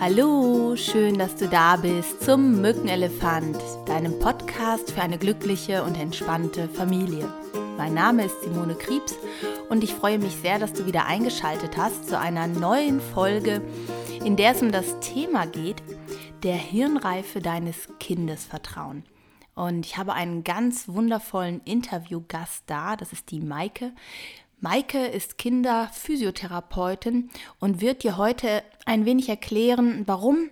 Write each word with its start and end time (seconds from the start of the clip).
Hallo, 0.00 0.76
schön, 0.76 1.18
dass 1.18 1.36
du 1.36 1.46
da 1.46 1.76
bist 1.76 2.22
zum 2.24 2.62
Mückenelefant, 2.62 3.58
deinem 3.84 4.18
Podcast 4.18 4.92
für 4.92 5.02
eine 5.02 5.18
glückliche 5.18 5.84
und 5.84 5.94
entspannte 5.94 6.70
Familie. 6.70 7.30
Mein 7.76 7.92
Name 7.92 8.24
ist 8.24 8.40
Simone 8.40 8.76
Kriebs 8.76 9.14
und 9.68 9.84
ich 9.84 9.92
freue 9.92 10.18
mich 10.18 10.34
sehr, 10.36 10.58
dass 10.58 10.72
du 10.72 10.86
wieder 10.86 11.04
eingeschaltet 11.04 11.76
hast 11.76 12.08
zu 12.08 12.18
einer 12.18 12.46
neuen 12.46 12.98
Folge, 12.98 13.60
in 14.24 14.36
der 14.36 14.52
es 14.52 14.62
um 14.62 14.72
das 14.72 15.00
Thema 15.00 15.46
geht, 15.46 15.82
der 16.44 16.56
Hirnreife 16.56 17.42
deines 17.42 17.86
Kindes 17.98 18.46
vertrauen. 18.46 19.04
Und 19.54 19.84
ich 19.84 19.98
habe 19.98 20.14
einen 20.14 20.44
ganz 20.44 20.88
wundervollen 20.88 21.60
Interviewgast 21.66 22.62
da, 22.68 22.96
das 22.96 23.12
ist 23.12 23.30
die 23.30 23.40
Maike. 23.40 23.92
Maike 24.60 25.06
ist 25.08 25.36
Kinderphysiotherapeutin 25.36 27.28
und 27.58 27.82
wird 27.82 28.02
dir 28.02 28.16
heute 28.16 28.62
ein 28.86 29.04
wenig 29.04 29.28
erklären, 29.28 30.02
warum 30.06 30.50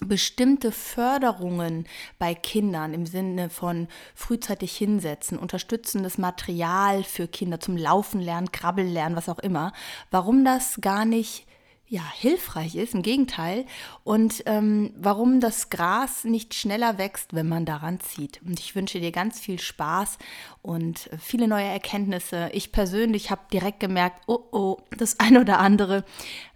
bestimmte 0.00 0.72
Förderungen 0.72 1.86
bei 2.18 2.34
Kindern 2.34 2.94
im 2.94 3.06
Sinne 3.06 3.48
von 3.48 3.88
frühzeitig 4.14 4.76
hinsetzen, 4.76 5.38
unterstützendes 5.38 6.18
Material 6.18 7.04
für 7.04 7.28
Kinder 7.28 7.60
zum 7.60 7.76
Laufen 7.76 8.20
lernen, 8.20 8.52
Krabbeln 8.52 8.92
lernen, 8.92 9.16
was 9.16 9.28
auch 9.28 9.38
immer, 9.38 9.72
warum 10.10 10.44
das 10.44 10.80
gar 10.80 11.04
nicht 11.04 11.46
ja, 11.86 12.02
hilfreich 12.14 12.76
ist, 12.76 12.94
im 12.94 13.02
Gegenteil, 13.02 13.66
und 14.04 14.42
ähm, 14.46 14.92
warum 14.96 15.40
das 15.40 15.68
Gras 15.68 16.24
nicht 16.24 16.54
schneller 16.54 16.98
wächst, 16.98 17.34
wenn 17.34 17.46
man 17.46 17.66
daran 17.66 18.00
zieht. 18.00 18.40
Und 18.42 18.58
ich 18.58 18.74
wünsche 18.74 19.00
dir 19.00 19.12
ganz 19.12 19.38
viel 19.38 19.60
Spaß 19.60 20.18
und 20.62 21.10
viele 21.20 21.46
neue 21.46 21.66
Erkenntnisse. 21.66 22.48
Ich 22.52 22.72
persönlich 22.72 23.30
habe 23.30 23.42
direkt 23.52 23.80
gemerkt, 23.80 24.22
oh 24.26 24.40
oh, 24.50 24.78
das 24.96 25.20
eine 25.20 25.42
oder 25.42 25.60
andere 25.60 26.04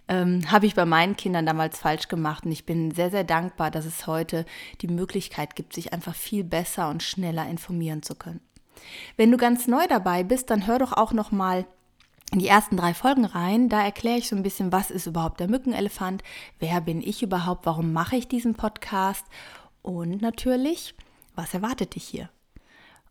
ähm, 0.09 0.51
habe 0.51 0.67
ich 0.67 0.75
bei 0.75 0.85
meinen 0.85 1.17
Kindern 1.17 1.47
damals 1.47 1.79
falsch 1.79 2.09
gemacht 2.09 2.45
und 2.45 2.53
ich 2.53 2.67
bin 2.67 2.91
sehr, 2.91 3.11
sehr 3.11 3.25
dankbar, 3.25 3.71
dass 3.71 3.85
es 3.85 4.07
heute 4.07 4.45
die 4.81 4.89
Möglichkeit 4.89 5.55
gibt, 5.55 5.75
sich 5.75 5.93
einfach 5.93 6.15
viel 6.15 6.45
besser 6.45 6.89
und 6.89 7.03
schneller 7.03 7.49
informieren 7.49 8.03
zu 8.03 8.15
können. 8.15 8.41
Wenn 9.17 9.31
du 9.31 9.37
ganz 9.37 9.67
neu 9.67 9.87
dabei 9.89 10.23
bist, 10.25 10.51
dann 10.51 10.67
hör 10.67 10.79
doch 10.79 10.93
auch 10.93 11.13
noch 11.13 11.31
mal 11.31 11.67
in 12.33 12.39
die 12.39 12.49
ersten 12.49 12.77
drei 12.77 12.95
Folgen 12.95 13.25
rein. 13.25 13.69
Da 13.69 13.83
erkläre 13.83 14.19
ich 14.19 14.29
so 14.29 14.37
ein 14.37 14.43
bisschen, 14.43 14.73
was 14.73 14.91
ist 14.91 15.07
überhaupt 15.07 15.41
der 15.41 15.49
Mückenelefant, 15.49 16.23
wer 16.59 16.81
bin 16.81 17.03
ich 17.03 17.23
überhaupt, 17.23 17.67
warum 17.67 17.93
mache 17.93 18.17
ich 18.17 18.29
diesen 18.29 18.55
Podcast 18.55 19.25
und 19.83 20.23
natürlich, 20.23 20.95
was 21.35 21.55
erwartet 21.55 21.95
dich 21.95 22.05
hier. 22.05 22.31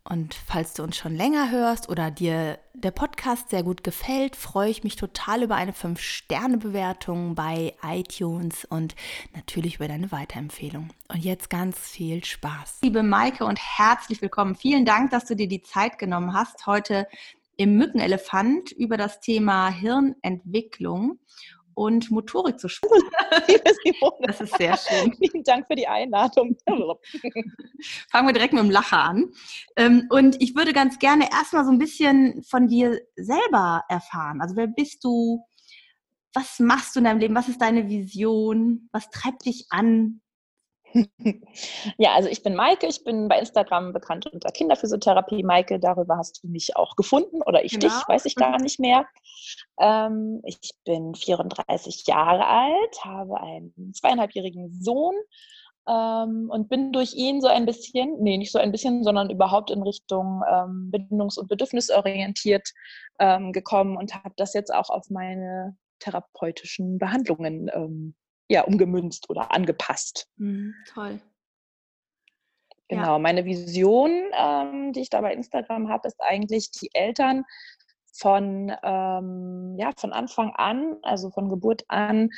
Und 0.09 0.35
falls 0.35 0.73
du 0.73 0.83
uns 0.83 0.95
schon 0.95 1.15
länger 1.15 1.51
hörst 1.51 1.89
oder 1.89 2.11
dir 2.11 2.59
der 2.73 2.91
Podcast 2.91 3.49
sehr 3.49 3.63
gut 3.63 3.83
gefällt, 3.83 4.37
freue 4.37 4.69
ich 4.69 4.83
mich 4.83 4.95
total 4.95 5.43
über 5.43 5.55
eine 5.55 5.73
5-Sterne-Bewertung 5.73 7.35
bei 7.35 7.75
iTunes 7.83 8.63
und 8.63 8.95
natürlich 9.35 9.75
über 9.75 9.89
deine 9.89 10.11
Weiterempfehlung. 10.11 10.89
Und 11.09 11.25
jetzt 11.25 11.49
ganz 11.49 11.77
viel 11.79 12.23
Spaß. 12.23 12.79
Liebe 12.83 13.03
Maike 13.03 13.43
und 13.43 13.59
herzlich 13.59 14.21
willkommen. 14.21 14.55
Vielen 14.55 14.85
Dank, 14.85 15.11
dass 15.11 15.25
du 15.25 15.35
dir 15.35 15.49
die 15.49 15.61
Zeit 15.61 15.97
genommen 15.97 16.33
hast, 16.33 16.65
heute 16.67 17.07
im 17.57 17.75
Mückenelefant 17.75 18.71
über 18.71 18.95
das 18.95 19.19
Thema 19.19 19.69
Hirnentwicklung 19.69 21.19
und 21.77 22.09
Motorik 22.09 22.59
zu 22.59 22.69
sprechen. 22.69 23.07
das 24.23 24.41
ist 24.41 24.57
sehr 24.57 24.75
schön. 24.77 25.15
Vielen 25.31 25.43
Dank 25.43 25.67
für 25.67 25.75
die 25.75 25.87
Einladung. 25.87 26.57
Fangen 26.65 28.27
wir 28.27 28.33
direkt 28.33 28.53
mit 28.53 28.63
dem 28.63 28.71
Lacher 28.71 29.03
an. 29.03 29.31
Ähm, 29.75 30.07
und 30.09 30.41
ich 30.41 30.55
würde 30.55 30.73
ganz 30.73 30.97
gerne 30.97 31.29
erstmal 31.31 31.65
so 31.65 31.71
ein 31.71 31.77
bisschen 31.77 32.41
von 32.41 32.67
dir 32.67 32.99
selber 33.15 33.83
erfahren. 33.89 34.41
Also 34.41 34.55
wer 34.55 34.65
bist 34.65 35.03
du? 35.03 35.45
Was 36.33 36.57
machst 36.57 36.95
du 36.95 36.99
in 36.99 37.05
deinem 37.05 37.19
Leben? 37.19 37.35
Was 37.35 37.47
ist 37.47 37.61
deine 37.61 37.87
Vision? 37.87 38.89
Was 38.91 39.11
treibt 39.11 39.45
dich 39.45 39.67
an? 39.69 40.21
Ja, 41.97 42.13
also 42.13 42.29
ich 42.29 42.43
bin 42.43 42.55
Maike, 42.55 42.87
ich 42.87 43.03
bin 43.03 43.27
bei 43.27 43.39
Instagram 43.39 43.93
bekannt 43.93 44.27
unter 44.27 44.51
Kinderphysiotherapie. 44.51 45.43
Maike, 45.43 45.79
darüber 45.79 46.17
hast 46.17 46.43
du 46.43 46.47
mich 46.47 46.75
auch 46.75 46.95
gefunden 46.95 47.41
oder 47.41 47.63
ich 47.63 47.73
genau. 47.73 47.87
dich, 47.87 48.07
weiß 48.07 48.25
ich 48.25 48.35
gar 48.35 48.57
mhm. 48.57 48.63
nicht 48.63 48.79
mehr. 48.79 49.05
Ähm, 49.79 50.41
ich 50.45 50.71
bin 50.85 51.15
34 51.15 52.05
Jahre 52.07 52.45
alt, 52.45 53.05
habe 53.05 53.39
einen 53.41 53.93
zweieinhalbjährigen 53.93 54.81
Sohn 54.81 55.15
ähm, 55.87 56.49
und 56.49 56.69
bin 56.69 56.91
durch 56.91 57.13
ihn 57.13 57.41
so 57.41 57.47
ein 57.47 57.65
bisschen, 57.65 58.21
nee, 58.21 58.37
nicht 58.37 58.51
so 58.51 58.59
ein 58.59 58.71
bisschen, 58.71 59.03
sondern 59.03 59.29
überhaupt 59.29 59.71
in 59.71 59.81
Richtung 59.81 60.43
ähm, 60.49 60.91
bindungs- 60.91 61.37
und 61.37 61.47
bedürfnisorientiert 61.47 62.69
ähm, 63.19 63.51
gekommen 63.51 63.97
und 63.97 64.13
habe 64.13 64.33
das 64.37 64.53
jetzt 64.53 64.73
auch 64.73 64.89
auf 64.89 65.09
meine 65.09 65.75
therapeutischen 65.99 66.97
Behandlungen 66.97 67.69
ähm, 67.73 68.15
ja, 68.49 68.63
umgemünzt 68.63 69.29
oder 69.29 69.51
angepasst. 69.51 70.27
Mhm, 70.37 70.73
toll. 70.93 71.19
Genau, 72.89 73.13
ja. 73.13 73.19
meine 73.19 73.45
Vision, 73.45 74.11
ähm, 74.37 74.93
die 74.93 75.01
ich 75.01 75.09
da 75.09 75.21
bei 75.21 75.33
Instagram 75.33 75.89
habe, 75.89 76.07
ist 76.07 76.21
eigentlich 76.21 76.71
die 76.71 76.89
Eltern 76.93 77.43
von, 78.13 78.71
ähm, 78.83 79.75
ja, 79.77 79.91
von 79.97 80.13
Anfang 80.13 80.51
an, 80.55 80.95
also 81.01 81.29
von 81.29 81.49
Geburt 81.49 81.83
an, 81.89 82.29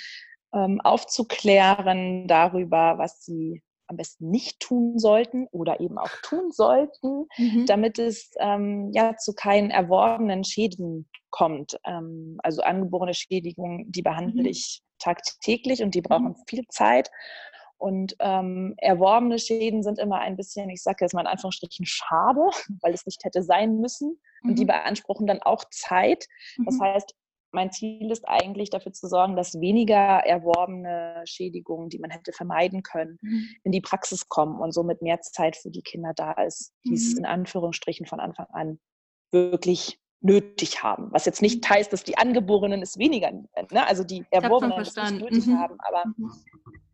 ähm, 0.53 0.81
aufzuklären 0.81 2.28
darüber, 2.28 2.98
was 2.98 3.24
sie 3.24 3.62
am 3.88 3.98
besten 3.98 4.30
nicht 4.30 4.59
tun 4.59 5.00
sollten 5.00 5.48
oder 5.52 5.80
eben 5.80 5.98
auch 5.98 6.12
tun 6.24 6.52
sollten, 6.52 7.28
mhm. 7.38 7.66
damit 7.66 7.98
es 8.00 8.31
ähm, 8.40 8.92
ja 8.94 9.16
zu 9.18 9.34
keinen 9.34 9.72
erworbenen 9.72 10.44
Schäden 10.44 11.08
kommt. 11.30 11.80
Ähm, 11.86 12.38
also 12.44 12.62
angeborene 12.62 13.14
Schädigungen, 13.14 13.92
die 13.92 14.02
behandle 14.02 14.44
mhm. 14.44 14.50
ich 14.50 14.81
tagtäglich 15.00 15.82
und 15.82 15.96
die 15.96 16.02
brauchen 16.02 16.30
mhm. 16.30 16.44
viel 16.48 16.68
Zeit. 16.68 17.10
Und 17.78 18.16
ähm, 18.20 18.76
erworbene 18.78 19.40
Schäden 19.40 19.84
sind 19.84 20.00
immer 20.00 20.20
ein 20.20 20.36
bisschen, 20.36 20.70
ich 20.70 20.84
sage 20.84 20.98
jetzt 21.02 21.14
mal 21.14 21.22
in 21.22 21.28
Anführungsstrichen, 21.28 21.86
schade, 21.86 22.42
weil 22.82 22.94
es 22.94 23.06
nicht 23.06 23.24
hätte 23.24 23.42
sein 23.42 23.80
müssen. 23.80 24.20
Und 24.44 24.60
die 24.60 24.64
mhm. 24.64 24.68
beanspruchen 24.68 25.28
dann 25.28 25.42
auch 25.42 25.64
Zeit. 25.72 26.28
Das 26.66 26.76
mhm. 26.76 26.82
heißt, 26.82 27.16
mein 27.52 27.72
Ziel 27.72 28.12
ist 28.12 28.28
eigentlich 28.28 28.70
dafür 28.70 28.94
zu 28.94 29.08
sorgen, 29.08 29.36
dass 29.36 29.60
weniger 29.60 29.96
erworbene 29.96 31.24
Schädigungen, 31.26 31.90
die 31.90 32.00
man 32.00 32.12
hätte 32.12 32.31
vermeiden 32.31 32.84
können, 32.84 33.18
mhm. 33.22 33.48
in 33.64 33.72
die 33.72 33.81
Praxis 33.81 34.28
kommen 34.28 34.60
und 34.60 34.72
somit 34.72 35.02
mehr 35.02 35.22
Zeit 35.22 35.56
für 35.56 35.72
die 35.72 35.81
Kinder 35.81 36.14
da 36.16 36.34
ist, 36.34 36.74
die 36.86 36.94
es 36.94 37.18
in 37.18 37.26
Anführungsstrichen 37.26 38.06
von 38.06 38.20
Anfang 38.20 38.48
an 38.52 38.80
wirklich 39.31 40.00
nötig 40.22 40.84
haben. 40.84 41.12
Was 41.12 41.25
jetzt 41.25 41.41
nicht 41.41 41.63
mhm. 41.63 41.69
heißt, 41.69 41.94
dass 41.94 42.03
die 42.03 42.18
Angeborenen 42.18 42.81
es 42.81 42.97
weniger, 42.97 43.31
ne? 43.31 43.88
also 43.88 44.03
die 44.03 44.25
Erworbenen 44.31 44.80
es 44.80 44.96
nicht 44.96 45.22
nötig 45.22 45.47
mhm. 45.47 45.59
haben, 45.59 45.78
aber 45.80 46.03
mhm. 46.18 46.31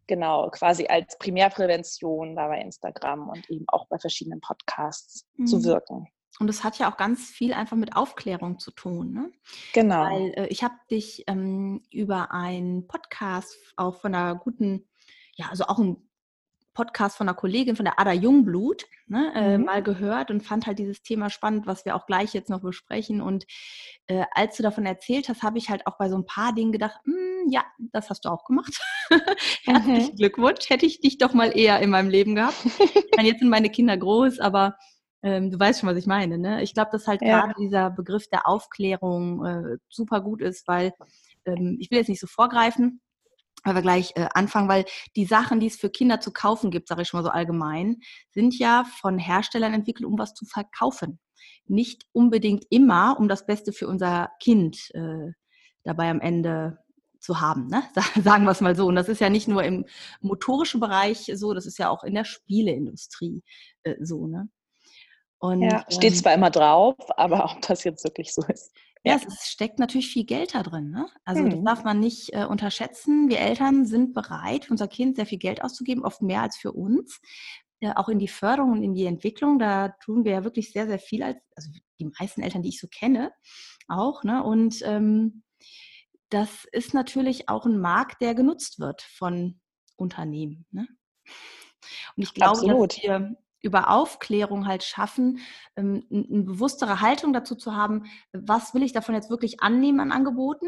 genau, 0.08 0.50
quasi 0.52 0.88
als 0.88 1.18
Primärprävention 1.18 2.36
da 2.36 2.48
bei 2.48 2.62
Instagram 2.62 3.30
und 3.30 3.50
eben 3.50 3.66
auch 3.68 3.88
bei 3.88 3.98
verschiedenen 3.98 4.42
Podcasts 4.42 5.26
mhm. 5.38 5.48
zu 5.48 5.64
wirken. 5.64 6.08
Und 6.40 6.50
es 6.50 6.64
hat 6.64 6.78
ja 6.78 6.92
auch 6.92 6.98
ganz 6.98 7.30
viel 7.30 7.54
einfach 7.54 7.78
mit 7.78 7.96
Aufklärung 7.96 8.60
zu 8.60 8.72
tun. 8.72 9.14
Ne? 9.14 9.32
Genau. 9.74 10.04
Weil 10.04 10.34
äh, 10.36 10.48
ich 10.48 10.64
habe 10.64 10.76
dich 10.92 11.24
ähm, 11.28 11.82
über 11.92 12.32
einen 12.32 12.88
Podcast 12.88 13.56
auch 13.78 14.02
von 14.02 14.14
einer 14.14 14.36
guten, 14.36 14.86
ja, 15.36 15.48
also 15.50 15.66
auch 15.66 15.80
ein 15.80 16.05
Podcast 16.76 17.18
von 17.18 17.28
einer 17.28 17.36
Kollegin, 17.36 17.76
von 17.76 17.86
der 17.86 18.00
Ada 18.00 18.12
Jungblut, 18.12 18.86
ne, 19.08 19.32
äh, 19.34 19.58
mhm. 19.58 19.66
mal 19.66 19.82
gehört 19.82 20.30
und 20.30 20.44
fand 20.44 20.68
halt 20.68 20.78
dieses 20.78 21.02
Thema 21.02 21.32
spannend, 21.32 21.66
was 21.66 21.86
wir 21.86 21.96
auch 21.96 22.06
gleich 22.06 22.34
jetzt 22.34 22.52
noch 22.52 22.62
besprechen. 22.62 23.22
Und 23.22 23.46
äh, 24.06 24.26
als 24.32 24.58
du 24.58 24.64
davon 24.64 24.86
erzählt 24.86 25.28
hast, 25.30 25.42
habe 25.42 25.58
ich 25.58 25.70
halt 25.72 25.88
auch 25.88 25.98
bei 25.98 26.10
so 26.10 26.18
ein 26.18 26.26
paar 26.26 26.54
Dingen 26.54 26.72
gedacht, 26.72 27.00
hm, 27.06 27.50
ja, 27.50 27.64
das 27.80 28.12
hast 28.12 28.26
du 28.26 28.30
auch 28.30 28.46
gemacht. 28.46 28.80
Herzlichen 29.64 30.12
mhm. 30.12 30.18
Glückwunsch. 30.18 30.70
Hätte 30.70 30.86
ich 30.86 31.00
dich 31.00 31.18
doch 31.18 31.34
mal 31.34 31.58
eher 31.58 31.80
in 31.80 31.90
meinem 31.90 32.10
Leben 32.10 32.36
gehabt. 32.36 32.64
ich 32.66 33.10
meine, 33.16 33.30
jetzt 33.30 33.40
sind 33.40 33.50
meine 33.50 33.70
Kinder 33.70 33.98
groß, 33.98 34.40
aber 34.40 34.76
ähm, 35.24 35.50
du 35.50 35.60
weißt 35.60 35.80
schon, 35.80 35.90
was 35.90 35.98
ich 35.98 36.06
meine. 36.06 36.38
Ne? 36.38 36.62
Ich 36.62 36.76
glaube, 36.76 36.92
dass 36.92 37.08
halt 37.08 37.22
ja. 37.24 37.40
gerade 37.40 37.54
dieser 37.60 37.90
Begriff 37.90 38.28
der 38.28 38.48
Aufklärung 38.48 39.44
äh, 39.44 39.78
super 39.90 40.22
gut 40.22 40.42
ist, 40.42 40.68
weil 40.68 40.94
ähm, 41.46 41.78
ich 41.80 41.90
will 41.90 41.98
jetzt 41.98 42.10
nicht 42.10 42.22
so 42.22 42.28
vorgreifen, 42.28 43.02
weil 43.66 43.76
wir 43.76 43.82
gleich 43.82 44.14
äh, 44.16 44.28
anfangen, 44.34 44.70
weil 44.70 44.86
die 45.16 45.26
Sachen, 45.26 45.60
die 45.60 45.68
es 45.68 45.76
für 45.76 45.90
Kinder 45.90 46.20
zu 46.22 46.32
kaufen 46.32 46.72
gibt, 46.72 46.88
sage 46.88 47.02
ich 47.02 47.08
schon 47.08 47.20
mal 47.20 47.26
so 47.26 47.32
allgemein, 47.32 47.98
sind 48.32 48.58
ja 48.58 48.86
von 49.02 49.18
Herstellern 49.18 49.74
entwickelt, 49.74 50.06
um 50.06 50.18
was 50.18 50.34
zu 50.34 50.46
verkaufen. 50.46 51.20
Nicht 51.68 52.06
unbedingt 52.14 52.66
immer, 52.70 53.18
um 53.20 53.28
das 53.28 53.46
Beste 53.46 53.74
für 53.74 53.88
unser 53.88 54.30
Kind 54.40 54.92
äh, 54.94 55.32
dabei 55.84 56.10
am 56.10 56.22
Ende 56.22 56.78
zu 57.20 57.42
haben, 57.42 57.68
ne? 57.68 57.84
sagen 58.24 58.46
wir 58.46 58.52
es 58.52 58.62
mal 58.62 58.76
so. 58.76 58.86
Und 58.86 58.96
das 58.96 59.10
ist 59.10 59.20
ja 59.20 59.30
nicht 59.30 59.48
nur 59.48 59.64
im 59.64 59.86
motorischen 60.22 60.80
Bereich 60.80 61.32
so, 61.34 61.54
das 61.54 61.66
ist 61.66 61.80
ja 61.80 61.90
auch 61.90 62.04
in 62.04 62.14
der 62.14 62.24
Spieleindustrie 62.24 63.44
äh, 63.84 63.96
so. 64.00 64.28
Ne? 64.28 64.48
Und, 65.40 65.64
ja, 65.64 65.84
steht 65.90 66.14
ähm, 66.14 66.20
zwar 66.20 66.34
immer 66.34 66.52
drauf, 66.52 66.96
aber 67.18 67.46
ob 67.52 67.62
das 67.62 67.84
jetzt 67.84 68.04
wirklich 68.04 68.34
so 68.34 68.44
ist. 68.48 68.72
Ja, 69.06 69.20
es 69.26 69.48
steckt 69.48 69.80
natürlich 69.80 70.10
viel 70.10 70.26
Geld 70.26 70.56
da 70.56 70.64
drin. 70.64 70.90
Ne? 70.90 71.08
Also 71.26 71.44
mhm. 71.44 71.50
das 71.52 71.64
darf 71.64 71.84
man 71.84 72.00
nicht 72.00 72.34
äh, 72.34 72.46
unterschätzen. 72.46 73.30
Wir 73.30 73.40
Eltern 73.40 73.86
sind 73.86 74.14
bereit, 74.14 74.66
für 74.66 74.72
unser 74.72 74.88
Kind 74.88 75.16
sehr 75.16 75.26
viel 75.26 75.38
Geld 75.38 75.64
auszugeben, 75.64 76.04
oft 76.04 76.22
mehr 76.22 76.42
als 76.42 76.58
für 76.58 76.72
uns. 76.72 77.22
Äh, 77.82 77.94
auch 77.96 78.10
in 78.10 78.20
die 78.20 78.28
Förderung 78.28 78.72
und 78.72 78.84
in 78.84 78.94
die 78.94 79.06
Entwicklung, 79.06 79.60
da 79.60 79.90
tun 80.04 80.26
wir 80.26 80.32
ja 80.32 80.44
wirklich 80.44 80.72
sehr, 80.72 80.88
sehr 80.88 81.00
viel, 81.00 81.24
als, 81.24 81.38
also 81.56 81.70
die 82.00 82.12
meisten 82.20 82.42
Eltern, 82.42 82.64
die 82.64 82.70
ich 82.70 82.80
so 82.80 82.88
kenne, 82.88 83.32
auch. 83.88 84.24
Ne? 84.24 84.44
Und 84.44 84.82
ähm, 84.84 85.44
das 86.30 86.66
ist 86.72 86.94
natürlich 86.94 87.48
auch 87.48 87.66
ein 87.66 87.80
Markt, 87.80 88.22
der 88.22 88.34
genutzt 88.34 88.80
wird 88.80 89.02
von 89.02 89.60
unternehmen. 89.98 90.66
Ne? 90.72 90.88
Und 92.16 92.24
ich 92.24 92.34
glaube, 92.34 92.52
Absolut. 92.52 92.98
dass 92.98 93.04
wir 93.04 93.38
über 93.66 93.90
Aufklärung 93.90 94.68
halt 94.68 94.84
schaffen, 94.84 95.40
ähm, 95.76 96.06
eine 96.12 96.44
bewusstere 96.44 97.02
Haltung 97.02 97.34
dazu 97.34 97.56
zu 97.56 97.76
haben, 97.76 98.06
was 98.32 98.74
will 98.74 98.84
ich 98.84 98.94
davon 98.94 99.16
jetzt 99.16 99.30
wirklich 99.30 99.62
annehmen 99.62 100.00
an 100.00 100.12
Angeboten 100.12 100.68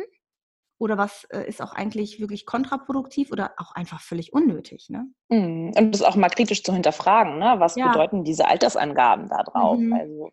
oder 0.80 0.98
was 0.98 1.26
äh, 1.26 1.48
ist 1.48 1.62
auch 1.62 1.74
eigentlich 1.74 2.20
wirklich 2.20 2.46
kontraproduktiv 2.46 3.32
oder 3.32 3.52
auch 3.58 3.72
einfach 3.74 4.02
völlig 4.02 4.34
unnötig. 4.34 4.90
Ne? 4.90 5.08
Mhm. 5.30 5.74
Und 5.78 5.92
das 5.92 6.02
auch 6.02 6.16
mal 6.16 6.30
kritisch 6.30 6.64
zu 6.64 6.74
hinterfragen, 6.74 7.40
ne? 7.40 7.56
was 7.60 7.76
ja. 7.76 7.88
bedeuten 7.88 8.24
diese 8.24 8.48
Altersangaben 8.48 9.30
da 9.30 9.44
drauf? 9.44 9.78
Mhm. 9.78 9.94
Also 9.94 10.32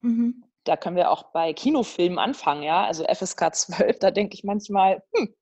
mhm. 0.00 0.44
da 0.64 0.76
können 0.76 0.96
wir 0.96 1.10
auch 1.10 1.24
bei 1.32 1.52
Kinofilmen 1.52 2.18
anfangen, 2.18 2.62
ja. 2.62 2.84
Also 2.84 3.04
FSK 3.04 3.54
12, 3.54 3.98
da 3.98 4.10
denke 4.10 4.34
ich 4.34 4.44
manchmal, 4.44 5.02
hm, 5.14 5.34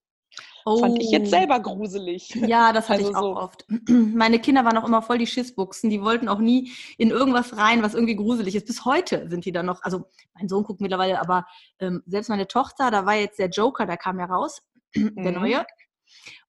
Oh. 0.64 0.79
Fand 0.79 1.00
ich 1.00 1.11
jetzt 1.11 1.29
oh. 1.29 1.31
selber 1.31 1.61
gruselig. 1.61 2.35
Ja, 2.35 2.73
das 2.73 2.88
hatte 2.88 3.00
also 3.00 3.11
ich 3.11 3.17
auch 3.17 3.23
so. 3.23 3.37
oft. 3.37 3.67
Meine 3.88 4.38
Kinder 4.38 4.64
waren 4.64 4.76
auch 4.76 4.87
immer 4.87 5.03
voll 5.03 5.19
die 5.19 5.26
Schissbuchsen. 5.26 5.91
Die 5.91 6.03
wollten 6.03 6.29
auch 6.29 6.38
nie 6.38 6.73
in 6.99 7.11
irgendwas 7.11 7.56
rein, 7.56 7.82
was 7.82 7.94
irgendwie 7.94 8.17
gruselig 8.17 8.55
ist. 8.55 8.67
Bis 8.67 8.85
heute 8.85 9.29
sind 9.29 9.44
die 9.44 9.53
dann 9.53 9.67
noch, 9.67 9.82
also 9.82 10.05
mein 10.35 10.49
Sohn 10.49 10.64
guckt 10.64 10.81
mittlerweile, 10.81 11.20
aber 11.20 11.47
ähm, 11.79 12.03
selbst 12.06 12.29
meine 12.29 12.47
Tochter, 12.47 12.91
da 12.91 13.06
war 13.06 13.14
jetzt 13.14 13.38
der 13.38 13.49
Joker, 13.49 13.87
der 13.87 13.97
kam 13.97 14.19
ja 14.19 14.26
raus, 14.26 14.62
der 14.94 15.32
mhm. 15.32 15.38
neue. 15.38 15.67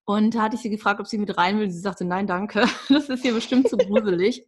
Und 0.04 0.34
da 0.34 0.42
hatte 0.42 0.56
ich 0.56 0.62
sie 0.62 0.70
gefragt, 0.70 1.00
ob 1.00 1.06
sie 1.06 1.18
mit 1.18 1.36
rein 1.36 1.58
will. 1.58 1.70
Sie 1.70 1.80
sagte, 1.80 2.04
nein, 2.04 2.26
danke. 2.26 2.66
Das 2.88 3.08
ist 3.08 3.22
hier 3.22 3.34
bestimmt 3.34 3.68
zu 3.68 3.76
gruselig. 3.76 4.46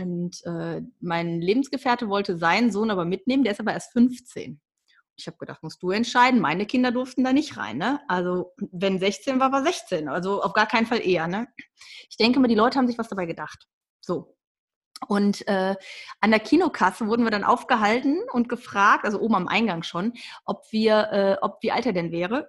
Und 0.00 0.40
äh, 0.44 0.82
mein 1.00 1.40
Lebensgefährte 1.40 2.08
wollte 2.08 2.38
seinen 2.38 2.70
Sohn 2.70 2.90
aber 2.90 3.04
mitnehmen, 3.04 3.44
der 3.44 3.52
ist 3.52 3.60
aber 3.60 3.72
erst 3.72 3.92
15 3.92 4.60
ich 5.16 5.26
habe 5.26 5.36
gedacht, 5.38 5.62
musst 5.62 5.82
du 5.82 5.90
entscheiden. 5.90 6.40
Meine 6.40 6.66
Kinder 6.66 6.90
durften 6.90 7.24
da 7.24 7.32
nicht 7.32 7.56
rein. 7.56 7.78
Ne? 7.78 8.00
Also 8.08 8.52
wenn 8.72 8.98
16 8.98 9.38
war, 9.40 9.52
war 9.52 9.62
16. 9.62 10.08
Also 10.08 10.42
auf 10.42 10.52
gar 10.52 10.66
keinen 10.66 10.86
Fall 10.86 11.06
eher. 11.06 11.28
Ne? 11.28 11.48
Ich 12.08 12.16
denke 12.16 12.40
mal, 12.40 12.48
die 12.48 12.54
Leute 12.54 12.78
haben 12.78 12.86
sich 12.86 12.98
was 12.98 13.08
dabei 13.08 13.26
gedacht. 13.26 13.68
So. 14.00 14.36
Und 15.08 15.46
äh, 15.48 15.76
an 16.20 16.30
der 16.30 16.40
Kinokasse 16.40 17.06
wurden 17.06 17.24
wir 17.24 17.30
dann 17.30 17.44
aufgehalten 17.44 18.22
und 18.32 18.48
gefragt, 18.48 19.04
also 19.04 19.20
oben 19.20 19.34
am 19.34 19.48
Eingang 19.48 19.82
schon, 19.82 20.14
ob 20.44 20.64
wir, 20.70 21.12
äh, 21.12 21.36
ob 21.42 21.62
wie 21.62 21.72
alt 21.72 21.86
er 21.86 21.92
denn 21.92 22.10
wäre. 22.10 22.48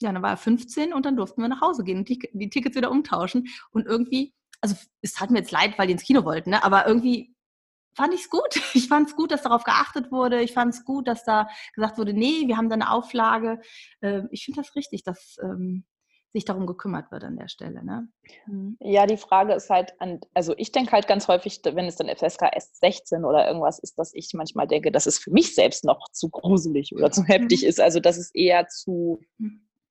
Ja, 0.00 0.12
dann 0.12 0.22
war 0.22 0.30
er 0.30 0.36
15 0.36 0.92
und 0.92 1.06
dann 1.06 1.16
durften 1.16 1.42
wir 1.42 1.48
nach 1.48 1.60
Hause 1.60 1.84
gehen 1.84 1.98
und 1.98 2.08
die, 2.08 2.18
die 2.32 2.50
Tickets 2.50 2.76
wieder 2.76 2.90
umtauschen. 2.90 3.48
Und 3.70 3.86
irgendwie, 3.86 4.34
also 4.60 4.74
es 5.02 5.14
tat 5.14 5.30
mir 5.30 5.38
jetzt 5.38 5.52
leid, 5.52 5.78
weil 5.78 5.86
die 5.86 5.92
ins 5.92 6.04
Kino 6.04 6.24
wollten, 6.24 6.50
ne? 6.50 6.64
aber 6.64 6.86
irgendwie 6.86 7.35
fand 7.96 8.14
ich 8.14 8.22
es 8.22 8.30
gut. 8.30 8.60
Ich 8.74 8.88
fand 8.88 9.08
es 9.08 9.16
gut, 9.16 9.30
dass 9.32 9.42
darauf 9.42 9.64
geachtet 9.64 10.12
wurde. 10.12 10.40
Ich 10.42 10.52
fand 10.52 10.74
es 10.74 10.84
gut, 10.84 11.08
dass 11.08 11.24
da 11.24 11.48
gesagt 11.74 11.98
wurde, 11.98 12.12
nee, 12.12 12.46
wir 12.46 12.56
haben 12.56 12.68
da 12.68 12.74
eine 12.74 12.92
Auflage. 12.92 13.60
Ähm, 14.02 14.28
ich 14.30 14.44
finde 14.44 14.60
das 14.60 14.76
richtig, 14.76 15.02
dass 15.02 15.36
ähm, 15.42 15.84
sich 16.32 16.44
darum 16.44 16.66
gekümmert 16.66 17.10
wird 17.10 17.24
an 17.24 17.36
der 17.36 17.48
Stelle. 17.48 17.82
Ne? 17.82 18.08
Mhm. 18.46 18.76
Ja, 18.80 19.06
die 19.06 19.16
Frage 19.16 19.54
ist 19.54 19.70
halt, 19.70 19.94
an, 20.00 20.20
also 20.34 20.54
ich 20.58 20.70
denke 20.70 20.92
halt 20.92 21.08
ganz 21.08 21.28
häufig, 21.28 21.60
wenn 21.64 21.86
es 21.86 21.96
dann 21.96 22.08
FSK 22.08 22.54
S16 22.54 23.24
oder 23.26 23.46
irgendwas 23.46 23.78
ist, 23.78 23.98
dass 23.98 24.12
ich 24.14 24.32
manchmal 24.34 24.66
denke, 24.66 24.92
dass 24.92 25.06
es 25.06 25.18
für 25.18 25.30
mich 25.30 25.54
selbst 25.54 25.84
noch 25.84 26.08
zu 26.12 26.28
gruselig 26.28 26.94
oder 26.94 27.10
zu 27.10 27.24
heftig 27.26 27.62
mhm. 27.62 27.68
ist. 27.68 27.80
Also 27.80 28.00
dass 28.00 28.18
es 28.18 28.34
eher 28.34 28.68
zu 28.68 29.20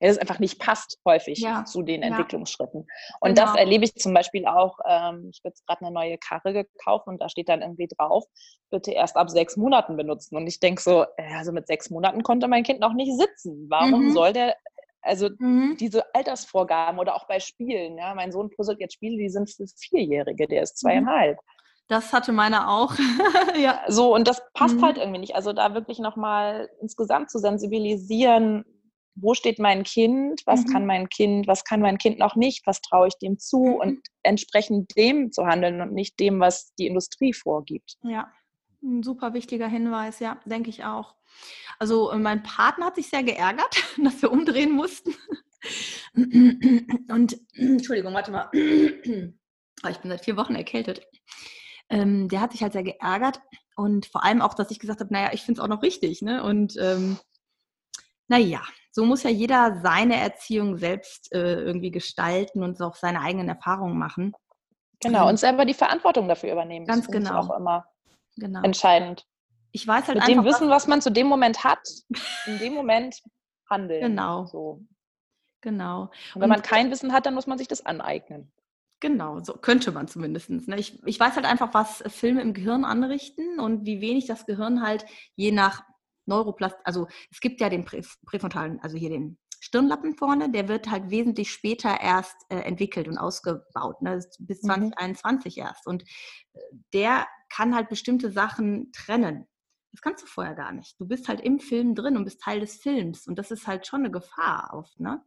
mhm 0.06 0.12
es 0.12 0.18
einfach 0.18 0.40
nicht 0.40 0.60
passt 0.60 1.00
häufig 1.06 1.40
ja. 1.40 1.66
zu 1.66 1.82
den 1.82 2.04
Entwicklungsschritten. 2.04 2.88
Und 3.20 3.36
genau. 3.36 3.48
das 3.48 3.56
erlebe 3.56 3.86
ich 3.86 3.96
zum 3.96 4.14
Beispiel 4.14 4.46
auch, 4.46 4.78
ähm, 4.88 5.30
ich 5.32 5.40
habe 5.40 5.50
jetzt 5.50 5.66
gerade 5.66 5.86
eine 5.86 5.92
neue 5.92 6.18
Karre 6.18 6.54
gekauft 6.54 7.08
und 7.08 7.22
da 7.22 7.30
steht 7.30 7.50
dann 7.50 7.62
irgendwie 7.62 7.88
drauf, 7.88 8.26
bitte 8.70 8.92
erst 8.92 9.16
ab 9.16 9.30
sechs 9.30 9.58
Monaten 9.58 9.98
benutzen. 9.98 10.36
Und 10.36 10.48
ich 10.48 10.60
denke 10.60 10.82
so, 10.82 11.04
äh, 11.18 11.36
also 11.36 11.52
mit 11.52 11.68
sechs 11.68 11.90
Monaten 11.90 12.24
konnte 12.24 12.48
mein 12.48 12.64
Kind 12.64 12.80
noch 12.80 12.94
nicht 12.94 13.18
sitzen. 13.18 13.68
Warum 13.70 14.08
mhm. 14.08 14.12
soll 14.12 14.34
der, 14.34 14.56
also 15.02 15.30
mhm. 15.40 15.78
diese 15.80 16.04
Altersvorgaben 16.14 17.00
oder 17.00 17.16
auch 17.16 17.28
bei 17.28 17.40
Spielen, 17.40 17.98
ja, 17.98 18.14
mein 18.16 18.32
Sohn 18.32 18.50
puzzelt 18.50 18.80
jetzt 18.80 18.96
Spiele, 18.96 19.18
die 19.18 19.30
sind 19.30 19.50
für 19.50 19.66
Vierjährige, 19.68 20.48
der 20.48 20.64
ist 20.64 20.76
mhm. 20.84 20.88
zweieinhalb. 20.88 21.40
Das 21.88 22.14
hatte 22.14 22.32
meine 22.32 22.68
auch. 22.68 22.96
ja. 23.60 23.82
So, 23.88 24.16
und 24.16 24.28
das 24.28 24.42
passt 24.54 24.78
mhm. 24.78 24.84
halt 24.84 24.98
irgendwie 24.98 25.20
nicht. 25.20 25.36
Also 25.36 25.54
da 25.54 25.76
wirklich 25.76 26.00
nochmal 26.00 26.68
insgesamt 26.82 27.30
zu 27.30 27.38
sensibilisieren, 27.38 28.66
wo 29.16 29.34
steht 29.34 29.60
mein 29.60 29.84
Kind, 29.84 30.42
was 30.46 30.66
mhm. 30.66 30.72
kann 30.72 30.86
mein 30.86 31.10
Kind, 31.10 31.48
was 31.48 31.64
kann 31.64 31.80
mein 31.80 31.98
Kind 31.98 32.20
noch 32.20 32.36
nicht, 32.36 32.68
was 32.68 32.82
traue 32.82 33.08
ich 33.08 33.18
dem 33.18 33.40
zu 33.40 33.60
mhm. 33.60 33.76
und 33.76 34.08
entsprechend 34.24 34.96
dem 34.96 35.32
zu 35.32 35.46
handeln 35.46 35.82
und 35.82 35.94
nicht 35.94 36.20
dem, 36.20 36.40
was 36.40 36.74
die 36.76 36.88
Industrie 36.88 37.34
vorgibt. 37.34 37.98
Ja, 38.04 38.32
ein 38.84 39.04
super 39.04 39.34
wichtiger 39.34 39.68
Hinweis, 39.68 40.20
ja, 40.20 40.40
denke 40.46 40.70
ich 40.70 40.84
auch. 40.84 41.16
Also 41.80 42.12
äh, 42.12 42.18
mein 42.18 42.44
Partner 42.44 42.88
hat 42.88 42.96
sich 42.96 43.10
sehr 43.10 43.24
geärgert, 43.24 43.76
dass 44.04 44.22
wir 44.22 44.32
umdrehen 44.32 44.72
mussten. 44.72 45.14
Und 46.14 47.40
Entschuldigung, 47.54 48.14
warte 48.14 48.32
mal. 48.32 48.50
Ah, 49.82 49.90
ich 49.90 49.98
bin 49.98 50.12
seit 50.12 50.24
vier 50.24 50.38
Wochen 50.38 50.56
erkältet. 50.56 51.02
Ähm, 51.90 52.30
der 52.30 52.42
hat 52.42 52.52
sich 52.52 52.64
halt 52.64 52.74
sehr 52.74 52.84
geärgert 52.84 53.42
und 53.76 54.06
vor 54.06 54.24
allem 54.24 54.42
auch, 54.42 54.54
dass 54.54 54.72
ich 54.72 54.80
gesagt 54.80 55.02
habe, 55.02 55.14
naja, 55.14 55.32
ich 55.34 55.42
finde 55.42 55.60
es 55.60 55.64
auch 55.64 55.70
noch 55.70 55.82
richtig. 55.82 56.22
Ne? 56.22 56.44
Und 56.44 56.76
ähm, 56.80 57.18
naja, 58.28 58.62
so 58.96 59.04
muss 59.04 59.24
ja 59.24 59.30
jeder 59.30 59.82
seine 59.82 60.16
Erziehung 60.16 60.78
selbst 60.78 61.34
äh, 61.34 61.56
irgendwie 61.56 61.92
gestalten 61.92 62.64
und 62.64 62.82
auch 62.82 62.96
seine 62.96 63.20
eigenen 63.20 63.50
Erfahrungen 63.50 63.98
machen. 63.98 64.34
Genau, 65.02 65.24
ähm, 65.24 65.30
und 65.32 65.38
selber 65.38 65.66
die 65.66 65.74
Verantwortung 65.74 66.30
dafür 66.30 66.54
übernehmen. 66.54 66.86
Ganz 66.86 67.08
das 67.08 67.12
genau. 67.12 67.42
Ist 67.42 67.50
auch 67.50 67.58
immer 67.58 67.86
genau. 68.38 68.62
entscheidend. 68.62 69.26
Ich 69.74 69.86
weiß 69.86 70.08
halt 70.08 70.20
Mit 70.20 70.30
einfach, 70.30 70.44
dem 70.44 70.46
Wissen, 70.46 70.70
was 70.70 70.88
man 70.88 71.02
zu 71.02 71.12
dem 71.12 71.28
Moment 71.28 71.66
hat, 71.66 71.82
in 72.46 72.58
dem 72.60 72.74
Moment 72.74 73.22
handeln. 73.70 74.02
Genau. 74.02 74.46
So. 74.46 74.80
Genau. 75.60 76.04
Und 76.04 76.12
wenn 76.36 76.44
und, 76.44 76.50
man 76.50 76.62
kein 76.62 76.90
Wissen 76.90 77.12
hat, 77.12 77.26
dann 77.26 77.34
muss 77.34 77.48
man 77.48 77.58
sich 77.58 77.68
das 77.68 77.86
aneignen. 77.86 78.50
Genau, 79.02 79.42
so 79.44 79.56
könnte 79.56 79.92
man 79.92 80.08
zumindest. 80.08 80.50
Ne? 80.50 80.80
Ich, 80.80 81.06
ich 81.06 81.20
weiß 81.20 81.36
halt 81.36 81.46
einfach, 81.46 81.74
was 81.74 82.02
Filme 82.08 82.42
im 82.42 82.54
Gehirn 82.54 82.86
anrichten 82.86 83.60
und 83.60 83.86
wie 83.86 84.00
wenig 84.00 84.26
das 84.26 84.46
Gehirn 84.46 84.82
halt 84.82 85.06
je 85.36 85.52
nach 85.52 85.84
Neuroplast, 86.26 86.78
also 86.84 87.08
es 87.32 87.40
gibt 87.40 87.62
ja 87.62 87.70
den 87.70 87.86
Prä 87.86 88.02
präfrontalen, 88.26 88.80
also 88.82 88.98
hier 88.98 89.10
den 89.10 89.38
Stirnlappen 89.66 90.16
vorne, 90.16 90.52
der 90.52 90.68
wird 90.68 90.92
halt 90.92 91.10
wesentlich 91.10 91.52
später 91.52 92.00
erst 92.00 92.36
äh, 92.50 92.58
entwickelt 92.58 93.08
und 93.08 93.18
ausgebaut, 93.18 94.02
ne? 94.02 94.24
bis 94.38 94.62
2021 94.62 95.58
mhm. 95.58 95.64
erst. 95.64 95.88
Und 95.88 96.04
äh, 96.54 96.60
der 96.94 97.28
kann 97.50 97.74
halt 97.74 97.90
bestimmte 97.90 98.32
Sachen 98.32 98.92
trennen. 98.92 99.48
Das 99.92 100.02
kannst 100.02 100.24
du 100.24 100.28
vorher 100.28 100.54
gar 100.54 100.72
nicht. 100.72 101.00
Du 101.00 101.08
bist 101.08 101.28
halt 101.28 101.42
im 101.42 101.60
Film 101.60 101.96
drin 101.96 102.16
und 102.16 102.26
bist 102.26 102.42
Teil 102.42 102.60
des 102.60 102.76
Films. 102.76 103.28
Und 103.28 103.40
das 103.40 103.50
ist 103.50 103.66
halt 103.66 103.88
schon 103.88 104.02
eine 104.02 104.12
Gefahr 104.12 104.72
oft. 104.74 105.00
Ne? 105.00 105.24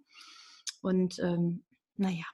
Und 0.83 1.19
ähm, 1.19 1.65
naja, 1.97 2.27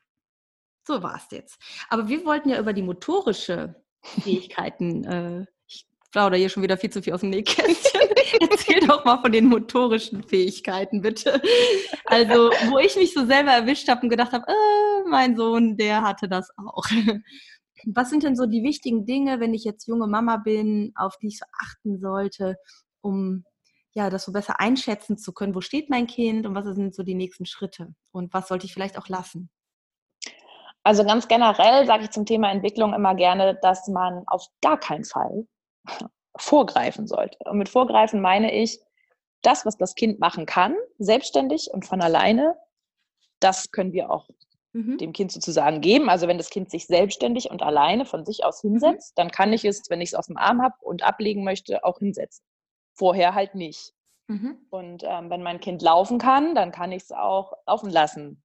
so 0.87 1.03
war 1.03 1.17
es 1.17 1.31
jetzt. 1.31 1.59
Aber 1.89 2.09
wir 2.09 2.27
wollten 2.27 2.51
ja 2.51 2.59
über 2.59 2.73
die 2.73 2.83
motorische 2.83 3.83
Fähigkeiten 4.03 5.05
äh, 5.05 5.47
plaudere 6.15 6.39
hier 6.39 6.49
schon 6.49 6.63
wieder 6.63 6.77
viel 6.77 6.91
zu 6.91 7.03
viel 7.03 7.13
aus 7.13 7.23
dem 7.23 7.31
Nähkästchen. 7.31 8.01
Erzähl 8.41 8.79
doch 8.87 9.05
mal 9.05 9.21
von 9.21 9.33
den 9.33 9.47
motorischen 9.47 10.23
Fähigkeiten, 10.23 11.01
bitte. 11.01 11.43
Also, 12.05 12.51
wo 12.71 12.79
ich 12.79 12.95
mich 12.95 13.13
so 13.13 13.27
selber 13.27 13.51
erwischt 13.51 13.89
habe 13.89 14.03
und 14.03 14.11
gedacht 14.11 14.31
habe, 14.31 14.47
äh, 14.47 15.09
mein 15.09 15.37
Sohn, 15.37 15.77
der 15.77 16.03
hatte 16.03 16.29
das 16.29 16.51
auch. 16.57 16.85
Was 17.87 18.11
sind 18.11 18.23
denn 18.23 18.37
so 18.37 18.47
die 18.47 18.63
wichtigen 18.63 19.05
Dinge, 19.07 19.41
wenn 19.41 19.55
ich 19.55 19.65
jetzt 19.65 19.89
junge 19.89 20.07
Mama 20.07 20.37
bin, 20.37 20.93
auf 20.95 21.17
die 21.19 21.27
ich 21.27 21.39
so 21.39 21.47
achten 21.61 21.99
sollte, 21.99 22.59
um 23.01 23.45
ja, 23.93 24.09
das 24.09 24.25
so 24.25 24.33
besser 24.33 24.61
einschätzen 24.61 25.19
zu 25.19 25.33
können, 25.33 25.57
wo 25.57 25.61
steht 25.61 25.91
mein 25.91 26.07
Kind 26.07 26.47
und 26.47 26.55
was 26.55 26.65
sind 26.65 26.95
so 26.95 27.03
die 27.03 27.17
nächsten 27.17 27.45
Schritte 27.45 27.93
und 28.13 28.33
was 28.33 28.47
sollte 28.47 28.67
ich 28.67 28.73
vielleicht 28.73 28.99
auch 28.99 29.09
lassen? 29.09 29.51
Also 30.85 31.05
ganz 31.05 31.27
generell 31.27 31.87
sage 31.87 32.05
ich 32.05 32.11
zum 32.11 32.25
Thema 32.25 32.53
Entwicklung 32.53 32.95
immer 32.95 33.17
gerne, 33.17 33.59
dass 33.63 33.89
man 33.89 34.23
auf 34.29 34.47
gar 34.63 34.79
keinen 34.79 35.05
Fall 35.05 35.47
vorgreifen 36.37 37.07
sollte. 37.07 37.39
Und 37.45 37.59
mit 37.59 37.69
vorgreifen 37.69 38.21
meine 38.21 38.53
ich, 38.53 38.81
das, 39.43 39.67
was 39.67 39.77
das 39.77 39.95
Kind 39.95 40.19
machen 40.21 40.47
kann, 40.47 40.75
selbstständig 40.99 41.71
und 41.73 41.85
von 41.85 42.01
alleine, 42.01 42.57
das 43.41 43.71
können 43.71 43.93
wir 43.93 44.11
auch 44.11 44.29
mhm. 44.73 44.99
dem 44.99 45.13
Kind 45.13 45.33
sozusagen 45.33 45.81
geben. 45.81 46.09
Also 46.09 46.29
wenn 46.29 46.39
das 46.39 46.51
Kind 46.51 46.71
sich 46.71 46.87
selbstständig 46.87 47.51
und 47.51 47.63
alleine 47.63 48.07
von 48.07 48.25
sich 48.25 48.45
aus 48.45 48.61
hinsetzt, 48.61 49.13
mhm. 49.13 49.17
dann 49.17 49.31
kann 49.31 49.53
ich 49.53 49.65
es, 49.65 49.89
wenn 49.89 50.01
ich 50.01 50.11
es 50.11 50.15
auf 50.15 50.27
dem 50.27 50.37
Arm 50.37 50.63
habe 50.63 50.75
und 50.81 51.03
ablegen 51.03 51.45
möchte, 51.45 51.85
auch 51.85 51.99
hinsetzen. 51.99 52.45
Vorher 52.95 53.35
halt 53.35 53.55
nicht. 53.55 53.93
Mhm. 54.27 54.59
Und 54.71 55.03
ähm, 55.05 55.31
wenn 55.31 55.43
mein 55.43 55.61
Kind 55.61 55.83
laufen 55.83 56.19
kann, 56.19 56.55
dann 56.55 56.73
kann 56.73 56.93
ich 56.93 57.05
es 57.05 57.13
auch 57.13 57.53
laufen 57.67 57.91
lassen. 57.91 58.43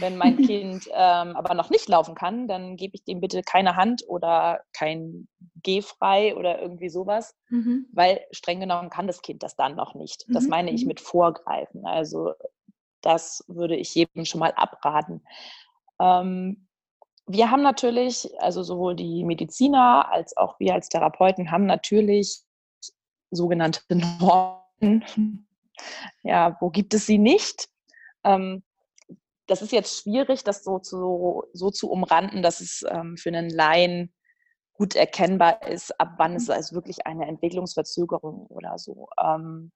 Wenn 0.00 0.16
mein 0.16 0.36
Kind 0.36 0.88
ähm, 0.92 1.36
aber 1.36 1.54
noch 1.54 1.70
nicht 1.70 1.88
laufen 1.88 2.16
kann, 2.16 2.48
dann 2.48 2.76
gebe 2.76 2.96
ich 2.96 3.04
dem 3.04 3.20
bitte 3.20 3.42
keine 3.42 3.76
Hand 3.76 4.02
oder 4.08 4.62
kein 4.72 5.28
Gehfrei 5.62 6.34
oder 6.34 6.60
irgendwie 6.60 6.88
sowas, 6.88 7.36
mhm. 7.50 7.86
weil 7.92 8.20
streng 8.32 8.58
genommen 8.58 8.90
kann 8.90 9.06
das 9.06 9.22
Kind 9.22 9.44
das 9.44 9.54
dann 9.54 9.76
noch 9.76 9.94
nicht. 9.94 10.24
Das 10.28 10.44
mhm. 10.44 10.50
meine 10.50 10.70
ich 10.72 10.82
mhm. 10.82 10.88
mit 10.88 11.00
Vorgreifen. 11.00 11.86
Also 11.86 12.32
das 13.00 13.44
würde 13.46 13.76
ich 13.76 13.94
jedem 13.94 14.24
schon 14.24 14.40
mal 14.40 14.52
abraten. 14.56 15.22
Ähm, 16.00 16.66
wir 17.26 17.52
haben 17.52 17.62
natürlich, 17.62 18.28
also 18.40 18.64
sowohl 18.64 18.96
die 18.96 19.22
Mediziner 19.22 20.10
als 20.10 20.36
auch 20.36 20.58
wir 20.58 20.74
als 20.74 20.88
Therapeuten 20.88 21.52
haben 21.52 21.66
natürlich 21.66 22.42
sogenannte 23.30 23.82
Normen. 23.88 25.46
Ja, 26.24 26.56
wo 26.60 26.70
gibt 26.70 26.92
es 26.92 27.06
sie 27.06 27.18
nicht? 27.18 27.68
Ähm, 28.24 28.64
das 29.50 29.62
ist 29.62 29.72
jetzt 29.72 30.02
schwierig, 30.02 30.44
das 30.44 30.62
so 30.62 30.78
zu, 30.78 31.42
so 31.52 31.70
zu 31.70 31.90
umranden, 31.90 32.42
dass 32.42 32.60
es 32.60 32.84
ähm, 32.88 33.16
für 33.16 33.30
einen 33.30 33.50
Laien 33.50 34.12
gut 34.74 34.94
erkennbar 34.94 35.68
ist, 35.68 35.98
ab 36.00 36.14
wann 36.16 36.36
ist 36.36 36.44
es 36.44 36.50
also 36.50 36.74
wirklich 36.74 37.06
eine 37.06 37.26
Entwicklungsverzögerung 37.26 38.46
oder 38.46 38.78
so. 38.78 39.08
Ähm, 39.22 39.72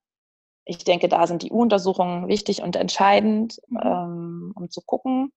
ich 0.64 0.78
denke, 0.84 1.08
da 1.08 1.26
sind 1.26 1.42
die 1.42 1.50
U-Untersuchungen 1.50 2.28
wichtig 2.28 2.62
und 2.62 2.76
entscheidend, 2.76 3.60
mhm. 3.68 3.80
ähm, 3.82 4.52
um 4.56 4.70
zu 4.70 4.80
gucken. 4.80 5.32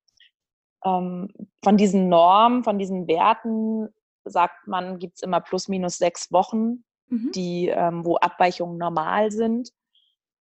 Ähm, 0.85 1.29
von 1.63 1.75
diesen 1.75 2.07
Normen, 2.07 2.63
von 2.63 2.79
diesen 2.79 3.07
Werten 3.07 3.89
sagt 4.23 4.67
man, 4.67 4.99
gibt 4.99 5.15
es 5.15 5.21
immer 5.21 5.41
plus 5.41 5.67
minus 5.67 5.97
sechs 5.97 6.31
Wochen, 6.31 6.85
mhm. 7.09 7.31
die, 7.33 7.67
ähm, 7.67 8.05
wo 8.05 8.17
Abweichungen 8.17 8.77
normal 8.77 9.31
sind. 9.31 9.71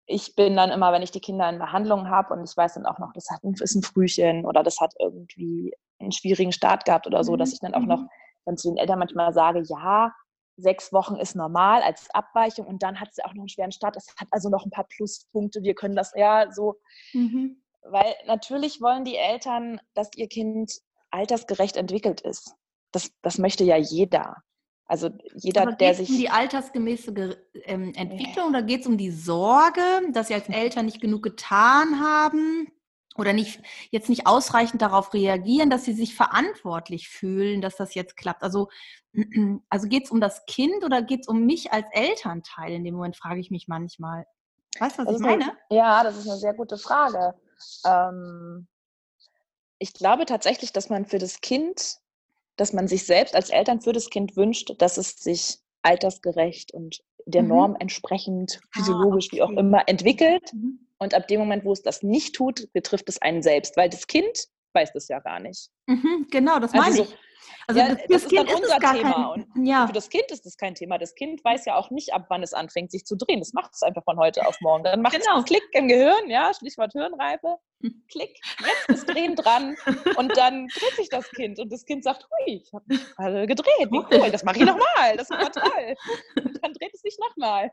Ich 0.08 0.36
bin 0.36 0.56
dann 0.56 0.72
immer, 0.72 0.92
wenn 0.92 1.02
ich 1.02 1.12
die 1.12 1.20
Kinder 1.20 1.50
in 1.50 1.58
Behandlung 1.58 2.10
habe 2.10 2.34
und 2.34 2.44
ich 2.44 2.56
weiß 2.56 2.76
dann 2.76 2.86
auch 2.86 3.00
noch, 3.00 3.12
das 3.14 3.30
hat 3.32 3.44
ein, 3.44 3.56
ist 3.60 3.76
ein 3.76 3.82
Frühchen 3.82 4.46
oder 4.46 4.62
das 4.64 4.80
hat 4.80 4.94
irgendwie 5.00 5.74
einen 6.00 6.12
schwierigen 6.12 6.52
Start 6.52 6.86
gehabt 6.86 7.08
oder 7.08 7.24
so, 7.24 7.34
mhm. 7.34 7.38
dass 7.38 7.54
ich 7.54 7.60
dann 7.60 7.74
auch 7.74 7.82
noch 7.82 8.02
mhm 8.02 8.10
dann 8.46 8.58
zu 8.58 8.70
den 8.70 8.78
Eltern 8.78 9.00
manchmal 9.00 9.34
sage, 9.34 9.64
ja, 9.68 10.14
sechs 10.58 10.94
Wochen 10.94 11.16
ist 11.16 11.36
normal 11.36 11.82
als 11.82 12.10
Abweichung 12.12 12.66
und 12.66 12.82
dann 12.82 13.00
hat 13.00 13.14
sie 13.14 13.26
auch 13.26 13.34
noch 13.34 13.42
einen 13.42 13.50
schweren 13.50 13.74
Start. 13.74 13.98
Es 13.98 14.16
hat 14.18 14.28
also 14.32 14.50
noch 14.50 14.66
ein 14.66 14.72
paar 14.72 14.86
Pluspunkte. 14.86 15.64
Wir 15.64 15.76
können 15.76 15.96
das 15.96 16.14
ja 16.16 16.52
so, 16.52 16.76
mhm. 17.12 17.62
weil 17.82 18.16
natürlich 18.26 18.80
wollen 18.80 19.04
die 19.04 19.18
Eltern, 19.18 19.82
dass 19.96 20.12
ihr 20.16 20.30
Kind 20.30 20.80
altersgerecht 21.12 21.76
entwickelt 21.76 22.22
ist. 22.22 22.56
Das, 22.92 23.12
das 23.22 23.38
möchte 23.38 23.66
ja 23.66 23.76
jeder. 23.76 24.38
Also 24.88 25.10
jeder, 25.34 25.64
Aber 25.64 25.72
der 25.74 25.96
sich. 25.96 26.10
um 26.10 26.18
die 26.18 26.30
altersgemäße 26.30 27.38
ähm, 27.66 27.94
Entwicklung 27.96 28.50
oder 28.50 28.62
geht 28.62 28.82
es 28.82 28.88
um 28.88 28.98
die 28.98 29.12
Sorge, 29.12 29.82
dass 30.12 30.28
sie 30.28 30.36
als 30.36 30.48
Eltern 30.48 30.86
nicht 30.86 31.02
genug 31.02 31.24
getan 31.24 32.00
haben? 32.00 32.72
oder 33.18 33.34
nicht 33.34 33.62
jetzt 33.92 34.10
nicht 34.10 34.28
ausreichend 34.28 34.82
darauf 34.82 35.14
reagieren, 35.14 35.70
dass 35.70 35.86
sie 35.86 35.94
sich 35.94 36.16
verantwortlich 36.16 37.10
fühlen, 37.10 37.62
dass 37.62 37.78
das 37.78 37.96
jetzt 37.96 38.18
klappt. 38.18 38.44
Also, 38.44 38.70
also 39.70 39.88
geht 39.88 40.06
es 40.06 40.12
um 40.12 40.20
das 40.20 40.46
Kind 40.46 40.84
oder 40.84 41.02
geht 41.02 41.22
es 41.22 41.28
um 41.28 41.46
mich 41.46 41.72
als 41.72 41.86
Elternteil? 41.92 42.74
In 42.74 42.84
dem 42.84 42.96
Moment 42.96 43.16
frage 43.16 43.40
ich 43.40 43.52
mich 43.52 43.68
manchmal. 43.68 44.26
Weißt 44.80 45.00
du, 45.00 45.04
was 45.04 45.14
das 45.14 45.16
ich 45.16 45.22
meine? 45.22 45.44
Eine, 45.44 45.58
ja, 45.70 46.04
das 46.04 46.18
ist 46.18 46.28
eine 46.28 46.38
sehr 46.38 46.54
gute 46.54 46.78
Frage. 46.78 47.34
Ähm, 47.86 48.68
ich 49.80 49.94
glaube 49.94 50.26
tatsächlich, 50.26 50.74
dass 50.74 50.90
man 50.90 51.06
für 51.06 51.18
das 51.18 51.40
Kind, 51.40 51.98
dass 52.58 52.74
man 52.74 52.88
sich 52.88 53.06
selbst 53.06 53.36
als 53.36 53.50
Eltern 53.50 53.82
für 53.82 53.94
das 53.94 54.10
Kind 54.10 54.36
wünscht, 54.36 54.74
dass 54.80 54.98
es 54.98 55.16
sich 55.16 55.60
altersgerecht 55.82 56.74
und 56.74 57.00
der 57.26 57.44
mhm. 57.44 57.50
Norm 57.50 57.76
entsprechend, 57.80 58.60
ah, 58.62 58.68
physiologisch, 58.74 59.26
ah, 59.26 59.28
okay. 59.28 59.38
wie 59.38 59.42
auch 59.42 59.60
immer, 59.60 59.88
entwickelt. 59.88 60.54
Mhm. 60.54 60.80
Und 60.98 61.14
ab 61.14 61.28
dem 61.28 61.40
Moment, 61.40 61.66
wo 61.66 61.74
es 61.74 61.82
das 61.82 62.04
nicht 62.04 62.36
tut, 62.36 62.72
betrifft 62.74 63.10
es 63.10 63.22
einen 63.22 63.42
selbst, 63.42 63.76
weil 63.76 63.90
das 63.90 64.08
Kind 64.08 64.48
weiß 64.76 64.94
das 64.94 65.08
ja 65.08 65.20
gar 65.20 65.40
nicht. 65.40 65.70
Mhm, 65.88 66.28
genau, 66.30 66.60
das 66.60 66.74
also 66.74 66.78
meine 66.78 66.86
also 66.86 67.04
so, 67.04 67.14
ich. 67.14 67.20
Also 67.68 67.82
ja, 67.82 67.88
das, 67.90 68.02
das 68.08 68.28
Kind 68.28 68.50
ist 68.50 68.56
unser 68.56 68.80
Thema. 68.80 69.34
Kein, 69.34 69.66
ja. 69.66 69.88
für 69.88 69.94
das 69.94 70.10
Kind 70.10 70.26
ist 70.30 70.46
das 70.46 70.58
kein 70.58 70.76
Thema. 70.76 70.98
Das 71.00 71.16
Kind 71.16 71.44
weiß 71.44 71.66
ja 71.66 71.76
auch 71.76 71.90
nicht, 71.90 72.14
ab 72.14 72.26
wann 72.30 72.44
es 72.44 72.54
anfängt, 72.54 72.92
sich 72.92 73.06
zu 73.06 73.16
drehen. 73.16 73.40
Das 73.40 73.54
macht 73.54 73.72
es 73.74 73.82
einfach 73.82 74.04
von 74.04 74.20
heute 74.20 74.46
auf 74.48 74.60
morgen. 74.62 74.84
Dann 74.84 75.02
macht 75.02 75.20
genau. 75.20 75.40
es 75.40 75.46
Klick 75.46 75.64
im 75.72 75.88
Gehirn, 75.88 76.30
ja, 76.30 76.54
Stichwort 76.54 76.92
Hirnreife. 76.94 77.58
Klick, 78.10 78.40
jetzt 78.60 78.90
ist 78.90 79.10
Drehen 79.10 79.36
dran. 79.36 79.76
Und 80.18 80.36
dann 80.38 80.68
dreht 80.68 80.96
sich 80.96 81.10
das 81.10 81.30
Kind. 81.32 81.60
Und 81.60 81.72
das 81.72 81.86
Kind 81.86 82.04
sagt, 82.04 82.24
hui, 82.24 82.62
ich 82.64 82.72
habe 82.74 82.86
mich 82.88 83.04
gerade 83.16 83.48
gedreht. 83.48 83.92
Wie 83.92 84.16
cool, 84.16 84.32
das 84.32 84.44
mache 84.44 84.60
ich 84.60 84.66
nochmal. 84.66 85.18
Das 85.18 85.30
war 85.30 85.52
toll. 85.52 85.96
Und 86.38 86.64
dann 86.64 86.74
dreht 86.74 86.94
es 86.94 87.02
sich 87.02 87.18
nochmal. 87.20 87.72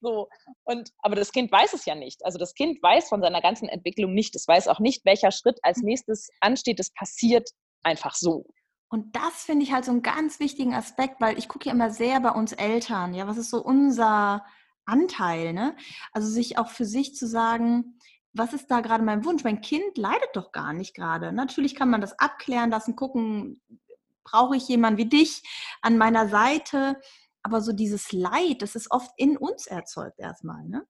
So. 0.00 0.28
Und, 0.64 0.90
aber 0.98 1.16
das 1.16 1.32
Kind 1.32 1.52
weiß 1.52 1.74
es 1.74 1.84
ja 1.84 1.94
nicht. 1.94 2.24
Also 2.24 2.38
das 2.38 2.54
Kind 2.54 2.82
weiß 2.82 3.08
von 3.08 3.20
seiner 3.20 3.40
ganzen 3.40 3.68
Entwicklung 3.68 4.14
nicht. 4.14 4.34
Es 4.34 4.48
weiß 4.48 4.68
auch 4.68 4.80
nicht, 4.80 5.04
welcher 5.04 5.30
Schritt 5.30 5.58
als 5.62 5.78
hm. 5.78 5.86
nächstes 5.86 6.30
ansteht. 6.40 6.80
Es 6.80 6.92
passiert 6.92 7.50
einfach 7.82 8.14
so. 8.14 8.46
Und 8.88 9.16
das 9.16 9.44
finde 9.44 9.64
ich 9.64 9.72
halt 9.72 9.84
so 9.86 9.90
einen 9.90 10.02
ganz 10.02 10.38
wichtigen 10.38 10.74
Aspekt, 10.74 11.20
weil 11.20 11.38
ich 11.38 11.48
gucke 11.48 11.66
ja 11.66 11.72
immer 11.72 11.90
sehr 11.90 12.20
bei 12.20 12.30
uns 12.30 12.52
Eltern, 12.52 13.14
ja, 13.14 13.26
was 13.26 13.38
ist 13.38 13.50
so 13.50 13.62
unser 13.62 14.44
Anteil, 14.84 15.52
ne? 15.54 15.74
Also 16.12 16.28
sich 16.28 16.58
auch 16.58 16.68
für 16.68 16.84
sich 16.84 17.14
zu 17.14 17.26
sagen, 17.26 17.98
was 18.34 18.52
ist 18.52 18.70
da 18.70 18.80
gerade 18.80 19.04
mein 19.04 19.24
Wunsch? 19.24 19.44
Mein 19.44 19.60
Kind 19.60 19.96
leidet 19.96 20.30
doch 20.34 20.52
gar 20.52 20.72
nicht 20.72 20.94
gerade. 20.94 21.32
Natürlich 21.32 21.74
kann 21.74 21.90
man 21.90 22.00
das 22.00 22.18
abklären 22.18 22.70
lassen, 22.70 22.96
gucken, 22.96 23.62
brauche 24.24 24.56
ich 24.56 24.68
jemanden 24.68 24.98
wie 24.98 25.08
dich 25.08 25.42
an 25.80 25.98
meiner 25.98 26.28
Seite? 26.28 27.00
Aber 27.42 27.60
so 27.60 27.72
dieses 27.72 28.12
Leid, 28.12 28.62
das 28.62 28.74
ist 28.74 28.90
oft 28.90 29.10
in 29.16 29.36
uns 29.36 29.66
erzeugt 29.66 30.18
erstmal, 30.18 30.64
ne? 30.64 30.86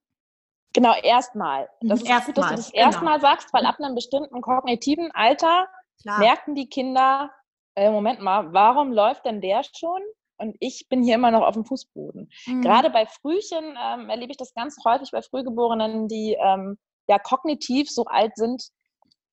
Genau, 0.75 0.95
erstmal. 1.03 1.69
Das 1.81 2.01
ist 2.01 2.09
erstmal, 2.09 2.35
gut, 2.35 2.37
dass 2.37 2.49
du 2.49 2.57
das 2.57 2.73
genau. 2.73 2.85
erstmal 2.85 3.21
sagst, 3.21 3.53
weil 3.53 3.67
ab 3.67 3.77
einem 3.79 3.95
bestimmten 3.95 4.41
kognitiven 4.41 5.11
Alter 5.13 5.69
Klar. 6.01 6.19
merken 6.19 6.55
die 6.55 6.69
Kinder, 6.69 7.31
äh, 7.75 7.91
Moment 7.91 8.21
mal, 8.21 8.53
warum 8.53 8.93
läuft 8.93 9.25
denn 9.25 9.41
der 9.41 9.63
schon? 9.77 10.01
Und 10.39 10.57
ich 10.59 10.87
bin 10.89 11.03
hier 11.03 11.15
immer 11.15 11.31
noch 11.31 11.43
auf 11.43 11.55
dem 11.55 11.65
Fußboden. 11.65 12.29
Mhm. 12.47 12.63
Gerade 12.63 12.91
bei 12.91 13.07
Frühchen 13.07 13.77
ähm, 13.81 14.11
erlebe 14.11 14.33
ich 14.33 14.37
das 14.37 14.55
ganz 14.55 14.77
häufig 14.85 15.11
bei 15.13 15.23
Frühgeborenen, 15.23 16.09
die 16.09 16.37
ähm, 16.43 16.79
ja 17.09 17.19
kognitiv 17.19 17.91
so 17.91 18.05
alt 18.07 18.37
sind. 18.37 18.71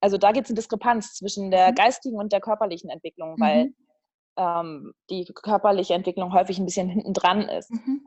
Also 0.01 0.17
da 0.17 0.31
gibt 0.31 0.45
es 0.45 0.51
eine 0.51 0.55
Diskrepanz 0.57 1.15
zwischen 1.15 1.51
der 1.51 1.71
mhm. 1.71 1.75
geistigen 1.75 2.17
und 2.17 2.31
der 2.31 2.41
körperlichen 2.41 2.89
Entwicklung, 2.89 3.35
mhm. 3.35 3.41
weil 3.41 3.73
ähm, 4.37 4.93
die 5.09 5.25
körperliche 5.25 5.93
Entwicklung 5.95 6.33
häufig 6.33 6.59
ein 6.59 6.65
bisschen 6.65 6.89
hinten 6.89 7.13
dran 7.13 7.49
ist. 7.49 7.71
Mhm. 7.71 8.05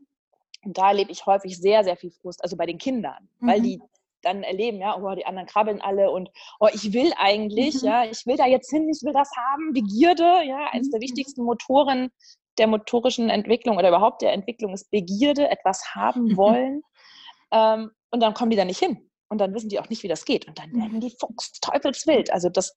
Und 0.64 0.78
da 0.78 0.88
erlebe 0.88 1.10
ich 1.10 1.26
häufig 1.26 1.58
sehr, 1.58 1.82
sehr 1.82 1.96
viel 1.96 2.12
Frust, 2.12 2.42
also 2.42 2.56
bei 2.56 2.66
den 2.66 2.78
Kindern, 2.78 3.28
weil 3.40 3.58
mhm. 3.58 3.64
die 3.64 3.82
dann 4.22 4.42
erleben, 4.42 4.78
ja, 4.78 4.96
oh, 4.96 5.14
die 5.14 5.26
anderen 5.26 5.46
krabbeln 5.46 5.80
alle 5.80 6.10
und 6.10 6.30
oh, 6.60 6.68
ich 6.72 6.92
will 6.92 7.12
eigentlich, 7.18 7.82
mhm. 7.82 7.88
ja, 7.88 8.04
ich 8.04 8.26
will 8.26 8.36
da 8.36 8.46
jetzt 8.46 8.70
hin, 8.70 8.88
ich 8.88 9.02
will 9.02 9.12
das 9.12 9.30
haben, 9.36 9.72
Begierde, 9.72 10.44
ja, 10.44 10.68
eines 10.70 10.90
der 10.90 10.98
mhm. 10.98 11.04
wichtigsten 11.04 11.44
Motoren 11.44 12.10
der 12.58 12.66
motorischen 12.66 13.30
Entwicklung 13.30 13.76
oder 13.78 13.88
überhaupt 13.88 14.22
der 14.22 14.32
Entwicklung 14.32 14.74
ist 14.74 14.90
Begierde, 14.90 15.48
etwas 15.50 15.94
haben 15.94 16.36
wollen. 16.36 16.82
ähm, 17.50 17.90
und 18.10 18.20
dann 18.20 18.34
kommen 18.34 18.50
die 18.50 18.56
da 18.56 18.64
nicht 18.64 18.78
hin. 18.78 19.08
Und 19.28 19.38
dann 19.38 19.54
wissen 19.54 19.70
die 19.70 19.80
auch 19.80 19.88
nicht, 19.88 20.02
wie 20.02 20.08
das 20.08 20.26
geht. 20.26 20.46
Und 20.46 20.58
dann 20.58 20.70
werden 20.74 21.00
die 21.00 21.14
Fuchs 21.18 21.52
teufelswild. 21.60 22.30
Also 22.30 22.50
das, 22.50 22.76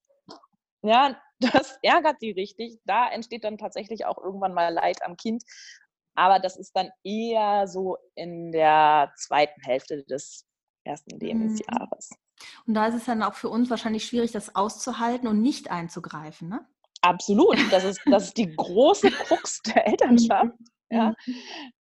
ja, 0.82 1.20
das 1.40 1.78
ärgert 1.82 2.22
sie 2.22 2.32
richtig. 2.32 2.80
Da 2.86 3.10
entsteht 3.10 3.44
dann 3.44 3.58
tatsächlich 3.58 4.06
auch 4.06 4.18
irgendwann 4.18 4.54
mal 4.54 4.74
Leid 4.74 5.04
am 5.04 5.18
Kind. 5.18 5.44
Aber 6.18 6.40
das 6.40 6.56
ist 6.56 6.72
dann 6.74 6.92
eher 7.04 7.68
so 7.68 7.98
in 8.16 8.54
der 8.54 9.12
zweiten 9.18 9.62
Hälfte 9.64 10.06
des 10.06 10.46
ersten 10.86 11.20
Lebensjahres. 11.20 12.12
Mhm. 12.12 12.46
Und 12.68 12.74
da 12.76 12.88
ist 12.88 12.96
es 12.96 13.06
dann 13.06 13.24
auch 13.24 13.34
für 13.34 13.50
uns 13.50 13.70
wahrscheinlich 13.70 14.06
schwierig, 14.06 14.32
das 14.32 14.56
auszuhalten 14.56 15.28
und 15.28 15.42
nicht 15.42 15.72
einzugreifen, 15.72 16.50
ne? 16.50 16.66
Absolut. 17.02 17.58
Das 17.72 17.84
ist, 17.84 18.02
das 18.06 18.26
ist 18.26 18.38
die 18.38 18.56
große 18.56 19.12
Krux 19.12 19.62
der 19.62 19.88
Elternschaft. 19.88 20.52
Ja. 20.90 21.14
Mhm. 21.26 21.36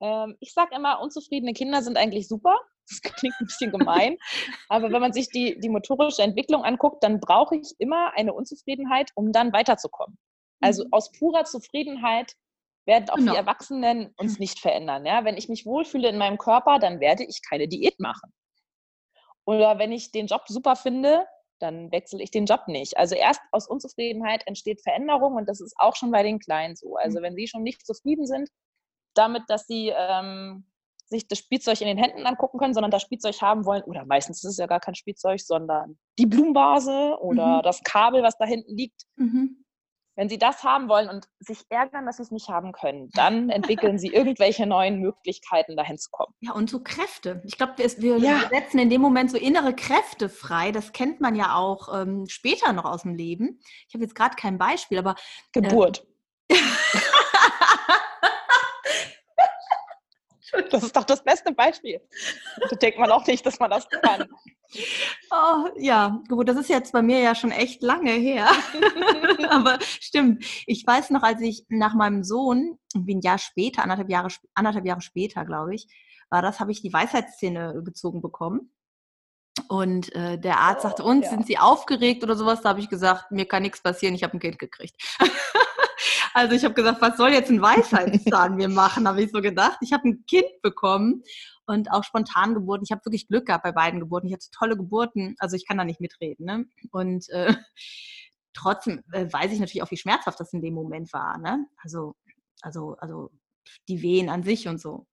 Ähm, 0.01 0.35
ich 0.39 0.53
sage 0.53 0.75
immer, 0.75 1.01
unzufriedene 1.01 1.53
Kinder 1.53 1.81
sind 1.81 1.97
eigentlich 1.97 2.27
super. 2.27 2.57
Das 2.89 3.01
klingt 3.19 3.35
ein 3.39 3.45
bisschen 3.45 3.71
gemein. 3.71 4.17
Aber 4.69 4.91
wenn 4.91 5.01
man 5.01 5.13
sich 5.13 5.29
die, 5.29 5.59
die 5.59 5.69
motorische 5.69 6.21
Entwicklung 6.21 6.63
anguckt, 6.63 7.03
dann 7.03 7.19
brauche 7.19 7.55
ich 7.55 7.73
immer 7.79 8.11
eine 8.15 8.33
Unzufriedenheit, 8.33 9.11
um 9.15 9.31
dann 9.31 9.53
weiterzukommen. 9.53 10.17
Also 10.61 10.83
mhm. 10.83 10.93
aus 10.93 11.11
purer 11.11 11.45
Zufriedenheit 11.45 12.33
werden 12.85 13.09
auch 13.09 13.15
genau. 13.15 13.31
die 13.31 13.37
Erwachsenen 13.37 14.13
uns 14.17 14.33
mhm. 14.33 14.39
nicht 14.39 14.59
verändern. 14.59 15.05
Ja? 15.05 15.23
Wenn 15.25 15.37
ich 15.37 15.49
mich 15.49 15.65
wohlfühle 15.65 16.09
in 16.09 16.17
meinem 16.17 16.37
Körper, 16.37 16.79
dann 16.79 16.99
werde 16.99 17.23
ich 17.23 17.41
keine 17.47 17.67
Diät 17.67 17.99
machen. 17.99 18.31
Oder 19.45 19.79
wenn 19.79 19.91
ich 19.91 20.11
den 20.11 20.27
Job 20.27 20.43
super 20.47 20.75
finde, 20.75 21.25
dann 21.59 21.91
wechsle 21.91 22.21
ich 22.21 22.31
den 22.31 22.45
Job 22.45 22.67
nicht. 22.67 22.97
Also 22.97 23.15
erst 23.15 23.41
aus 23.51 23.67
Unzufriedenheit 23.67 24.45
entsteht 24.45 24.81
Veränderung 24.81 25.35
und 25.35 25.47
das 25.47 25.61
ist 25.61 25.75
auch 25.77 25.95
schon 25.95 26.11
bei 26.11 26.23
den 26.23 26.39
Kleinen 26.39 26.75
so. 26.75 26.95
Also 26.95 27.19
mhm. 27.19 27.23
wenn 27.23 27.35
sie 27.35 27.47
schon 27.47 27.63
nicht 27.63 27.85
zufrieden 27.85 28.25
sind 28.25 28.49
damit, 29.13 29.43
dass 29.47 29.65
sie 29.65 29.93
ähm, 29.95 30.65
sich 31.07 31.27
das 31.27 31.39
Spielzeug 31.39 31.79
in 31.81 31.87
den 31.87 31.97
Händen 31.97 32.25
angucken 32.25 32.57
können, 32.57 32.73
sondern 32.73 32.91
das 32.91 33.01
Spielzeug 33.01 33.41
haben 33.41 33.65
wollen, 33.65 33.83
oder 33.83 34.05
meistens 34.05 34.43
ist 34.43 34.51
es 34.51 34.57
ja 34.57 34.67
gar 34.67 34.79
kein 34.79 34.95
Spielzeug, 34.95 35.39
sondern 35.39 35.97
die 36.17 36.25
Blumenvase 36.25 37.17
oder 37.19 37.59
mhm. 37.59 37.61
das 37.63 37.83
Kabel, 37.83 38.23
was 38.23 38.37
da 38.37 38.45
hinten 38.45 38.75
liegt, 38.75 39.03
mhm. 39.15 39.64
Wenn 40.15 40.29
Sie 40.29 40.37
das 40.37 40.63
haben 40.63 40.87
wollen 40.87 41.09
und 41.09 41.27
sich 41.39 41.65
ärgern, 41.69 42.05
dass 42.05 42.17
Sie 42.17 42.23
es 42.23 42.31
nicht 42.31 42.49
haben 42.49 42.71
können, 42.71 43.09
dann 43.13 43.49
entwickeln 43.49 43.99
Sie 43.99 44.07
irgendwelche 44.07 44.65
neuen 44.65 44.99
Möglichkeiten, 44.99 45.75
dahin 45.75 45.97
zu 45.97 46.09
kommen. 46.11 46.33
Ja, 46.39 46.53
und 46.53 46.69
so 46.69 46.81
Kräfte. 46.81 47.41
Ich 47.45 47.57
glaube, 47.57 47.73
wir 47.77 48.17
ja. 48.17 48.39
setzen 48.49 48.79
in 48.79 48.89
dem 48.89 49.01
Moment 49.01 49.31
so 49.31 49.37
innere 49.37 49.73
Kräfte 49.73 50.29
frei. 50.29 50.71
Das 50.71 50.93
kennt 50.93 51.21
man 51.21 51.35
ja 51.35 51.55
auch 51.55 52.01
ähm, 52.01 52.25
später 52.27 52.73
noch 52.73 52.85
aus 52.85 53.03
dem 53.03 53.15
Leben. 53.15 53.59
Ich 53.87 53.93
habe 53.93 54.03
jetzt 54.03 54.15
gerade 54.15 54.35
kein 54.35 54.57
Beispiel, 54.57 54.97
aber. 54.97 55.15
Äh, 55.53 55.61
Geburt. 55.61 56.05
Äh, 56.47 56.55
Das 60.71 60.83
ist 60.83 60.95
doch 60.95 61.03
das 61.03 61.23
beste 61.23 61.51
Beispiel. 61.53 62.01
Da 62.69 62.75
denkt 62.75 62.99
man 62.99 63.11
auch 63.11 63.25
nicht, 63.25 63.45
dass 63.45 63.59
man 63.59 63.71
das 63.71 63.87
kann. 63.89 64.27
Oh, 65.31 65.69
ja, 65.77 66.21
gut, 66.27 66.49
das 66.49 66.57
ist 66.57 66.69
jetzt 66.69 66.91
bei 66.91 67.01
mir 67.01 67.19
ja 67.19 67.35
schon 67.35 67.51
echt 67.51 67.81
lange 67.81 68.11
her. 68.11 68.47
Aber 69.49 69.77
stimmt. 69.81 70.45
Ich 70.65 70.85
weiß 70.85 71.11
noch, 71.11 71.23
als 71.23 71.41
ich 71.41 71.65
nach 71.69 71.93
meinem 71.93 72.23
Sohn, 72.23 72.77
wie 72.95 73.15
ein 73.15 73.21
Jahr 73.21 73.37
später, 73.37 73.83
anderthalb 73.83 74.09
Jahre, 74.09 74.29
anderthalb 74.53 74.85
Jahre 74.85 75.01
später, 75.01 75.45
glaube 75.45 75.75
ich, 75.75 75.87
war 76.29 76.41
das, 76.41 76.59
habe 76.59 76.71
ich 76.71 76.81
die 76.81 76.93
Weisheitszähne 76.93 77.81
gezogen 77.83 78.21
bekommen. 78.21 78.71
Und 79.69 80.13
äh, 80.13 80.37
der 80.37 80.59
Arzt 80.59 80.81
sagte, 80.81 81.03
oh, 81.03 81.09
und 81.09 81.23
ja. 81.23 81.29
sind 81.29 81.47
Sie 81.47 81.57
aufgeregt 81.57 82.23
oder 82.23 82.35
sowas? 82.35 82.61
Da 82.61 82.69
habe 82.69 82.81
ich 82.81 82.89
gesagt, 82.89 83.31
mir 83.31 83.45
kann 83.45 83.63
nichts 83.63 83.81
passieren, 83.81 84.13
ich 84.13 84.23
habe 84.23 84.35
ein 84.35 84.39
Kind 84.39 84.59
gekriegt. 84.59 84.95
also 86.33 86.55
ich 86.55 86.63
habe 86.63 86.73
gesagt, 86.73 87.01
was 87.01 87.17
soll 87.17 87.31
jetzt 87.31 87.49
ein 87.49 87.61
Weisheitszahn 87.61 88.55
mir 88.55 88.69
machen, 88.69 89.07
habe 89.07 89.21
ich 89.23 89.31
so 89.31 89.41
gedacht. 89.41 89.77
Ich 89.81 89.93
habe 89.93 90.09
ein 90.09 90.25
Kind 90.27 90.61
bekommen 90.61 91.23
und 91.65 91.91
auch 91.91 92.03
spontan 92.03 92.53
Geburten. 92.53 92.83
Ich 92.83 92.91
habe 92.91 93.05
wirklich 93.05 93.27
Glück 93.27 93.47
gehabt 93.47 93.63
bei 93.63 93.71
beiden 93.71 93.99
Geburten. 93.99 94.27
Ich 94.27 94.33
hatte 94.33 94.49
tolle 94.51 94.77
Geburten, 94.77 95.35
also 95.39 95.55
ich 95.55 95.67
kann 95.67 95.77
da 95.77 95.83
nicht 95.83 96.01
mitreden. 96.01 96.45
Ne? 96.45 96.65
Und 96.91 97.29
äh, 97.29 97.53
trotzdem 98.53 99.03
äh, 99.11 99.31
weiß 99.31 99.51
ich 99.51 99.59
natürlich 99.59 99.83
auch, 99.83 99.91
wie 99.91 99.97
schmerzhaft 99.97 100.39
das 100.39 100.53
in 100.53 100.61
dem 100.61 100.73
Moment 100.73 101.11
war. 101.13 101.37
Ne? 101.37 101.65
Also, 101.77 102.15
also, 102.61 102.95
also 102.99 103.31
die 103.87 104.01
Wehen 104.01 104.29
an 104.29 104.43
sich 104.43 104.67
und 104.67 104.79
so. 104.79 105.07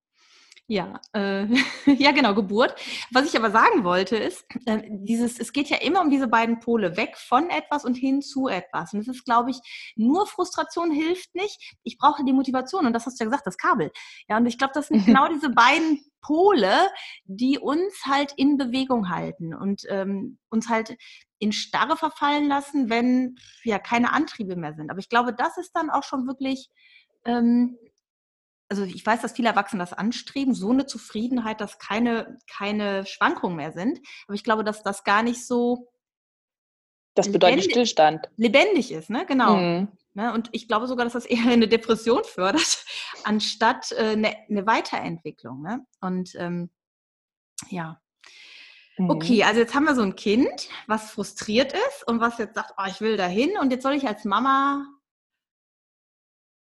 Ja, 0.73 0.99
äh, 1.13 1.45
ja, 1.85 2.11
genau, 2.13 2.33
Geburt. 2.33 2.73
Was 3.11 3.27
ich 3.27 3.37
aber 3.37 3.51
sagen 3.51 3.83
wollte 3.83 4.17
ist, 4.17 4.43
äh, 4.65 4.81
dieses, 4.89 5.39
es 5.39 5.53
geht 5.53 5.69
ja 5.69 5.77
immer 5.77 6.01
um 6.01 6.09
diese 6.09 6.27
beiden 6.27 6.59
Pole, 6.59 6.97
weg 6.97 7.15
von 7.15 7.51
etwas 7.51 7.85
und 7.85 7.93
hin 7.93 8.23
zu 8.23 8.47
etwas. 8.47 8.91
Und 8.91 9.01
es 9.01 9.07
ist, 9.07 9.23
glaube 9.23 9.51
ich, 9.51 9.59
nur 9.95 10.25
Frustration 10.25 10.89
hilft 10.89 11.35
nicht. 11.35 11.75
Ich 11.83 11.99
brauche 11.99 12.25
die 12.25 12.33
Motivation 12.33 12.87
und 12.87 12.93
das 12.93 13.05
hast 13.05 13.19
du 13.19 13.23
ja 13.23 13.29
gesagt, 13.29 13.45
das 13.45 13.59
Kabel. 13.59 13.91
Ja, 14.27 14.37
und 14.37 14.47
ich 14.47 14.57
glaube, 14.57 14.73
das 14.73 14.87
sind 14.87 15.05
genau 15.05 15.27
diese 15.27 15.51
beiden 15.51 16.03
Pole, 16.21 16.73
die 17.25 17.59
uns 17.59 17.93
halt 18.07 18.33
in 18.35 18.57
Bewegung 18.57 19.09
halten 19.09 19.53
und 19.53 19.83
ähm, 19.89 20.39
uns 20.49 20.69
halt 20.69 20.97
in 21.37 21.51
Starre 21.51 21.97
verfallen 21.97 22.47
lassen, 22.47 22.89
wenn 22.89 23.35
ja 23.63 23.77
keine 23.77 24.11
Antriebe 24.11 24.55
mehr 24.55 24.73
sind. 24.73 24.89
Aber 24.89 24.97
ich 24.97 25.09
glaube, 25.09 25.35
das 25.35 25.55
ist 25.59 25.73
dann 25.73 25.91
auch 25.91 26.03
schon 26.03 26.25
wirklich 26.25 26.71
ähm, 27.25 27.77
also 28.73 28.85
ich 28.85 29.05
weiß, 29.05 29.21
dass 29.21 29.33
viele 29.33 29.49
Erwachsene 29.49 29.83
das 29.83 29.93
anstreben, 29.93 30.55
so 30.55 30.71
eine 30.71 30.87
Zufriedenheit, 30.87 31.61
dass 31.61 31.77
keine, 31.77 32.39
keine 32.49 33.05
Schwankungen 33.05 33.55
mehr 33.55 33.71
sind. 33.71 33.99
Aber 34.25 34.33
ich 34.33 34.43
glaube, 34.43 34.63
dass 34.63 34.81
das 34.81 35.03
gar 35.03 35.21
nicht 35.21 35.45
so. 35.45 35.91
Das 37.13 37.27
bedeutet 37.27 37.57
lebendig, 37.57 37.71
Stillstand. 37.71 38.29
Lebendig 38.37 38.91
ist, 38.91 39.11
ne? 39.11 39.25
Genau. 39.27 39.57
Mhm. 39.57 39.87
Ne? 40.15 40.33
Und 40.33 40.49
ich 40.53 40.67
glaube 40.67 40.87
sogar, 40.87 41.05
dass 41.05 41.13
das 41.13 41.25
eher 41.25 41.45
eine 41.45 41.67
Depression 41.67 42.23
fördert, 42.25 42.83
anstatt 43.23 43.91
äh, 43.91 44.13
eine, 44.13 44.35
eine, 44.49 44.65
Weiterentwicklung. 44.65 45.61
Ne? 45.61 45.85
Und 46.01 46.33
ähm, 46.35 46.71
ja. 47.69 48.01
Mhm. 48.97 49.11
Okay, 49.11 49.43
also 49.43 49.59
jetzt 49.59 49.75
haben 49.75 49.85
wir 49.85 49.93
so 49.93 50.01
ein 50.01 50.15
Kind, 50.15 50.67
was 50.87 51.11
frustriert 51.11 51.73
ist 51.73 52.07
und 52.07 52.19
was 52.19 52.39
jetzt 52.39 52.55
sagt, 52.55 52.73
oh, 52.77 52.85
ich 52.87 53.01
will 53.01 53.17
dahin 53.17 53.55
und 53.59 53.71
jetzt 53.71 53.83
soll 53.83 53.93
ich 53.93 54.07
als 54.07 54.25
Mama 54.25 54.87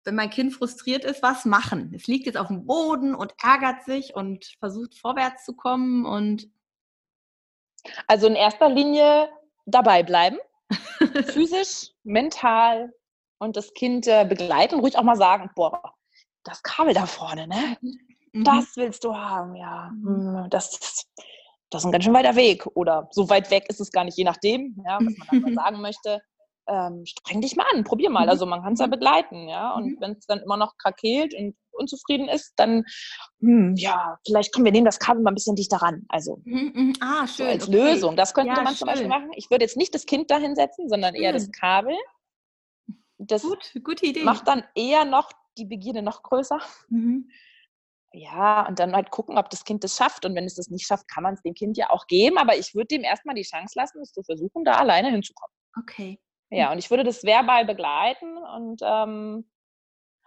wenn 0.03 0.15
mein 0.15 0.29
Kind 0.29 0.53
frustriert 0.53 1.05
ist, 1.05 1.21
was 1.21 1.45
machen? 1.45 1.93
Es 1.95 2.07
liegt 2.07 2.25
jetzt 2.25 2.37
auf 2.37 2.47
dem 2.47 2.65
Boden 2.65 3.13
und 3.15 3.33
ärgert 3.41 3.83
sich 3.83 4.15
und 4.15 4.45
versucht 4.59 4.97
vorwärts 4.97 5.45
zu 5.45 5.55
kommen 5.55 6.05
und 6.05 6.49
also 8.07 8.27
in 8.27 8.35
erster 8.35 8.69
Linie 8.69 9.29
dabei 9.65 10.03
bleiben, 10.03 10.37
physisch, 11.25 11.91
mental 12.03 12.93
und 13.39 13.57
das 13.57 13.73
Kind 13.73 14.07
äh, 14.07 14.25
begleiten, 14.25 14.79
ruhig 14.79 14.97
auch 14.97 15.03
mal 15.03 15.15
sagen, 15.15 15.49
boah, 15.55 15.81
das 16.43 16.63
Kabel 16.63 16.93
da 16.93 17.05
vorne, 17.05 17.47
ne? 17.47 17.77
Mhm. 18.31 18.43
Das 18.43 18.75
willst 18.75 19.03
du 19.03 19.15
haben, 19.15 19.55
ja. 19.55 19.89
Hm, 19.89 20.47
das, 20.49 21.07
das 21.69 21.81
ist 21.81 21.85
ein 21.85 21.91
ganz 21.91 22.03
schön 22.03 22.13
weiter 22.13 22.35
Weg. 22.35 22.65
Oder 22.75 23.07
so 23.11 23.29
weit 23.29 23.51
weg 23.51 23.65
ist 23.69 23.81
es 23.81 23.91
gar 23.91 24.03
nicht, 24.03 24.17
je 24.17 24.23
nachdem, 24.23 24.81
ja, 24.85 24.99
was 24.99 25.41
man 25.41 25.53
sagen 25.55 25.81
möchte 25.81 26.21
ähm, 26.67 27.05
streng 27.05 27.41
dich 27.41 27.55
mal 27.55 27.65
an, 27.73 27.83
probier 27.83 28.09
mal. 28.09 28.23
Mhm. 28.23 28.29
Also 28.29 28.45
man 28.45 28.61
kann 28.61 28.73
es 28.73 28.79
ja 28.79 28.87
mhm. 28.87 28.91
begleiten, 28.91 29.47
ja. 29.47 29.73
Und 29.73 29.85
mhm. 29.85 29.97
wenn 29.99 30.11
es 30.13 30.25
dann 30.25 30.39
immer 30.39 30.57
noch 30.57 30.77
krakeelt 30.77 31.33
und 31.33 31.55
unzufrieden 31.71 32.27
ist, 32.27 32.53
dann, 32.57 32.83
hm, 33.39 33.75
ja, 33.75 34.17
vielleicht 34.25 34.53
kommen 34.53 34.65
wir 34.65 34.71
nehmen 34.71 34.85
das 34.85 34.99
Kabel 34.99 35.23
mal 35.23 35.31
ein 35.31 35.35
bisschen 35.35 35.55
dichter 35.55 35.77
ran. 35.77 36.05
Also 36.09 36.41
mhm, 36.43 36.71
mhm. 36.73 36.93
ah, 36.99 37.27
schön. 37.27 37.45
So 37.45 37.51
als 37.51 37.67
okay. 37.67 37.77
Lösung. 37.77 38.15
Das 38.15 38.33
könnte 38.33 38.53
ja, 38.53 38.61
man 38.61 38.67
schön. 38.67 38.77
zum 38.77 38.87
Beispiel 38.87 39.07
machen. 39.07 39.31
Ich 39.35 39.49
würde 39.49 39.65
jetzt 39.65 39.77
nicht 39.77 39.93
das 39.95 40.05
Kind 40.05 40.29
da 40.31 40.37
hinsetzen, 40.37 40.89
sondern 40.89 41.15
eher 41.15 41.33
das 41.33 41.51
Kabel. 41.51 41.95
Das 43.17 43.43
Gut, 43.43 43.71
gute 43.83 44.05
Idee. 44.05 44.23
macht 44.23 44.47
dann 44.47 44.63
eher 44.75 45.05
noch 45.05 45.31
die 45.57 45.65
Begierde 45.65 46.01
noch 46.01 46.23
größer. 46.23 46.59
Mhm. 46.89 47.29
Ja, 48.13 48.67
und 48.67 48.79
dann 48.79 48.93
halt 48.93 49.09
gucken, 49.09 49.37
ob 49.37 49.49
das 49.49 49.63
Kind 49.63 49.83
das 49.83 49.95
schafft. 49.95 50.25
Und 50.25 50.35
wenn 50.35 50.45
es 50.45 50.55
das 50.55 50.69
nicht 50.69 50.85
schafft, 50.85 51.07
kann 51.07 51.23
man 51.23 51.35
es 51.35 51.41
dem 51.43 51.53
Kind 51.53 51.77
ja 51.77 51.89
auch 51.91 52.07
geben. 52.07 52.37
Aber 52.37 52.57
ich 52.57 52.75
würde 52.75 52.87
dem 52.87 53.03
erstmal 53.03 53.35
die 53.35 53.43
Chance 53.43 53.73
lassen, 53.77 54.01
es 54.01 54.11
zu 54.11 54.23
versuchen, 54.23 54.65
da 54.65 54.73
alleine 54.73 55.11
hinzukommen. 55.11 55.55
Okay. 55.79 56.19
Ja, 56.51 56.71
und 56.71 56.79
ich 56.79 56.89
würde 56.89 57.03
das 57.05 57.23
verbal 57.23 57.65
begleiten 57.65 58.37
und 58.37 58.81
ähm, 58.83 59.49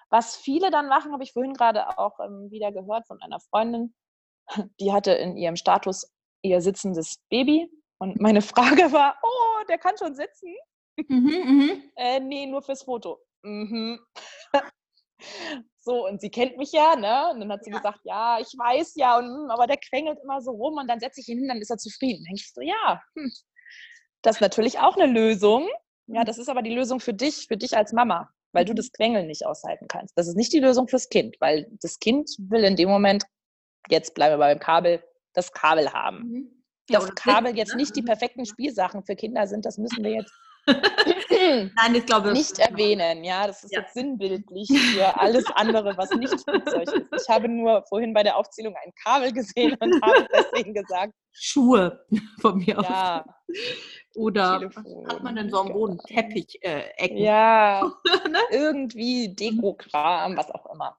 was 0.08 0.36
viele 0.36 0.70
dann 0.70 0.88
machen, 0.88 1.12
habe 1.12 1.22
ich 1.22 1.32
vorhin 1.32 1.52
gerade 1.52 1.98
auch 1.98 2.18
ähm, 2.20 2.50
wieder 2.50 2.72
gehört 2.72 3.06
von 3.06 3.20
einer 3.20 3.40
Freundin, 3.40 3.94
die 4.80 4.92
hatte 4.92 5.12
in 5.12 5.36
ihrem 5.36 5.56
Status 5.56 6.10
ihr 6.42 6.60
sitzendes 6.60 7.18
Baby 7.28 7.70
und 7.98 8.20
meine 8.20 8.42
Frage 8.42 8.92
war, 8.92 9.18
oh, 9.22 9.64
der 9.68 9.78
kann 9.78 9.96
schon 9.98 10.14
sitzen? 10.14 10.54
Mhm, 11.08 11.24
mhm. 11.26 11.82
äh, 11.96 12.20
nee, 12.20 12.46
nur 12.46 12.62
fürs 12.62 12.84
Foto. 12.84 13.18
Mhm. 13.42 13.98
so, 15.80 16.06
und 16.06 16.20
sie 16.20 16.30
kennt 16.30 16.56
mich 16.56 16.72
ja, 16.72 16.96
ne? 16.96 17.30
Und 17.30 17.40
dann 17.40 17.52
hat 17.52 17.64
sie 17.64 17.70
ja. 17.70 17.76
gesagt, 17.76 18.00
ja, 18.04 18.38
ich 18.40 18.46
weiß 18.56 18.94
ja, 18.96 19.18
und, 19.18 19.26
hm, 19.26 19.50
aber 19.50 19.66
der 19.66 19.76
quengelt 19.76 20.18
immer 20.22 20.40
so 20.40 20.52
rum 20.52 20.78
und 20.78 20.88
dann 20.88 21.00
setze 21.00 21.20
ich 21.20 21.28
ihn 21.28 21.38
hin, 21.38 21.48
dann 21.48 21.60
ist 21.60 21.70
er 21.70 21.78
zufrieden. 21.78 22.24
Dann 22.24 22.36
denke 22.36 22.40
ich 22.40 22.52
so, 22.52 22.60
ja, 22.60 23.02
hm, 23.16 23.32
das 24.22 24.36
ist 24.36 24.40
natürlich 24.40 24.78
auch 24.78 24.96
eine 24.96 25.12
Lösung. 25.12 25.68
Ja, 26.06 26.24
das 26.24 26.38
ist 26.38 26.48
aber 26.48 26.62
die 26.62 26.74
Lösung 26.74 27.00
für 27.00 27.14
dich, 27.14 27.46
für 27.48 27.56
dich 27.56 27.76
als 27.76 27.92
Mama, 27.92 28.30
weil 28.52 28.64
du 28.64 28.72
mhm. 28.72 28.76
das 28.76 28.92
Quengeln 28.92 29.26
nicht 29.26 29.46
aushalten 29.46 29.86
kannst. 29.88 30.16
Das 30.16 30.28
ist 30.28 30.36
nicht 30.36 30.52
die 30.52 30.60
Lösung 30.60 30.88
fürs 30.88 31.08
Kind, 31.08 31.36
weil 31.40 31.66
das 31.80 31.98
Kind 31.98 32.30
will 32.38 32.64
in 32.64 32.76
dem 32.76 32.88
Moment, 32.88 33.24
jetzt 33.88 34.14
bleiben 34.14 34.34
wir 34.34 34.38
beim 34.38 34.58
Kabel, 34.58 35.02
das 35.32 35.52
Kabel 35.52 35.92
haben. 35.92 36.18
Mhm. 36.18 36.64
Ja, 36.90 37.00
das 37.00 37.14
Kabel 37.14 37.56
jetzt 37.56 37.70
ne? 37.70 37.76
nicht 37.76 37.96
die 37.96 38.02
mhm. 38.02 38.06
perfekten 38.06 38.44
Spielsachen 38.44 39.02
für 39.04 39.16
Kinder 39.16 39.46
sind, 39.46 39.64
das 39.64 39.78
müssen 39.78 40.04
wir 40.04 40.12
jetzt 40.12 40.32
Nein, 41.76 41.94
ich 41.94 42.06
glaube 42.06 42.32
nicht 42.32 42.58
erwähnen. 42.58 43.22
Ja, 43.22 43.46
das 43.46 43.64
ist 43.64 43.72
ja. 43.72 43.80
jetzt 43.80 43.94
sinnbildlich 43.94 44.68
für 44.68 45.20
alles 45.20 45.44
andere, 45.54 45.96
was 45.96 46.10
nicht 46.10 46.40
Spielzeug 46.40 46.88
ist. 46.88 47.22
Ich 47.22 47.28
habe 47.28 47.48
nur 47.48 47.84
vorhin 47.88 48.14
bei 48.14 48.22
der 48.22 48.36
Aufzählung 48.36 48.74
ein 48.76 48.92
Kabel 49.02 49.32
gesehen 49.32 49.76
und 49.80 49.94
habe 50.02 50.26
deswegen 50.32 50.74
gesagt. 50.74 51.12
Schuhe 51.32 52.04
von 52.40 52.58
mir 52.58 52.80
ja. 52.80 53.24
aus. 53.24 53.56
Oder 54.16 54.58
Telefon, 54.58 55.06
hat 55.08 55.22
man 55.22 55.36
denn 55.36 55.50
so 55.50 55.58
am 55.58 55.72
Boden? 55.72 55.98
Genau. 56.06 56.20
Teppich-Ecken. 56.20 57.16
Äh, 57.16 57.22
ja, 57.22 57.92
ne? 58.28 58.38
irgendwie 58.50 59.34
Dekokram, 59.34 60.36
was 60.36 60.50
auch 60.50 60.72
immer. 60.72 60.96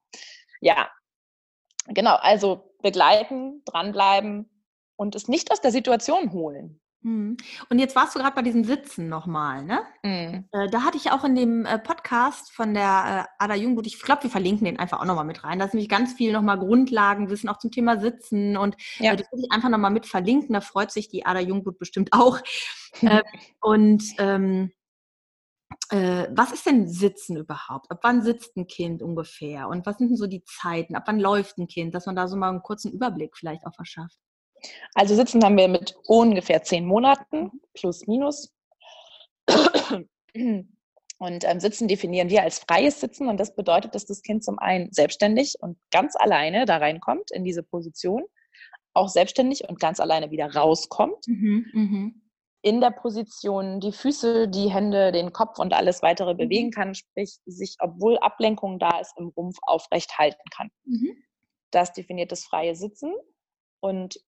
Ja, 0.62 0.90
genau. 1.88 2.16
Also 2.16 2.76
begleiten, 2.82 3.64
dranbleiben 3.66 4.50
und 4.96 5.16
es 5.16 5.28
nicht 5.28 5.52
aus 5.52 5.62
der 5.62 5.72
Situation 5.72 6.32
holen. 6.34 6.82
Mhm. 7.06 7.38
Und 7.70 7.78
jetzt 7.78 7.96
warst 7.96 8.16
du 8.16 8.20
gerade 8.20 8.34
bei 8.34 8.42
diesem 8.42 8.64
Sitzen 8.64 9.10
nochmal, 9.10 9.64
ne? 9.64 9.82
Mhm. 10.02 10.46
Äh, 10.52 10.70
da 10.70 10.84
hatte 10.84 10.98
ich 10.98 11.12
auch 11.12 11.24
in 11.24 11.36
dem 11.36 11.64
äh, 11.64 11.78
Podcast 11.78 12.52
von 12.52 12.74
der 12.74 13.28
äh, 13.30 13.44
Ada 13.44 13.54
Junggut, 13.54 13.86
ich 13.86 14.02
glaube, 14.02 14.24
wir 14.24 14.32
verlinken 14.32 14.66
den 14.66 14.80
einfach 14.80 15.00
auch 15.00 15.06
nochmal 15.06 15.24
mit 15.24 15.44
rein. 15.44 15.60
Da 15.60 15.66
ist 15.66 15.76
nämlich 15.76 15.88
ganz 15.88 16.14
viel 16.14 16.34
nochmal 16.34 16.58
Grundlagenwissen 16.58 17.48
auch 17.48 17.60
zum 17.60 17.70
Thema 17.70 18.00
Sitzen 18.00 18.58
und 18.58 18.76
ja. 18.98 19.16
das 19.16 19.32
will 19.32 19.44
ich 19.44 19.52
einfach 19.52 19.70
nochmal 19.70 19.92
mit 19.92 20.08
verlinken. 20.08 20.54
Da 20.54 20.62
freut 20.62 20.90
sich 20.90 21.08
die 21.08 21.28
Ada 21.28 21.42
Junggut 21.42 21.78
bestimmt 21.78 22.12
auch. 22.12 22.40
und 23.62 24.04
ähm, 24.18 24.72
äh, 25.92 26.28
was 26.32 26.54
ist 26.54 26.66
denn 26.66 26.88
Sitzen 26.88 27.38
überhaupt? 27.38 27.92
Ab 27.92 28.00
wann 28.02 28.24
sitzt 28.24 28.58
ein 28.58 28.66
Kind 28.66 29.04
ungefähr? 29.04 29.68
Und 29.68 29.86
was 29.86 30.00
sind 30.00 30.10
denn 30.10 30.18
so 30.18 30.26
die 30.26 30.44
Zeiten? 30.44 30.96
Ab 30.96 31.04
wann 31.06 31.20
läuft 31.20 31.60
ein 31.60 31.68
Kind? 31.68 31.94
Dass 31.94 32.08
man 32.08 32.16
da 32.16 32.28
so 32.28 32.36
mal 32.36 32.50
einen 32.50 32.64
kurzen 32.64 32.92
Überblick 32.92 33.38
vielleicht 33.38 33.64
auch 33.68 33.76
verschafft. 33.76 34.18
Also 34.94 35.16
sitzen 35.16 35.44
haben 35.44 35.58
wir 35.58 35.68
mit 35.68 35.96
ungefähr 36.08 36.64
zehn 36.64 36.86
Monaten, 36.86 37.52
plus 37.74 38.08
minus. 38.08 38.54
Und 41.18 41.46
ähm, 41.46 41.60
Sitzen 41.60 41.88
definieren 41.88 42.30
wir 42.30 42.44
als 42.44 42.60
freies 42.60 43.00
Sitzen 43.00 43.30
und 43.30 43.40
das 43.40 43.56
bedeutet, 43.56 43.96
dass 43.96 44.06
das 44.06 44.22
Kind 44.22 44.44
zum 44.44 44.60
einen 44.60 44.92
selbstständig 44.92 45.56
und 45.60 45.78
ganz 45.92 46.16
alleine 46.16 46.66
da 46.66 46.78
reinkommt 46.78 47.32
in 47.32 47.46
diese 47.46 47.64
Position, 47.64 48.24
auch 48.94 49.08
selbstständig 49.08 49.68
und 49.68 49.80
ganz 49.80 50.00
alleine 50.00 50.32
wieder 50.32 50.54
rauskommt. 50.54 51.28
Mhm, 51.28 51.66
mh. 51.74 52.12
In 52.62 52.82
der 52.82 52.92
Position 52.92 53.80
die 53.80 53.92
Füße, 53.92 54.48
die 54.48 54.72
Hände, 54.74 55.12
den 55.12 55.32
Kopf 55.32 55.60
und 55.60 55.74
alles 55.74 56.02
weitere 56.02 56.34
mhm. 56.34 56.38
bewegen 56.38 56.72
kann, 56.72 56.96
sprich 56.96 57.38
sich, 57.46 57.76
obwohl 57.80 58.18
Ablenkung 58.18 58.80
da 58.80 59.00
ist, 59.00 59.14
im 59.18 59.28
Rumpf 59.30 59.58
aufrecht 59.62 60.18
halten 60.18 60.50
kann. 60.50 60.70
Mhm. 60.84 61.16
Das 61.72 61.94
definiert 61.94 62.32
das 62.32 62.44
freie 62.44 62.76
Sitzen. 62.76 63.14
Und 63.82 64.20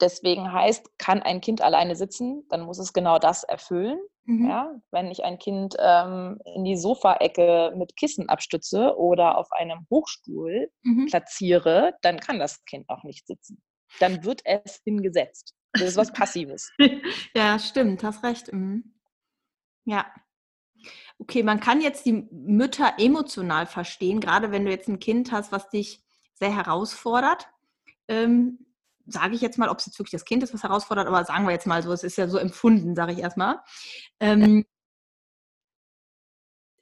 deswegen 0.00 0.52
heißt, 0.52 0.98
kann 0.98 1.22
ein 1.22 1.40
Kind 1.40 1.60
alleine 1.60 1.96
sitzen, 1.96 2.44
dann 2.48 2.62
muss 2.62 2.78
es 2.78 2.92
genau 2.92 3.18
das 3.18 3.44
erfüllen. 3.44 3.98
Mhm. 4.24 4.48
Ja, 4.48 4.74
wenn 4.90 5.10
ich 5.10 5.24
ein 5.24 5.38
Kind 5.38 5.76
ähm, 5.78 6.40
in 6.56 6.64
die 6.64 6.76
Sofaecke 6.76 7.72
mit 7.76 7.96
Kissen 7.96 8.28
abstütze 8.28 8.96
oder 8.96 9.38
auf 9.38 9.52
einem 9.52 9.86
Hochstuhl 9.88 10.68
mhm. 10.82 11.06
platziere, 11.06 11.94
dann 12.02 12.18
kann 12.18 12.40
das 12.40 12.64
Kind 12.64 12.88
auch 12.88 13.04
nicht 13.04 13.26
sitzen. 13.26 13.62
Dann 14.00 14.24
wird 14.24 14.42
es 14.44 14.80
hingesetzt. 14.82 15.54
Das 15.72 15.82
ist 15.82 15.96
was 15.96 16.12
Passives. 16.12 16.72
ja, 17.34 17.58
stimmt, 17.58 18.02
hast 18.02 18.24
recht. 18.24 18.52
Mhm. 18.52 18.96
Ja. 19.84 20.06
Okay, 21.18 21.42
man 21.42 21.60
kann 21.60 21.80
jetzt 21.80 22.04
die 22.04 22.26
Mütter 22.30 22.94
emotional 22.98 23.66
verstehen, 23.66 24.20
gerade 24.20 24.50
wenn 24.50 24.64
du 24.64 24.70
jetzt 24.70 24.88
ein 24.88 24.98
Kind 24.98 25.32
hast, 25.32 25.52
was 25.52 25.70
dich 25.70 26.02
sehr 26.34 26.54
herausfordert. 26.54 27.48
Ähm, 28.08 28.65
sage 29.06 29.34
ich 29.34 29.40
jetzt 29.40 29.58
mal, 29.58 29.68
ob 29.68 29.78
es 29.78 29.86
jetzt 29.86 29.98
wirklich 29.98 30.12
das 30.12 30.24
Kind 30.24 30.42
ist, 30.42 30.52
was 30.52 30.62
herausfordert, 30.62 31.06
aber 31.06 31.24
sagen 31.24 31.44
wir 31.46 31.52
jetzt 31.52 31.66
mal 31.66 31.82
so, 31.82 31.92
es 31.92 32.02
ist 32.02 32.18
ja 32.18 32.28
so 32.28 32.38
empfunden, 32.38 32.94
sage 32.94 33.12
ich 33.12 33.18
erstmal. 33.18 33.60
Ähm, 34.20 34.64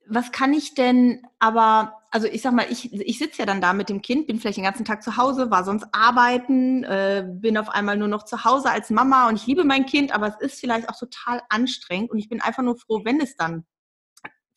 was 0.06 0.32
kann 0.32 0.52
ich 0.52 0.74
denn 0.74 1.26
aber, 1.38 2.00
also 2.10 2.26
ich 2.26 2.42
sag 2.42 2.52
mal, 2.52 2.66
ich, 2.70 2.92
ich 2.92 3.18
sitze 3.18 3.38
ja 3.40 3.46
dann 3.46 3.60
da 3.60 3.72
mit 3.72 3.88
dem 3.88 4.02
Kind, 4.02 4.26
bin 4.26 4.38
vielleicht 4.38 4.58
den 4.58 4.64
ganzen 4.64 4.84
Tag 4.84 5.02
zu 5.02 5.16
Hause, 5.16 5.50
war 5.50 5.64
sonst 5.64 5.86
arbeiten, 5.92 6.84
äh, 6.84 7.26
bin 7.26 7.56
auf 7.56 7.70
einmal 7.70 7.96
nur 7.96 8.08
noch 8.08 8.24
zu 8.24 8.44
Hause 8.44 8.70
als 8.70 8.90
Mama 8.90 9.28
und 9.28 9.36
ich 9.36 9.46
liebe 9.46 9.64
mein 9.64 9.86
Kind, 9.86 10.14
aber 10.14 10.28
es 10.28 10.40
ist 10.40 10.60
vielleicht 10.60 10.88
auch 10.88 10.98
total 10.98 11.42
anstrengend 11.48 12.10
und 12.10 12.18
ich 12.18 12.28
bin 12.28 12.40
einfach 12.40 12.62
nur 12.62 12.76
froh, 12.76 13.00
wenn 13.04 13.20
es 13.20 13.36
dann 13.36 13.64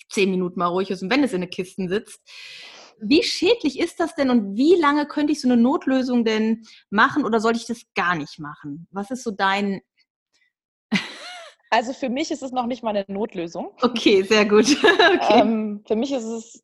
zehn 0.10 0.32
Minuten 0.32 0.60
mal 0.60 0.68
ruhig 0.68 0.90
ist 0.92 1.02
und 1.02 1.10
wenn 1.10 1.24
es 1.24 1.34
in 1.34 1.42
den 1.42 1.50
Kisten 1.50 1.90
sitzt. 1.90 2.22
Wie 3.00 3.24
schädlich 3.24 3.80
ist 3.80 4.00
das 4.00 4.16
denn 4.16 4.30
und 4.30 4.56
wie 4.56 4.76
lange 4.76 5.06
könnte 5.06 5.34
ich 5.34 5.42
so 5.42 5.48
eine 5.48 5.58
Notlösung 5.58 6.26
denn 6.26 6.64
machen 6.90 7.26
oder 7.26 7.40
sollte 7.40 7.60
ich 7.60 7.66
das 7.66 7.84
gar 7.96 8.16
nicht 8.16 8.40
machen? 8.40 8.88
Was 8.92 9.12
ist 9.12 9.24
so 9.24 9.32
dein 9.32 9.82
also 11.70 11.94
für 11.94 12.10
mich 12.10 12.32
ist 12.32 12.44
es 12.44 12.52
noch 12.52 12.66
nicht 12.66 12.84
mal 12.84 12.96
eine 12.96 13.06
Notlösung. 13.08 13.72
Okay, 13.82 14.24
sehr 14.24 14.46
gut. 14.46 14.66
okay. 14.84 15.40
Ähm, 15.40 15.84
für 15.86 15.96
mich 15.96 16.12
ist 16.12 16.26
es 16.26 16.64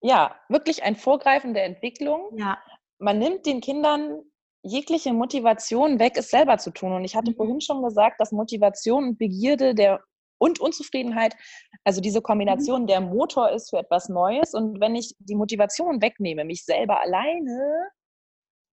ja 0.00 0.34
wirklich 0.48 0.82
ein 0.82 0.96
Vorgreifen 0.96 1.54
der 1.54 1.64
Entwicklung. 1.64 2.30
Ja. 2.36 2.58
Man 2.98 3.18
nimmt 3.18 3.46
den 3.46 3.60
Kindern 3.60 4.22
jegliche 4.62 5.12
Motivation 5.12 5.98
weg, 5.98 6.14
es 6.16 6.30
selber 6.30 6.58
zu 6.58 6.70
tun. 6.70 6.92
Und 6.92 7.04
ich 7.04 7.16
hatte 7.16 7.30
mhm. 7.30 7.36
vorhin 7.36 7.60
schon 7.60 7.82
gesagt, 7.82 8.20
dass 8.20 8.32
Motivation 8.32 9.04
und 9.08 9.18
Begierde 9.18 9.74
der 9.74 10.02
und 10.38 10.60
Unzufriedenheit, 10.60 11.34
also 11.84 12.00
diese 12.00 12.22
Kombination 12.22 12.82
mhm. 12.82 12.86
der 12.86 13.00
Motor 13.00 13.50
ist 13.50 13.70
für 13.70 13.78
etwas 13.78 14.08
Neues. 14.08 14.54
Und 14.54 14.80
wenn 14.80 14.94
ich 14.94 15.14
die 15.18 15.34
Motivation 15.34 16.00
wegnehme, 16.00 16.44
mich 16.44 16.64
selber 16.64 17.00
alleine 17.00 17.88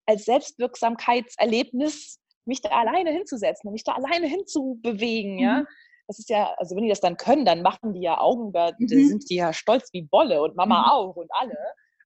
als 0.07 0.25
Selbstwirksamkeitserlebnis 0.25 2.19
mich 2.45 2.61
da 2.61 2.69
alleine 2.69 3.11
hinzusetzen 3.11 3.67
und 3.67 3.73
mich 3.73 3.83
da 3.83 3.93
alleine 3.93 4.27
hinzubewegen, 4.27 5.39
ja. 5.39 5.61
Mhm. 5.61 5.67
Das 6.07 6.19
ist 6.19 6.29
ja, 6.29 6.53
also 6.57 6.75
wenn 6.75 6.83
die 6.83 6.89
das 6.89 7.01
dann 7.01 7.17
können, 7.17 7.45
dann 7.45 7.63
machen 7.63 7.93
die 7.93 8.01
ja 8.01 8.19
Augen, 8.19 8.53
da, 8.53 8.73
mhm. 8.77 8.87
sind 8.87 9.27
die 9.27 9.37
ja 9.37 9.53
stolz 9.53 9.91
wie 9.91 10.03
Bolle 10.03 10.43
und 10.43 10.55
Mama 10.55 10.81
mhm. 10.81 10.91
auch 10.91 11.15
und 11.15 11.31
alle. 11.33 11.57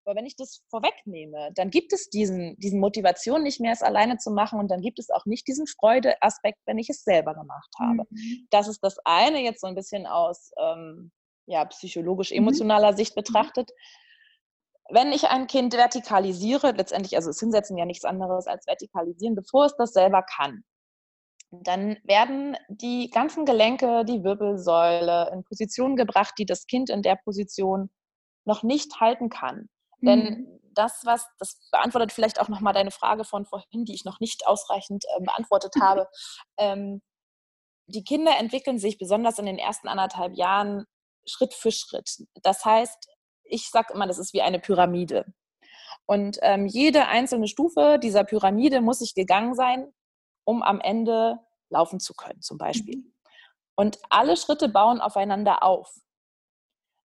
Aber 0.05 0.15
wenn 0.15 0.25
ich 0.25 0.35
das 0.35 0.61
vorwegnehme, 0.69 1.51
dann 1.55 1.69
gibt 1.69 1.93
es 1.93 2.09
diesen, 2.09 2.57
diesen 2.57 2.79
Motivation 2.79 3.43
nicht 3.43 3.59
mehr, 3.59 3.73
es 3.73 3.83
alleine 3.83 4.17
zu 4.17 4.31
machen 4.31 4.59
und 4.59 4.69
dann 4.69 4.81
gibt 4.81 4.97
es 4.99 5.09
auch 5.09 5.25
nicht 5.25 5.47
diesen 5.47 5.67
Freudeaspekt, 5.67 6.59
wenn 6.65 6.77
ich 6.77 6.89
es 6.89 7.03
selber 7.03 7.35
gemacht 7.35 7.69
habe. 7.79 8.03
Mhm. 8.09 8.47
Das 8.49 8.67
ist 8.67 8.83
das 8.83 8.97
eine 9.05 9.41
jetzt 9.41 9.61
so 9.61 9.67
ein 9.67 9.75
bisschen 9.75 10.07
aus 10.07 10.51
ähm, 10.57 11.11
ja, 11.45 11.65
psychologisch-emotionaler 11.65 12.93
mhm. 12.93 12.97
Sicht 12.97 13.15
betrachtet 13.15 13.71
wenn 14.89 15.11
ich 15.11 15.27
ein 15.27 15.47
Kind 15.47 15.73
vertikalisiere, 15.75 16.71
letztendlich, 16.71 17.15
also 17.15 17.29
das 17.29 17.39
Hinsetzen 17.39 17.77
ja 17.77 17.85
nichts 17.85 18.05
anderes 18.05 18.47
als 18.47 18.65
vertikalisieren, 18.65 19.35
bevor 19.35 19.65
es 19.65 19.75
das 19.77 19.93
selber 19.93 20.23
kann, 20.23 20.63
dann 21.51 21.97
werden 22.03 22.57
die 22.69 23.09
ganzen 23.09 23.45
Gelenke, 23.45 24.05
die 24.05 24.23
Wirbelsäule 24.23 25.31
in 25.33 25.43
Positionen 25.43 25.95
gebracht, 25.95 26.33
die 26.37 26.45
das 26.45 26.67
Kind 26.67 26.89
in 26.89 27.01
der 27.01 27.15
Position 27.15 27.89
noch 28.45 28.63
nicht 28.63 28.99
halten 28.99 29.29
kann. 29.29 29.67
Mhm. 30.01 30.07
Denn 30.07 30.59
das, 30.73 31.01
was, 31.03 31.25
das 31.39 31.69
beantwortet 31.71 32.11
vielleicht 32.11 32.39
auch 32.39 32.47
nochmal 32.47 32.73
deine 32.73 32.91
Frage 32.91 33.25
von 33.25 33.45
vorhin, 33.45 33.85
die 33.85 33.93
ich 33.93 34.05
noch 34.05 34.19
nicht 34.19 34.47
ausreichend 34.47 35.03
äh, 35.15 35.23
beantwortet 35.23 35.73
habe. 35.81 36.07
Ähm, 36.57 37.01
die 37.87 38.03
Kinder 38.03 38.37
entwickeln 38.37 38.79
sich 38.79 38.97
besonders 38.97 39.39
in 39.39 39.45
den 39.45 39.57
ersten 39.57 39.87
anderthalb 39.87 40.35
Jahren 40.35 40.85
Schritt 41.25 41.53
für 41.53 41.71
Schritt. 41.71 42.17
Das 42.43 42.65
heißt, 42.65 43.07
ich 43.43 43.69
sage 43.69 43.93
immer, 43.93 44.07
das 44.07 44.19
ist 44.19 44.33
wie 44.33 44.41
eine 44.41 44.59
Pyramide. 44.59 45.25
Und 46.05 46.37
ähm, 46.41 46.65
jede 46.65 47.07
einzelne 47.07 47.47
Stufe 47.47 47.97
dieser 48.01 48.23
Pyramide 48.23 48.81
muss 48.81 48.99
sich 48.99 49.15
gegangen 49.15 49.55
sein, 49.55 49.91
um 50.43 50.61
am 50.63 50.81
Ende 50.81 51.39
laufen 51.69 51.99
zu 51.99 52.13
können, 52.13 52.41
zum 52.41 52.57
Beispiel. 52.57 52.97
Mhm. 52.97 53.13
Und 53.75 53.99
alle 54.09 54.35
Schritte 54.35 54.69
bauen 54.69 54.99
aufeinander 55.01 55.63
auf. 55.63 55.93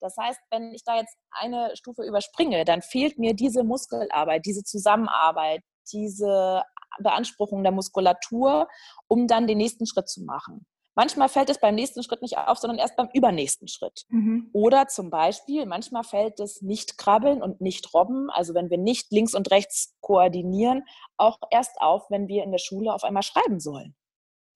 Das 0.01 0.15
heißt, 0.17 0.39
wenn 0.51 0.73
ich 0.73 0.83
da 0.83 0.97
jetzt 0.97 1.15
eine 1.31 1.75
Stufe 1.75 2.03
überspringe, 2.03 2.65
dann 2.65 2.81
fehlt 2.81 3.17
mir 3.17 3.33
diese 3.33 3.63
Muskelarbeit, 3.63 4.45
diese 4.45 4.63
Zusammenarbeit, 4.63 5.61
diese 5.91 6.63
Beanspruchung 6.99 7.63
der 7.63 7.71
Muskulatur, 7.71 8.67
um 9.07 9.27
dann 9.27 9.47
den 9.47 9.57
nächsten 9.57 9.85
Schritt 9.85 10.09
zu 10.09 10.23
machen. 10.23 10.65
Manchmal 10.95 11.29
fällt 11.29 11.49
es 11.49 11.59
beim 11.59 11.75
nächsten 11.75 12.03
Schritt 12.03 12.21
nicht 12.21 12.37
auf, 12.37 12.57
sondern 12.57 12.77
erst 12.77 12.97
beim 12.97 13.07
übernächsten 13.13 13.69
Schritt. 13.69 14.03
Mhm. 14.09 14.49
Oder 14.51 14.87
zum 14.87 15.09
Beispiel, 15.09 15.65
manchmal 15.65 16.03
fällt 16.03 16.41
es 16.41 16.61
nicht 16.61 16.97
krabbeln 16.97 17.41
und 17.41 17.61
nicht 17.61 17.93
robben, 17.93 18.29
also 18.29 18.53
wenn 18.53 18.69
wir 18.69 18.77
nicht 18.77 19.09
links 19.11 19.33
und 19.33 19.49
rechts 19.49 19.95
koordinieren, 20.01 20.83
auch 21.15 21.37
erst 21.51 21.79
auf, 21.79 22.09
wenn 22.09 22.27
wir 22.27 22.43
in 22.43 22.51
der 22.51 22.57
Schule 22.57 22.93
auf 22.93 23.05
einmal 23.05 23.23
schreiben 23.23 23.61
sollen. 23.61 23.95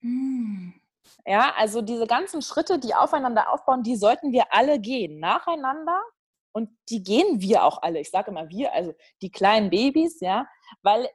Mhm. 0.00 0.74
Ja, 1.26 1.54
also 1.56 1.82
diese 1.82 2.06
ganzen 2.06 2.42
Schritte, 2.42 2.78
die 2.78 2.94
aufeinander 2.94 3.52
aufbauen, 3.52 3.82
die 3.82 3.96
sollten 3.96 4.32
wir 4.32 4.52
alle 4.52 4.78
gehen, 4.80 5.20
nacheinander. 5.20 6.00
Und 6.52 6.70
die 6.88 7.02
gehen 7.02 7.40
wir 7.40 7.64
auch 7.64 7.82
alle. 7.82 8.00
Ich 8.00 8.10
sage 8.10 8.30
immer 8.30 8.48
wir, 8.48 8.72
also 8.72 8.94
die 9.22 9.30
kleinen 9.30 9.70
Babys, 9.70 10.20
ja, 10.20 10.46
weil 10.82 11.08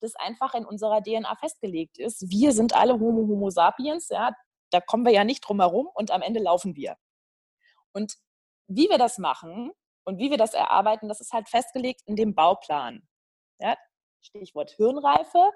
das 0.00 0.14
einfach 0.16 0.54
in 0.54 0.66
unserer 0.66 1.02
DNA 1.02 1.34
festgelegt 1.36 1.98
ist. 1.98 2.30
Wir 2.30 2.52
sind 2.52 2.74
alle 2.74 2.92
Homo 2.94 3.26
Homo 3.26 3.48
sapiens, 3.48 4.10
ja 4.10 4.34
da 4.70 4.80
kommen 4.80 5.04
wir 5.04 5.12
ja 5.12 5.24
nicht 5.24 5.40
drum 5.40 5.60
herum 5.60 5.88
und 5.94 6.10
am 6.10 6.22
Ende 6.22 6.40
laufen 6.40 6.76
wir. 6.76 6.96
Und 7.92 8.16
wie 8.68 8.88
wir 8.88 8.98
das 8.98 9.18
machen 9.18 9.72
und 10.04 10.18
wie 10.18 10.30
wir 10.30 10.38
das 10.38 10.54
erarbeiten, 10.54 11.08
das 11.08 11.20
ist 11.20 11.32
halt 11.32 11.48
festgelegt 11.48 12.02
in 12.04 12.16
dem 12.16 12.34
Bauplan. 12.34 13.06
Ja, 13.58 13.76
Stichwort 14.20 14.70
Hirnreife. 14.72 15.52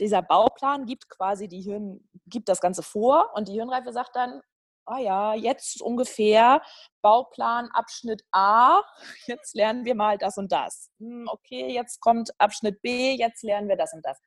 Dieser 0.00 0.22
Bauplan 0.22 0.86
gibt 0.86 1.08
quasi 1.08 1.48
die 1.48 1.60
Hirn, 1.60 2.08
gibt 2.26 2.48
das 2.48 2.60
Ganze 2.60 2.82
vor 2.82 3.30
und 3.34 3.48
die 3.48 3.52
Hirnreife 3.52 3.92
sagt 3.92 4.16
dann, 4.16 4.40
ah 4.86 4.98
ja, 4.98 5.34
jetzt 5.34 5.80
ungefähr 5.80 6.62
Bauplan 7.02 7.68
Abschnitt 7.72 8.22
A, 8.32 8.82
jetzt 9.26 9.54
lernen 9.54 9.84
wir 9.84 9.94
mal 9.94 10.18
das 10.18 10.36
und 10.36 10.52
das. 10.52 10.90
Hm, 10.98 11.26
okay, 11.28 11.72
jetzt 11.72 12.00
kommt 12.00 12.30
Abschnitt 12.38 12.82
B, 12.82 13.14
jetzt 13.14 13.42
lernen 13.42 13.68
wir 13.68 13.76
das 13.76 13.92
und 13.92 14.04
das. 14.04 14.18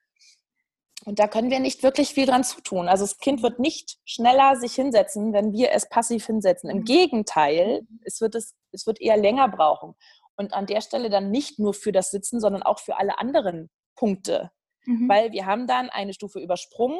Und 1.05 1.19
da 1.19 1.27
können 1.27 1.51
wir 1.51 1.59
nicht 1.59 1.83
wirklich 1.83 2.09
viel 2.09 2.25
dran 2.25 2.43
zutun. 2.43 2.89
Also 2.89 3.03
das 3.03 3.19
Kind 3.19 3.43
wird 3.43 3.59
nicht 3.59 3.99
schneller 4.03 4.55
sich 4.55 4.73
hinsetzen, 4.73 5.31
wenn 5.31 5.53
wir 5.53 5.71
es 5.71 5.87
passiv 5.87 6.25
hinsetzen. 6.25 6.69
Im 6.69 6.79
mhm. 6.79 6.85
Gegenteil, 6.85 7.81
es 8.03 8.19
wird, 8.19 8.35
es, 8.35 8.55
es 8.71 8.87
wird 8.87 8.99
eher 8.99 9.15
länger 9.15 9.47
brauchen. 9.47 9.95
Und 10.35 10.53
an 10.53 10.65
der 10.65 10.81
Stelle 10.81 11.09
dann 11.09 11.31
nicht 11.31 11.59
nur 11.59 11.73
für 11.73 11.91
das 11.91 12.11
Sitzen, 12.11 12.39
sondern 12.39 12.63
auch 12.63 12.79
für 12.79 12.97
alle 12.97 13.19
anderen 13.19 13.69
Punkte. 13.95 14.51
Mhm. 14.87 15.09
Weil 15.09 15.31
wir 15.31 15.45
haben 15.45 15.67
dann 15.67 15.89
eine 15.89 16.13
Stufe 16.13 16.39
übersprungen 16.39 16.99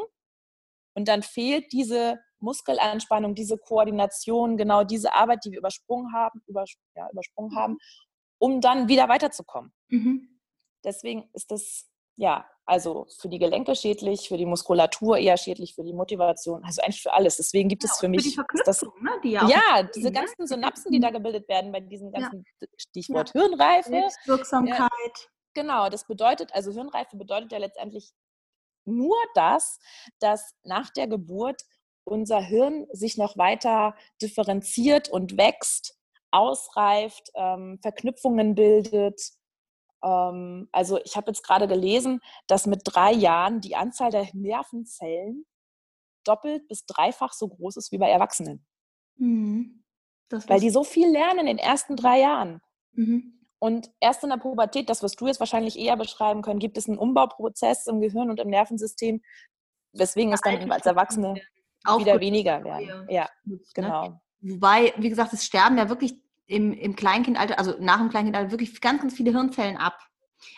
und 0.94 1.08
dann 1.08 1.24
fehlt 1.24 1.72
diese 1.72 2.20
Muskelanspannung, 2.40 3.34
diese 3.34 3.58
Koordination, 3.58 4.58
genau 4.58 4.84
diese 4.84 5.14
Arbeit, 5.14 5.44
die 5.46 5.52
wir 5.52 5.60
übersprungen 5.60 6.14
haben, 6.14 6.42
übers 6.46 6.76
ja, 6.96 7.10
übersprungen 7.12 7.56
haben, 7.56 7.74
mhm. 7.74 7.80
um 8.40 8.62
dann 8.62 8.88
wieder 8.88 9.10
weiterzukommen. 9.10 9.72
Mhm. 9.90 10.40
Deswegen 10.84 11.30
ist 11.34 11.50
das 11.50 11.90
ja 12.18 12.46
also 12.68 13.08
für 13.22 13.30
die 13.30 13.40
Gelenke 13.40 13.76
schädlich, 13.76 14.28
für 14.28 14.36
die 14.36 14.46
Muskulatur 14.46 15.18
eher 15.18 15.38
schädlich, 15.38 15.74
für 15.74 15.84
die 15.84 15.94
Motivation, 15.94 16.64
also 16.66 16.82
eigentlich 16.82 17.02
für 17.02 17.14
alles. 17.14 17.38
Deswegen 17.38 17.70
gibt 17.70 17.84
ja, 17.84 17.90
es 17.90 17.98
für 17.98 18.10
mich. 18.10 18.36
Für 18.36 18.44
die 18.54 18.62
das, 18.66 18.82
ne, 18.82 19.12
die 19.24 19.32
ja, 19.32 19.48
ja 19.48 19.84
diese 19.96 20.08
ne? 20.08 20.12
ganzen 20.12 20.46
Synapsen, 20.46 20.92
die 20.92 21.00
da 21.00 21.10
gebildet 21.10 21.48
werden 21.48 21.72
bei 21.72 21.80
diesem 21.80 22.12
ganzen 22.12 22.44
ja. 22.60 22.68
Stichwort. 22.76 23.32
Hirnreife. 23.32 24.10
Wirksamkeit. 24.26 25.30
Genau, 25.58 25.90
das 25.90 26.06
bedeutet, 26.06 26.54
also 26.54 26.72
Hirnreife 26.72 27.18
bedeutet 27.18 27.52
ja 27.52 27.58
letztendlich 27.58 28.14
nur 28.86 29.18
das, 29.36 29.80
dass 30.20 30.56
nach 30.64 30.90
der 30.92 31.08
Geburt 31.08 31.64
unser 32.06 32.40
Hirn 32.40 32.88
sich 32.94 33.18
noch 33.18 33.38
weiter 33.38 33.96
differenziert 34.22 35.10
und 35.10 35.38
wächst, 35.38 35.98
ausreift, 36.32 37.32
ähm, 37.36 37.80
Verknüpfungen 37.82 38.56
bildet, 38.56 39.20
ähm, 40.04 40.70
also 40.72 41.00
ich 41.04 41.16
habe 41.16 41.32
jetzt 41.32 41.44
gerade 41.44 41.68
gelesen, 41.68 42.22
dass 42.48 42.66
mit 42.66 42.82
drei 42.84 43.12
Jahren 43.12 43.62
die 43.62 43.76
Anzahl 43.76 44.12
der 44.12 44.28
Nervenzellen 44.34 45.46
doppelt 46.24 46.68
bis 46.68 46.86
dreifach 46.86 47.34
so 47.34 47.48
groß 47.48 47.78
ist 47.78 47.92
wie 47.92 47.98
bei 47.98 48.10
Erwachsenen. 48.10 48.66
Mhm. 49.16 49.84
Weil 50.30 50.60
die 50.60 50.70
so 50.70 50.84
viel 50.84 51.10
lernen 51.10 51.40
in 51.40 51.46
den 51.46 51.58
ersten 51.58 51.96
drei 51.96 52.20
Jahren. 52.20 52.62
Mhm. 52.92 53.37
Und 53.60 53.90
erst 54.00 54.24
in 54.24 54.30
der 54.30 54.38
Pubertät, 54.38 54.90
das 54.90 55.02
wirst 55.02 55.20
du 55.20 55.28
jetzt 55.28 55.40
wahrscheinlich 55.40 55.80
eher 55.80 55.98
beschreiben 55.98 56.42
können, 56.42 56.60
gibt 56.60 56.78
es 56.78 56.88
einen 56.88 56.98
Umbauprozess 56.98 57.88
im 57.88 58.02
Gehirn 58.02 58.30
und 58.30 58.40
im 58.40 58.50
Nervensystem, 58.50 59.22
weswegen 59.94 60.34
es 60.34 60.42
dann 60.42 60.72
als 60.72 60.86
Erwachsene 60.86 61.42
wieder 61.98 62.20
weniger 62.20 62.64
werden. 62.64 63.08
Ja, 63.10 63.28
ne? 63.46 63.60
genau. 63.74 64.22
Wobei, 64.42 64.94
wie 64.98 65.10
gesagt, 65.10 65.34
es 65.34 65.46
sterben 65.46 65.78
ja 65.78 65.90
wirklich 65.90 66.14
im, 66.46 66.74
im 66.74 66.96
Kleinkindalter, 66.96 67.58
also 67.58 67.76
nach 67.80 67.98
dem 67.98 68.10
Kleinkindalter, 68.10 68.52
wirklich 68.52 68.80
ganz, 68.80 69.02
ganz 69.02 69.16
viele 69.16 69.32
Hirnzellen 69.32 69.78
ab. 69.78 69.98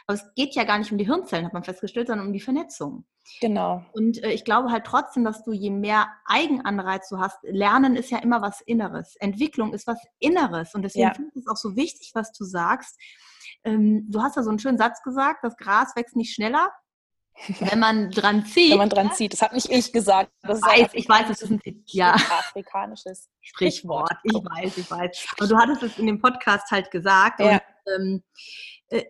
Aber 0.05 0.15
es 0.15 0.33
geht 0.35 0.55
ja 0.55 0.65
gar 0.65 0.77
nicht 0.77 0.91
um 0.91 0.97
die 0.97 1.05
Hirnzellen, 1.05 1.45
hat 1.45 1.53
man 1.53 1.63
festgestellt, 1.63 2.07
sondern 2.07 2.27
um 2.27 2.33
die 2.33 2.41
Vernetzung. 2.41 3.05
Genau. 3.41 3.85
Und 3.93 4.23
äh, 4.23 4.31
ich 4.31 4.43
glaube 4.43 4.71
halt 4.71 4.85
trotzdem, 4.85 5.23
dass 5.23 5.43
du 5.43 5.51
je 5.51 5.69
mehr 5.69 6.07
Eigenanreiz 6.25 7.09
du 7.09 7.19
hast, 7.19 7.37
Lernen 7.43 7.95
ist 7.95 8.11
ja 8.11 8.19
immer 8.19 8.41
was 8.41 8.61
Inneres. 8.61 9.15
Entwicklung 9.17 9.73
ist 9.73 9.87
was 9.87 9.99
Inneres. 10.19 10.73
Und 10.75 10.81
deswegen 10.81 11.07
ja. 11.07 11.13
finde 11.13 11.31
ich 11.35 11.41
es 11.41 11.47
auch 11.47 11.57
so 11.57 11.75
wichtig, 11.75 12.11
was 12.13 12.31
du 12.31 12.43
sagst. 12.43 12.99
Ähm, 13.63 14.05
du 14.09 14.21
hast 14.21 14.35
ja 14.35 14.43
so 14.43 14.49
einen 14.49 14.59
schönen 14.59 14.77
Satz 14.77 15.01
gesagt, 15.03 15.43
das 15.43 15.55
Gras 15.57 15.95
wächst 15.95 16.15
nicht 16.15 16.33
schneller, 16.33 16.71
wenn 17.59 17.79
man 17.79 18.11
dran 18.11 18.45
zieht. 18.45 18.71
Wenn 18.71 18.79
man 18.79 18.89
dran 18.89 19.11
zieht. 19.13 19.33
Das 19.33 19.41
hat 19.41 19.53
nicht 19.53 19.69
ich 19.69 19.93
gesagt. 19.93 20.31
Das 20.41 20.61
weiß, 20.61 20.89
ich 20.93 21.07
weiß, 21.07 21.29
es 21.29 21.41
ist 21.41 21.51
ein 21.51 21.61
ja. 21.87 22.13
afrikanisches 22.13 23.29
Sprichwort. 23.41 24.11
Ich 24.23 24.33
weiß, 24.33 24.77
ich 24.77 24.91
weiß. 24.91 25.27
Aber 25.37 25.47
du 25.47 25.57
hattest 25.57 25.83
es 25.83 25.97
in 25.97 26.07
dem 26.07 26.19
Podcast 26.19 26.69
halt 26.71 26.91
gesagt. 26.91 27.39
Ja. 27.39 27.53
Und, 27.53 27.61
ähm, 27.95 28.23
äh, 28.89 29.05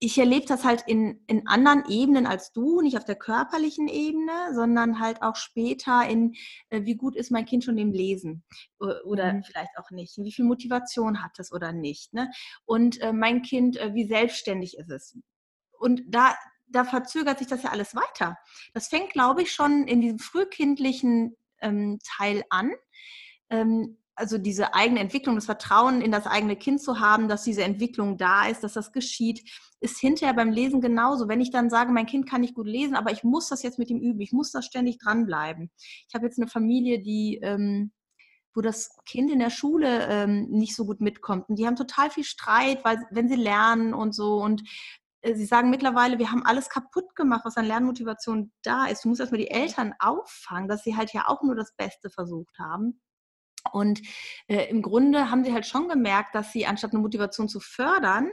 ich 0.00 0.16
erlebe 0.18 0.46
das 0.46 0.64
halt 0.64 0.84
in, 0.86 1.22
in 1.26 1.46
anderen 1.48 1.84
Ebenen 1.88 2.26
als 2.26 2.52
du, 2.52 2.80
nicht 2.80 2.96
auf 2.96 3.04
der 3.04 3.16
körperlichen 3.16 3.88
Ebene, 3.88 4.54
sondern 4.54 5.00
halt 5.00 5.22
auch 5.22 5.34
später 5.36 6.08
in, 6.08 6.34
äh, 6.70 6.84
wie 6.84 6.94
gut 6.94 7.16
ist 7.16 7.30
mein 7.30 7.46
Kind 7.46 7.64
schon 7.64 7.78
im 7.78 7.92
Lesen 7.92 8.44
oder 8.78 9.32
mhm. 9.32 9.42
vielleicht 9.42 9.76
auch 9.76 9.90
nicht, 9.90 10.16
wie 10.18 10.32
viel 10.32 10.44
Motivation 10.44 11.22
hat 11.22 11.38
es 11.38 11.52
oder 11.52 11.72
nicht. 11.72 12.14
Ne? 12.14 12.30
Und 12.64 13.00
äh, 13.00 13.12
mein 13.12 13.42
Kind, 13.42 13.76
äh, 13.76 13.92
wie 13.94 14.06
selbstständig 14.06 14.78
ist 14.78 14.90
es. 14.90 15.18
Und 15.78 16.02
da, 16.06 16.36
da 16.68 16.84
verzögert 16.84 17.38
sich 17.38 17.48
das 17.48 17.64
ja 17.64 17.70
alles 17.70 17.94
weiter. 17.96 18.36
Das 18.74 18.88
fängt, 18.88 19.10
glaube 19.10 19.42
ich, 19.42 19.52
schon 19.52 19.86
in 19.88 20.00
diesem 20.00 20.18
frühkindlichen 20.20 21.36
ähm, 21.60 21.98
Teil 22.04 22.44
an. 22.50 22.72
Ähm, 23.50 23.98
also 24.18 24.36
diese 24.36 24.74
eigene 24.74 25.00
Entwicklung, 25.00 25.36
das 25.36 25.46
Vertrauen 25.46 26.00
in 26.00 26.10
das 26.10 26.26
eigene 26.26 26.56
Kind 26.56 26.82
zu 26.82 26.98
haben, 26.98 27.28
dass 27.28 27.44
diese 27.44 27.62
Entwicklung 27.62 28.18
da 28.18 28.46
ist, 28.46 28.64
dass 28.64 28.72
das 28.72 28.92
geschieht, 28.92 29.48
ist 29.80 30.00
hinterher 30.00 30.34
beim 30.34 30.50
Lesen 30.50 30.80
genauso. 30.80 31.28
Wenn 31.28 31.40
ich 31.40 31.50
dann 31.50 31.70
sage, 31.70 31.92
mein 31.92 32.06
Kind 32.06 32.28
kann 32.28 32.40
nicht 32.40 32.54
gut 32.54 32.66
lesen, 32.66 32.96
aber 32.96 33.12
ich 33.12 33.22
muss 33.22 33.48
das 33.48 33.62
jetzt 33.62 33.78
mit 33.78 33.90
ihm 33.90 34.00
üben, 34.00 34.20
ich 34.20 34.32
muss 34.32 34.50
da 34.50 34.60
ständig 34.60 34.98
dranbleiben. 34.98 35.70
Ich 36.08 36.14
habe 36.14 36.26
jetzt 36.26 36.38
eine 36.38 36.48
Familie, 36.48 37.00
die, 37.00 37.38
ähm, 37.42 37.92
wo 38.54 38.60
das 38.60 38.90
Kind 39.06 39.30
in 39.30 39.38
der 39.38 39.50
Schule 39.50 40.08
ähm, 40.08 40.48
nicht 40.50 40.74
so 40.74 40.84
gut 40.84 41.00
mitkommt. 41.00 41.48
Und 41.48 41.58
die 41.58 41.66
haben 41.66 41.76
total 41.76 42.10
viel 42.10 42.24
Streit, 42.24 42.84
weil 42.84 42.98
wenn 43.12 43.28
sie 43.28 43.36
lernen 43.36 43.94
und 43.94 44.16
so. 44.16 44.42
Und 44.42 44.62
äh, 45.20 45.36
sie 45.36 45.46
sagen 45.46 45.70
mittlerweile, 45.70 46.18
wir 46.18 46.32
haben 46.32 46.44
alles 46.44 46.68
kaputt 46.68 47.14
gemacht, 47.14 47.42
was 47.44 47.56
an 47.56 47.66
Lernmotivation 47.66 48.50
da 48.62 48.86
ist. 48.86 49.04
Du 49.04 49.08
musst 49.10 49.20
erstmal 49.20 49.40
die 49.40 49.50
Eltern 49.50 49.94
auffangen, 50.00 50.68
dass 50.68 50.82
sie 50.82 50.96
halt 50.96 51.12
ja 51.12 51.28
auch 51.28 51.42
nur 51.42 51.54
das 51.54 51.72
Beste 51.76 52.10
versucht 52.10 52.58
haben. 52.58 53.00
Und 53.72 54.00
äh, 54.46 54.68
im 54.68 54.82
Grunde 54.82 55.30
haben 55.30 55.44
sie 55.44 55.52
halt 55.52 55.66
schon 55.66 55.88
gemerkt, 55.88 56.34
dass 56.34 56.52
sie 56.52 56.66
anstatt 56.66 56.92
eine 56.92 57.00
Motivation 57.00 57.48
zu 57.48 57.60
fördern, 57.60 58.30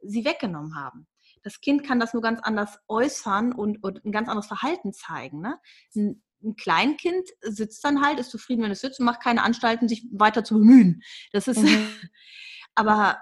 sie 0.00 0.24
weggenommen 0.24 0.76
haben. 0.76 1.06
Das 1.42 1.60
Kind 1.60 1.84
kann 1.86 2.00
das 2.00 2.14
nur 2.14 2.22
ganz 2.22 2.40
anders 2.42 2.78
äußern 2.88 3.52
und, 3.52 3.82
und 3.82 4.04
ein 4.04 4.12
ganz 4.12 4.28
anderes 4.28 4.46
Verhalten 4.46 4.92
zeigen. 4.92 5.40
Ne? 5.40 5.58
Ein, 5.94 6.22
ein 6.42 6.56
Kleinkind 6.56 7.28
sitzt 7.40 7.84
dann 7.84 8.02
halt, 8.04 8.18
ist 8.18 8.30
zufrieden, 8.30 8.62
wenn 8.62 8.70
es 8.70 8.80
sitzt 8.80 9.00
und 9.00 9.06
macht 9.06 9.22
keine 9.22 9.42
Anstalten, 9.42 9.88
sich 9.88 10.06
weiter 10.12 10.44
zu 10.44 10.54
bemühen. 10.54 11.02
Das 11.32 11.48
ist, 11.48 11.62
mhm. 11.62 11.86
aber 12.74 13.18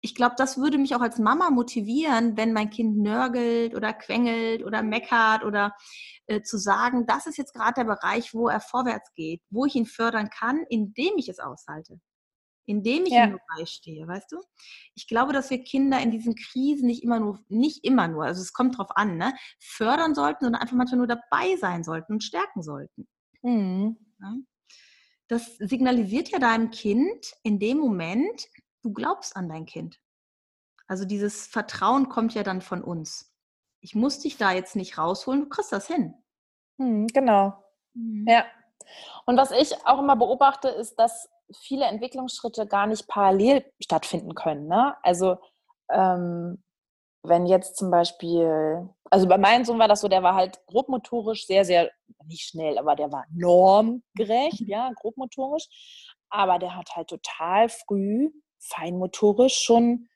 ich 0.00 0.14
glaube, 0.14 0.36
das 0.38 0.56
würde 0.56 0.78
mich 0.78 0.94
auch 0.94 1.00
als 1.00 1.18
Mama 1.18 1.50
motivieren, 1.50 2.36
wenn 2.36 2.52
mein 2.52 2.70
Kind 2.70 2.98
nörgelt 2.98 3.74
oder 3.74 3.92
quengelt 3.92 4.64
oder 4.64 4.82
meckert 4.82 5.44
oder 5.44 5.74
äh, 6.26 6.42
zu 6.42 6.58
sagen, 6.58 7.06
das 7.06 7.26
ist 7.26 7.38
jetzt 7.38 7.54
gerade 7.54 7.74
der 7.74 7.84
Bereich, 7.84 8.34
wo 8.34 8.48
er 8.48 8.60
vorwärts 8.60 9.12
geht, 9.14 9.42
wo 9.50 9.64
ich 9.64 9.74
ihn 9.74 9.86
fördern 9.86 10.28
kann, 10.30 10.64
indem 10.68 11.12
ich 11.16 11.28
es 11.28 11.38
aushalte, 11.38 12.00
indem 12.66 13.04
ich 13.06 13.12
ja. 13.12 13.26
ihm 13.26 13.38
beistehe, 13.56 14.06
weißt 14.08 14.32
du? 14.32 14.40
Ich 14.94 15.06
glaube, 15.06 15.32
dass 15.32 15.50
wir 15.50 15.62
Kinder 15.62 16.00
in 16.00 16.10
diesen 16.10 16.34
Krisen 16.34 16.86
nicht 16.86 17.04
immer 17.04 17.20
nur, 17.20 17.38
nicht 17.48 17.84
immer 17.84 18.08
nur, 18.08 18.24
also 18.24 18.42
es 18.42 18.52
kommt 18.52 18.76
drauf 18.76 18.88
an, 18.96 19.16
ne, 19.16 19.34
fördern 19.60 20.14
sollten, 20.14 20.44
sondern 20.44 20.60
einfach 20.60 20.76
manchmal 20.76 20.98
nur 20.98 21.06
dabei 21.06 21.56
sein 21.56 21.84
sollten 21.84 22.14
und 22.14 22.24
stärken 22.24 22.62
sollten. 22.62 23.06
Mhm. 23.42 23.96
Ja? 24.20 24.34
Das 25.28 25.56
signalisiert 25.58 26.28
ja 26.28 26.38
deinem 26.38 26.70
Kind 26.70 27.34
in 27.42 27.58
dem 27.58 27.78
Moment, 27.78 28.46
du 28.82 28.92
glaubst 28.92 29.36
an 29.36 29.48
dein 29.48 29.66
Kind. 29.66 30.00
Also 30.88 31.04
dieses 31.04 31.46
Vertrauen 31.46 32.08
kommt 32.08 32.34
ja 32.34 32.44
dann 32.44 32.60
von 32.60 32.82
uns 32.82 33.35
ich 33.86 33.94
muss 33.94 34.18
dich 34.18 34.36
da 34.36 34.50
jetzt 34.50 34.74
nicht 34.74 34.98
rausholen, 34.98 35.42
du 35.42 35.48
kriegst 35.48 35.70
das 35.70 35.86
hin. 35.86 36.12
Hm, 36.78 37.06
genau. 37.06 37.54
Mhm. 37.94 38.26
Ja. 38.28 38.44
Und 39.26 39.36
was 39.36 39.52
ich 39.52 39.86
auch 39.86 40.00
immer 40.00 40.16
beobachte, 40.16 40.68
ist, 40.68 40.96
dass 40.96 41.28
viele 41.52 41.84
Entwicklungsschritte 41.84 42.66
gar 42.66 42.88
nicht 42.88 43.06
parallel 43.06 43.64
stattfinden 43.80 44.34
können. 44.34 44.66
Ne? 44.66 44.96
Also 45.04 45.36
ähm, 45.88 46.64
wenn 47.22 47.46
jetzt 47.46 47.76
zum 47.76 47.92
Beispiel, 47.92 48.88
also 49.08 49.28
bei 49.28 49.38
meinem 49.38 49.64
Sohn 49.64 49.78
war 49.78 49.88
das 49.88 50.00
so, 50.00 50.08
der 50.08 50.24
war 50.24 50.34
halt 50.34 50.58
grobmotorisch 50.66 51.46
sehr, 51.46 51.64
sehr, 51.64 51.88
nicht 52.26 52.48
schnell, 52.48 52.78
aber 52.78 52.96
der 52.96 53.12
war 53.12 53.24
normgerecht, 53.32 54.60
ja, 54.66 54.90
grobmotorisch. 54.96 55.68
Aber 56.28 56.58
der 56.58 56.74
hat 56.74 56.96
halt 56.96 57.06
total 57.06 57.68
früh 57.68 58.30
feinmotorisch 58.58 59.62
schon 59.62 60.08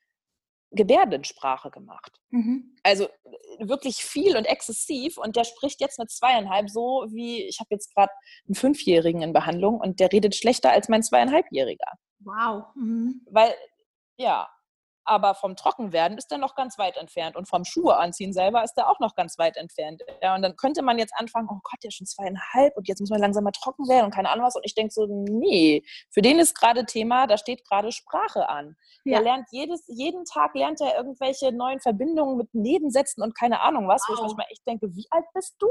Gebärdensprache 0.72 1.70
gemacht. 1.70 2.20
Mhm. 2.30 2.76
Also 2.82 3.04
äh, 3.04 3.68
wirklich 3.68 3.96
viel 4.04 4.36
und 4.36 4.44
exzessiv. 4.44 5.18
Und 5.18 5.36
der 5.36 5.44
spricht 5.44 5.80
jetzt 5.80 5.98
mit 5.98 6.10
zweieinhalb 6.10 6.70
so 6.70 7.06
wie, 7.08 7.42
ich 7.44 7.60
habe 7.60 7.68
jetzt 7.70 7.94
gerade 7.94 8.12
einen 8.46 8.54
Fünfjährigen 8.54 9.22
in 9.22 9.32
Behandlung 9.32 9.80
und 9.80 10.00
der 10.00 10.12
redet 10.12 10.34
schlechter 10.34 10.70
als 10.70 10.88
mein 10.88 11.02
zweieinhalbjähriger. 11.02 11.92
Wow. 12.20 12.64
Mhm. 12.76 13.26
Weil, 13.30 13.54
ja, 14.16 14.48
aber 15.04 15.34
vom 15.34 15.56
Trockenwerden 15.56 16.18
ist 16.18 16.30
er 16.30 16.38
noch 16.38 16.54
ganz 16.54 16.78
weit 16.78 16.96
entfernt 16.96 17.36
und 17.36 17.48
vom 17.48 17.64
Schuhe 17.64 17.96
anziehen 17.96 18.32
selber 18.32 18.62
ist 18.62 18.76
er 18.76 18.88
auch 18.88 19.00
noch 19.00 19.14
ganz 19.14 19.38
weit 19.38 19.56
entfernt. 19.56 20.02
Ja, 20.22 20.34
und 20.34 20.42
dann 20.42 20.56
könnte 20.56 20.82
man 20.82 20.98
jetzt 20.98 21.14
anfangen, 21.16 21.48
oh 21.50 21.60
Gott, 21.62 21.82
der 21.82 21.88
ist 21.88 21.96
schon 21.96 22.06
zweieinhalb 22.06 22.76
und 22.76 22.88
jetzt 22.88 23.00
muss 23.00 23.10
man 23.10 23.20
langsam 23.20 23.44
mal 23.44 23.52
trocken 23.52 23.88
werden 23.88 24.06
und 24.06 24.14
keine 24.14 24.30
Ahnung 24.30 24.46
was. 24.46 24.56
Und 24.56 24.64
ich 24.64 24.74
denke 24.74 24.92
so, 24.92 25.06
nee, 25.06 25.82
für 26.10 26.22
den 26.22 26.38
ist 26.38 26.54
gerade 26.54 26.84
Thema, 26.84 27.26
da 27.26 27.38
steht 27.38 27.64
gerade 27.66 27.92
Sprache 27.92 28.48
an. 28.48 28.76
Ja. 29.04 29.16
Der 29.16 29.22
lernt 29.22 29.46
jedes, 29.50 29.84
jeden 29.88 30.24
Tag 30.24 30.54
lernt 30.54 30.80
er 30.80 30.96
irgendwelche 30.96 31.52
neuen 31.52 31.80
Verbindungen 31.80 32.36
mit 32.36 32.52
Nebensätzen 32.54 33.22
und 33.22 33.34
keine 33.34 33.60
Ahnung 33.60 33.88
was, 33.88 34.02
wow. 34.02 34.08
wo 34.08 34.14
ich 34.14 34.20
manchmal 34.20 34.46
echt 34.50 34.66
denke, 34.66 34.94
wie 34.94 35.06
alt 35.10 35.26
bist 35.34 35.56
du? 35.58 35.68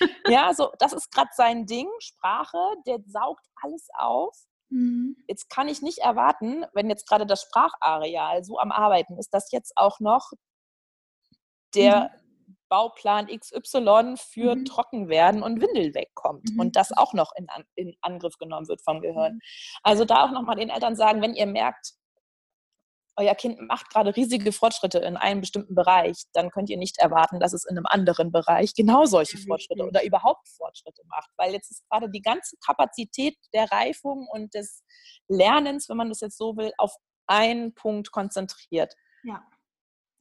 ja, 0.28 0.52
so, 0.54 0.70
das 0.78 0.92
ist 0.92 1.10
gerade 1.10 1.30
sein 1.34 1.66
Ding, 1.66 1.88
Sprache, 1.98 2.58
der 2.86 2.98
saugt 3.06 3.44
alles 3.62 3.88
auf. 3.98 4.36
Mhm. 4.70 5.16
Jetzt 5.26 5.50
kann 5.50 5.68
ich 5.68 5.82
nicht 5.82 5.98
erwarten, 5.98 6.64
wenn 6.72 6.90
jetzt 6.90 7.08
gerade 7.08 7.26
das 7.26 7.42
Sprachareal 7.42 8.44
so 8.44 8.58
am 8.58 8.72
Arbeiten 8.72 9.18
ist, 9.18 9.30
dass 9.30 9.52
jetzt 9.52 9.72
auch 9.76 10.00
noch 10.00 10.32
der 11.74 12.10
mhm. 12.46 12.54
Bauplan 12.68 13.26
XY 13.26 14.14
für 14.16 14.56
mhm. 14.56 14.64
Trockenwerden 14.64 15.42
und 15.42 15.60
Windel 15.60 15.94
wegkommt 15.94 16.50
mhm. 16.52 16.60
und 16.60 16.76
das 16.76 16.92
auch 16.92 17.14
noch 17.14 17.32
in, 17.36 17.46
in, 17.74 17.96
Angriff 18.02 18.36
genommen 18.36 18.68
wird 18.68 18.82
vom 18.82 19.00
Gehirn. 19.00 19.34
Mhm. 19.34 19.40
Also 19.82 20.04
da 20.04 20.24
auch 20.24 20.32
nochmal 20.32 20.56
den 20.56 20.70
Eltern 20.70 20.96
sagen, 20.96 21.22
wenn 21.22 21.34
ihr 21.34 21.46
merkt, 21.46 21.94
euer 23.18 23.34
Kind 23.34 23.60
macht 23.60 23.90
gerade 23.90 24.14
riesige 24.14 24.52
Fortschritte 24.52 24.98
in 24.98 25.16
einem 25.16 25.40
bestimmten 25.40 25.74
Bereich, 25.74 26.22
dann 26.32 26.50
könnt 26.50 26.70
ihr 26.70 26.76
nicht 26.76 26.98
erwarten, 26.98 27.40
dass 27.40 27.52
es 27.52 27.64
in 27.64 27.76
einem 27.76 27.86
anderen 27.86 28.30
Bereich 28.30 28.74
genau 28.74 29.06
solche 29.06 29.38
Fortschritte 29.38 29.84
oder 29.84 30.04
überhaupt 30.04 30.48
Fortschritte 30.48 31.02
macht. 31.06 31.28
Weil 31.36 31.52
jetzt 31.52 31.70
ist 31.70 31.88
gerade 31.90 32.08
die 32.10 32.22
ganze 32.22 32.56
Kapazität 32.64 33.36
der 33.52 33.70
Reifung 33.72 34.28
und 34.30 34.54
des 34.54 34.84
Lernens, 35.26 35.88
wenn 35.88 35.96
man 35.96 36.08
das 36.08 36.20
jetzt 36.20 36.38
so 36.38 36.56
will, 36.56 36.72
auf 36.78 36.94
einen 37.26 37.74
Punkt 37.74 38.12
konzentriert. 38.12 38.94
Ja. 39.24 39.42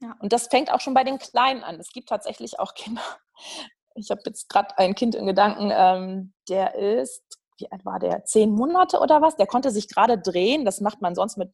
ja. 0.02 0.16
Und 0.20 0.34
das 0.34 0.48
fängt 0.48 0.74
auch 0.74 0.82
schon 0.82 0.96
bei 0.96 1.04
den 1.04 1.20
Kleinen 1.20 1.64
an. 1.64 1.80
Es 1.80 1.92
gibt 1.92 2.10
tatsächlich 2.10 2.60
auch 2.60 2.74
Kinder. 2.74 3.04
Ich 3.94 4.12
habe 4.12 4.22
jetzt 4.26 4.50
gerade 4.50 4.78
ein 4.78 4.96
Kind 4.96 5.16
in 5.16 5.26
Gedanken, 5.26 5.72
ähm, 5.74 6.34
der 6.50 6.76
ist 6.76 7.24
wie 7.60 7.72
alt 7.72 7.86
war 7.86 8.00
der? 8.00 8.24
Zehn 8.26 8.52
Monate 8.52 9.00
oder 9.00 9.22
was? 9.22 9.36
Der 9.36 9.48
konnte 9.48 9.72
sich 9.72 9.88
gerade 9.88 10.18
drehen. 10.18 10.66
Das 10.66 10.82
macht 10.82 11.02
man 11.02 11.16
sonst 11.16 11.38
mit 11.38 11.52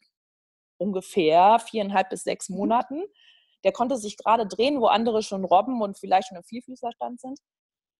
ungefähr 0.84 1.60
viereinhalb 1.60 2.10
bis 2.10 2.24
sechs 2.24 2.50
mhm. 2.50 2.58
Monaten. 2.58 3.04
Der 3.64 3.72
konnte 3.72 3.98
sich 3.98 4.18
gerade 4.18 4.46
drehen, 4.46 4.82
wo 4.82 4.88
andere 4.88 5.24
schon 5.24 5.46
Robben 5.46 5.82
und 5.82 5.98
vielleicht 5.98 6.28
schon 6.28 6.38
im 6.38 6.44
Vielfüßlerstand 6.44 7.22
sind. 7.22 7.40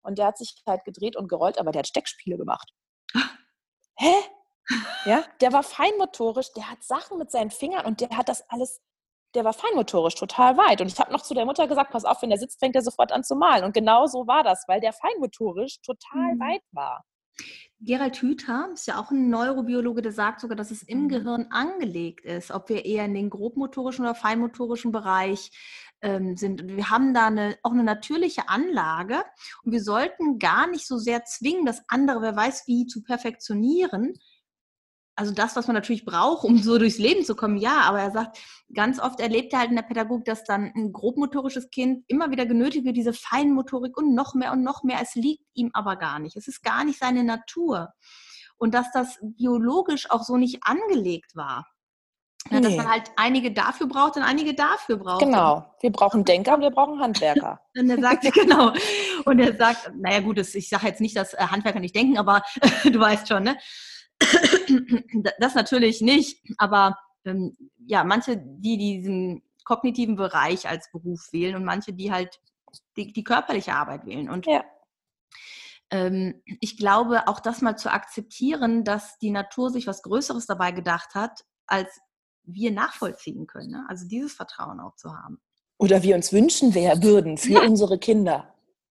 Und 0.02 0.18
der 0.18 0.28
hat 0.28 0.38
sich 0.38 0.56
halt 0.68 0.84
gedreht 0.84 1.16
und 1.16 1.30
gerollt, 1.30 1.58
aber 1.58 1.72
der 1.72 1.80
hat 1.80 1.88
Steckspiele 1.88 2.38
gemacht. 2.38 2.74
Hä? 3.98 4.14
Ja, 5.06 5.24
der 5.42 5.54
war 5.54 5.64
feinmotorisch, 5.64 6.52
der 6.54 6.70
hat 6.70 6.84
Sachen 6.84 7.18
mit 7.18 7.32
seinen 7.32 7.52
Fingern 7.52 7.86
und 7.86 8.02
der 8.02 8.10
hat 8.10 8.28
das 8.28 8.44
alles, 8.50 8.82
der 9.34 9.46
war 9.46 9.54
feinmotorisch 9.54 10.16
total 10.16 10.58
weit. 10.58 10.82
Und 10.82 10.88
ich 10.88 11.00
habe 11.00 11.12
noch 11.12 11.22
zu 11.22 11.34
der 11.34 11.46
Mutter 11.46 11.68
gesagt, 11.68 11.92
pass 11.92 12.06
auf, 12.06 12.22
wenn 12.22 12.30
der 12.30 12.40
sitzt, 12.40 12.60
fängt 12.60 12.76
er 12.76 12.82
sofort 12.82 13.12
an 13.14 13.24
zu 13.24 13.36
malen. 13.36 13.64
Und 13.64 13.74
genau 13.74 14.06
so 14.08 14.28
war 14.28 14.44
das, 14.44 14.66
weil 14.68 14.82
der 14.82 14.94
feinmotorisch 14.94 15.80
total 15.82 16.36
mhm. 16.36 16.40
weit 16.40 16.64
war. 16.72 17.04
Gerald 17.80 18.16
Hüther 18.22 18.70
ist 18.74 18.88
ja 18.88 19.00
auch 19.00 19.12
ein 19.12 19.30
Neurobiologe, 19.30 20.02
der 20.02 20.14
sagt 20.14 20.40
sogar, 20.40 20.56
dass 20.56 20.72
es 20.72 20.84
im 20.84 21.04
mhm. 21.04 21.10
Gehirn 21.10 21.48
angelegt 21.50 22.26
ist, 22.26 22.52
ob 22.52 22.70
wir 22.70 22.86
eher 22.86 23.06
in 23.06 23.14
den 23.14 23.30
grobmotorischen 23.30 24.06
oder 24.06 24.16
feinmotorischen 24.16 24.92
Bereich 24.92 25.52
ähm, 26.02 26.38
sind. 26.38 26.62
Und 26.62 26.78
wir 26.78 26.90
haben 26.90 27.14
da 27.14 27.28
eine, 27.28 27.58
auch 27.64 27.72
eine 27.72 27.84
natürliche 27.84 28.48
Anlage 28.48 29.24
und 29.64 29.72
wir 29.72 29.82
sollten 29.82 30.40
gar 30.40 30.68
nicht 30.68 30.88
so 30.88 30.98
sehr 30.98 31.26
zwingen, 31.26 31.66
das 31.66 31.82
andere, 31.88 32.22
wer 32.22 32.36
weiß 32.36 32.64
wie, 32.68 32.86
zu 32.86 33.04
perfektionieren, 33.04 34.14
also 35.16 35.34
das, 35.34 35.56
was 35.56 35.68
man 35.68 35.76
natürlich 35.76 36.06
braucht, 36.06 36.44
um 36.44 36.58
so 36.58 36.78
durchs 36.78 36.98
Leben 36.98 37.24
zu 37.24 37.36
kommen, 37.36 37.58
ja, 37.58 37.82
aber 37.82 38.02
er 38.02 38.12
sagt, 38.12 38.40
ganz 38.74 39.00
oft 39.00 39.20
erlebt 39.20 39.54
er 39.54 39.60
halt 39.60 39.70
in 39.70 39.76
der 39.76 39.84
Pädagogik, 39.84 40.26
dass 40.26 40.44
dann 40.44 40.72
ein 40.76 40.92
grobmotorisches 40.92 41.70
Kind 41.70 42.04
immer 42.08 42.32
wieder 42.32 42.46
genötigt 42.46 42.86
wird, 42.86 42.98
diese 42.98 43.14
Feinmotorik 43.14 43.96
und 43.98 44.16
noch 44.16 44.34
mehr 44.34 44.52
und 44.52 44.64
noch 44.64 44.84
mehr. 44.84 45.00
Es 45.02 45.16
liegt 45.16 45.46
ihm 45.54 45.70
aber 45.74 45.98
gar 45.98 46.20
nicht. 46.20 46.36
Es 46.36 46.48
ist 46.48 46.64
gar 46.64 46.84
nicht 46.84 47.00
seine 47.00 47.24
Natur. 47.24 47.94
Und 48.58 48.74
dass 48.74 48.92
das 48.92 49.20
biologisch 49.22 50.10
auch 50.10 50.24
so 50.24 50.38
nicht 50.38 50.62
angelegt 50.64 51.36
war. 51.36 51.68
Ja, 52.52 52.60
dass 52.60 52.76
man 52.76 52.90
halt 52.90 53.10
einige 53.16 53.54
dafür 53.54 53.88
braucht 53.88 54.18
und 54.18 54.24
einige 54.24 54.54
dafür 54.54 54.98
braucht. 54.98 55.22
Genau. 55.22 55.66
Wir 55.80 55.92
brauchen 55.92 56.26
Denker 56.26 56.56
und 56.56 56.62
wir 56.62 56.72
brauchen 56.72 57.00
Handwerker. 57.00 57.62
und 57.78 57.90
er 57.90 58.00
sagt, 58.00 58.34
genau. 58.34 58.74
Und 59.26 59.40
er 59.40 59.56
sagt, 59.56 59.92
naja 59.96 60.20
gut, 60.20 60.38
ich 60.38 60.68
sage 60.70 60.88
jetzt 60.88 61.00
nicht, 61.00 61.16
dass 61.16 61.34
äh, 61.34 61.38
Handwerker 61.38 61.80
nicht 61.80 61.96
denken, 61.96 62.18
aber 62.18 62.42
du 62.84 63.00
weißt 63.00 63.28
schon, 63.28 63.44
ne? 63.44 63.58
das 65.40 65.56
natürlich 65.56 66.02
nicht. 66.02 66.42
Aber 66.58 66.98
ähm, 67.26 67.56
ja, 67.86 68.04
manche, 68.04 68.38
die 68.38 68.78
diesen 68.78 69.44
kognitiven 69.64 70.16
Bereich 70.16 70.68
als 70.68 70.92
Beruf 70.92 71.32
wählen 71.32 71.56
und 71.56 71.64
manche, 71.64 71.94
die 71.94 72.12
halt 72.12 72.40
die, 72.98 73.14
die 73.14 73.24
körperliche 73.24 73.74
Arbeit 73.74 74.06
wählen. 74.06 74.30
Und 74.30 74.46
ja. 74.46 74.64
ähm, 75.90 76.42
ich 76.60 76.78
glaube, 76.78 77.28
auch 77.28 77.40
das 77.40 77.62
mal 77.62 77.78
zu 77.78 77.92
akzeptieren, 77.92 78.84
dass 78.84 79.18
die 79.20 79.32
Natur 79.32 79.70
sich 79.70 79.88
was 79.88 80.02
Größeres 80.02 80.46
dabei 80.46 80.72
gedacht 80.72 81.16
hat, 81.16 81.46
als 81.66 82.02
wir 82.44 82.72
nachvollziehen 82.72 83.48
können. 83.48 83.72
Ne? 83.72 83.86
Also 83.88 84.08
dieses 84.08 84.34
Vertrauen 84.34 84.80
auch 84.80 84.96
zu 84.96 85.16
haben. 85.16 85.42
Oder 85.78 86.04
wir 86.04 86.16
uns 86.16 86.32
wünschen 86.32 86.74
wir 86.74 87.02
würden 87.02 87.38
für 87.38 87.54
ja. 87.54 87.62
unsere 87.62 87.98
Kinder. 87.98 88.53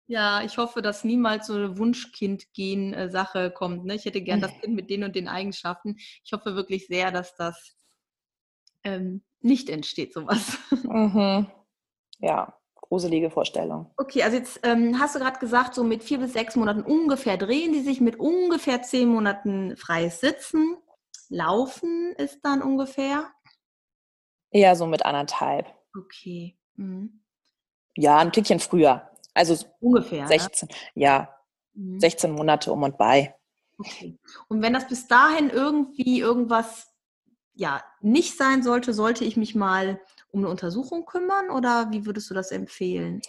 Ja, 0.08 0.42
ich 0.42 0.58
hoffe, 0.58 0.82
dass 0.82 1.04
niemals 1.04 1.48
so 1.48 1.54
eine 1.54 1.78
Wunschkind-Gen-Sache 1.78 3.52
kommt. 3.52 3.84
Ne? 3.86 3.96
Ich 3.96 4.06
hätte 4.06 4.22
gern 4.22 4.40
das 4.40 4.58
Kind 4.62 4.74
mit 4.74 4.90
den 4.90 5.04
und 5.04 5.16
den 5.16 5.28
Eigenschaften. 5.28 5.98
Ich 6.24 6.32
hoffe 6.32 6.56
wirklich 6.56 6.88
sehr, 6.88 7.12
dass 7.12 7.36
das 7.36 7.78
ähm, 8.84 9.22
nicht 9.42 9.70
entsteht, 9.70 10.14
sowas. 10.14 10.58
Mhm. 10.84 11.48
Ja, 12.20 12.58
gruselige 12.76 13.30
Vorstellung. 13.30 13.92
Okay, 13.98 14.24
also 14.24 14.38
jetzt 14.38 14.62
ähm, 14.64 14.98
hast 15.00 15.16
du 15.16 15.20
gerade 15.20 15.40
gesagt, 15.40 15.76
so 15.76 15.84
mit 15.84 16.04
vier 16.04 16.20
bis 16.20 16.34
sechs 16.34 16.56
Monaten 16.56 16.82
ungefähr 16.82 17.38
drehen 17.38 17.74
die 17.74 17.82
sich, 17.82 18.00
mit 18.00 18.18
ungefähr 18.18 18.82
zehn 18.82 19.10
Monaten 19.10 19.76
freies 19.76 20.22
Sitzen. 20.22 20.78
Laufen 21.30 22.14
ist 22.18 22.40
dann 22.44 22.62
ungefähr? 22.62 23.30
Eher 24.52 24.76
so 24.78 24.88
mit 24.88 25.06
anderthalb. 25.06 25.68
Okay. 25.96 26.58
Mhm. 26.76 27.22
Ja, 27.96 28.18
ein 28.18 28.32
Tickchen 28.32 28.60
früher. 28.60 29.12
Also 29.38 29.66
ungefähr. 29.80 30.28
16, 30.28 30.68
ne? 30.70 30.76
ja. 30.96 31.30
Mhm. 31.74 32.00
16 32.00 32.32
Monate 32.32 32.72
um 32.72 32.84
und 32.84 32.98
bei. 32.98 33.36
Okay. 33.78 34.18
Und 34.48 34.62
wenn 34.62 34.74
das 34.74 34.88
bis 34.88 35.08
dahin 35.08 35.50
irgendwie 35.50 36.20
irgendwas 36.20 36.88
ja 37.54 37.84
nicht 38.02 38.38
sein 38.38 38.64
sollte, 38.64 38.94
sollte 38.94 39.24
ich 39.24 39.38
mich 39.38 39.56
mal 39.56 40.00
um 40.30 40.42
eine 40.42 40.50
Untersuchung 40.50 41.06
kümmern 41.06 41.50
oder 41.50 41.92
wie 41.92 42.06
würdest 42.06 42.30
du 42.30 42.34
das 42.34 42.52
empfehlen? 42.52 43.22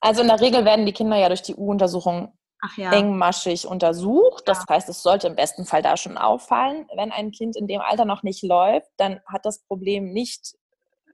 Also 0.00 0.22
in 0.22 0.28
der 0.28 0.40
Regel 0.40 0.64
werden 0.64 0.86
die 0.86 0.92
Kinder 0.92 1.16
ja 1.16 1.28
durch 1.28 1.42
die 1.42 1.54
U-Untersuchung 1.54 2.32
ja. 2.76 2.92
engmaschig 2.92 3.66
untersucht. 3.66 4.44
Das 4.46 4.64
ja. 4.68 4.74
heißt, 4.74 4.88
es 4.88 5.02
sollte 5.02 5.26
im 5.26 5.36
besten 5.36 5.64
Fall 5.64 5.82
da 5.82 5.96
schon 5.96 6.16
auffallen. 6.16 6.86
Wenn 6.94 7.12
ein 7.12 7.30
Kind 7.30 7.56
in 7.56 7.66
dem 7.66 7.80
Alter 7.80 8.04
noch 8.04 8.22
nicht 8.22 8.42
läuft, 8.42 8.90
dann 8.96 9.20
hat 9.26 9.44
das 9.44 9.62
Problem 9.64 10.12
nicht 10.12 10.54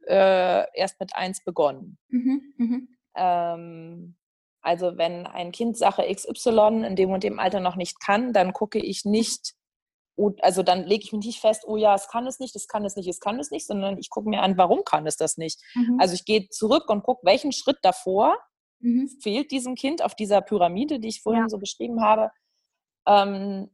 äh, 0.07 0.65
erst 0.75 1.01
mit 1.01 1.15
eins 1.15 1.43
begonnen. 1.45 1.99
Mhm, 2.09 2.55
mhm. 2.57 2.89
Ähm, 3.15 4.17
also 4.63 4.97
wenn 4.97 5.27
ein 5.27 5.53
Kind 5.53 5.77
Sache 5.77 6.03
XY 6.03 6.85
in 6.87 6.97
dem 6.97 7.11
und 7.11 7.25
dem 7.25 7.39
Alter 7.39 7.61
noch 7.61 7.77
nicht 7.77 8.01
kann, 8.01 8.33
dann 8.33 8.53
gucke 8.53 8.79
ich 8.79 9.05
nicht, 9.05 9.55
also 10.41 10.63
dann 10.63 10.85
lege 10.85 11.05
ich 11.05 11.13
mich 11.13 11.27
nicht 11.27 11.41
fest, 11.41 11.65
oh 11.67 11.77
ja, 11.77 11.95
es 11.95 12.09
kann 12.09 12.27
es 12.27 12.39
nicht, 12.39 12.55
es 12.55 12.69
kann 12.69 12.85
es 12.85 12.97
nicht, 12.97 13.09
es 13.09 13.21
kann 13.21 13.39
es 13.41 13.51
nicht, 13.51 13.67
sondern 13.67 13.99
ich 13.99 14.09
gucke 14.09 14.29
mir 14.29 14.43
an, 14.43 14.57
warum 14.57 14.85
kann 14.85 15.07
es 15.07 15.17
das 15.17 15.37
nicht. 15.37 15.61
Mhm. 15.75 15.99
Also 16.01 16.15
ich 16.15 16.25
gehe 16.25 16.49
zurück 16.49 16.89
und 16.89 17.03
gucke, 17.03 17.25
welchen 17.25 17.53
Schritt 17.53 17.79
davor 17.83 18.37
mhm. 18.79 19.09
fehlt 19.21 19.51
diesem 19.51 19.75
Kind 19.75 20.03
auf 20.03 20.15
dieser 20.15 20.41
Pyramide, 20.41 21.01
die 21.01 21.09
ich 21.09 21.23
vorhin 21.23 21.43
ja. 21.43 21.49
so 21.49 21.59
beschrieben 21.59 22.03
habe, 22.03 22.31
ähm, 23.07 23.71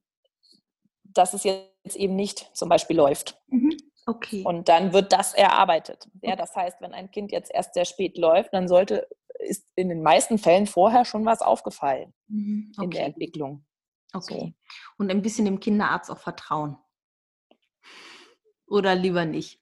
dass 1.05 1.35
es 1.35 1.45
jetzt 1.45 1.97
eben 1.97 2.17
nicht 2.17 2.51
zum 2.55 2.69
Beispiel 2.69 2.97
läuft. 2.97 3.41
Mhm. 3.49 3.77
Okay. 4.07 4.43
Und 4.43 4.71
dann 4.71 4.95
wird 4.95 5.13
das 5.13 5.35
erarbeitet. 5.35 6.09
Ja, 6.23 6.35
das 6.35 6.57
heißt, 6.57 6.81
wenn 6.81 6.95
ein 6.95 7.11
Kind 7.11 7.31
jetzt 7.31 7.51
erst 7.53 7.75
sehr 7.75 7.85
spät 7.85 8.17
läuft, 8.17 8.55
dann 8.55 8.67
sollte, 8.67 9.07
ist 9.39 9.67
in 9.75 9.89
den 9.89 10.03
meisten 10.03 10.39
Fällen 10.39 10.67
vorher 10.67 11.05
schon 11.05 11.25
was 11.25 11.41
aufgefallen 11.41 12.13
mhm. 12.29 12.73
okay. 12.77 12.85
in 12.85 12.91
der 12.91 13.07
Entwicklung. 13.07 13.65
Okay. 14.13 14.55
So. 14.57 15.03
Und 15.03 15.11
ein 15.11 15.23
bisschen 15.23 15.45
dem 15.45 15.61
Kinderarzt 15.61 16.11
auch 16.11 16.19
vertrauen. 16.19 16.77
Oder 18.67 18.95
lieber 18.95 19.25
nicht? 19.25 19.61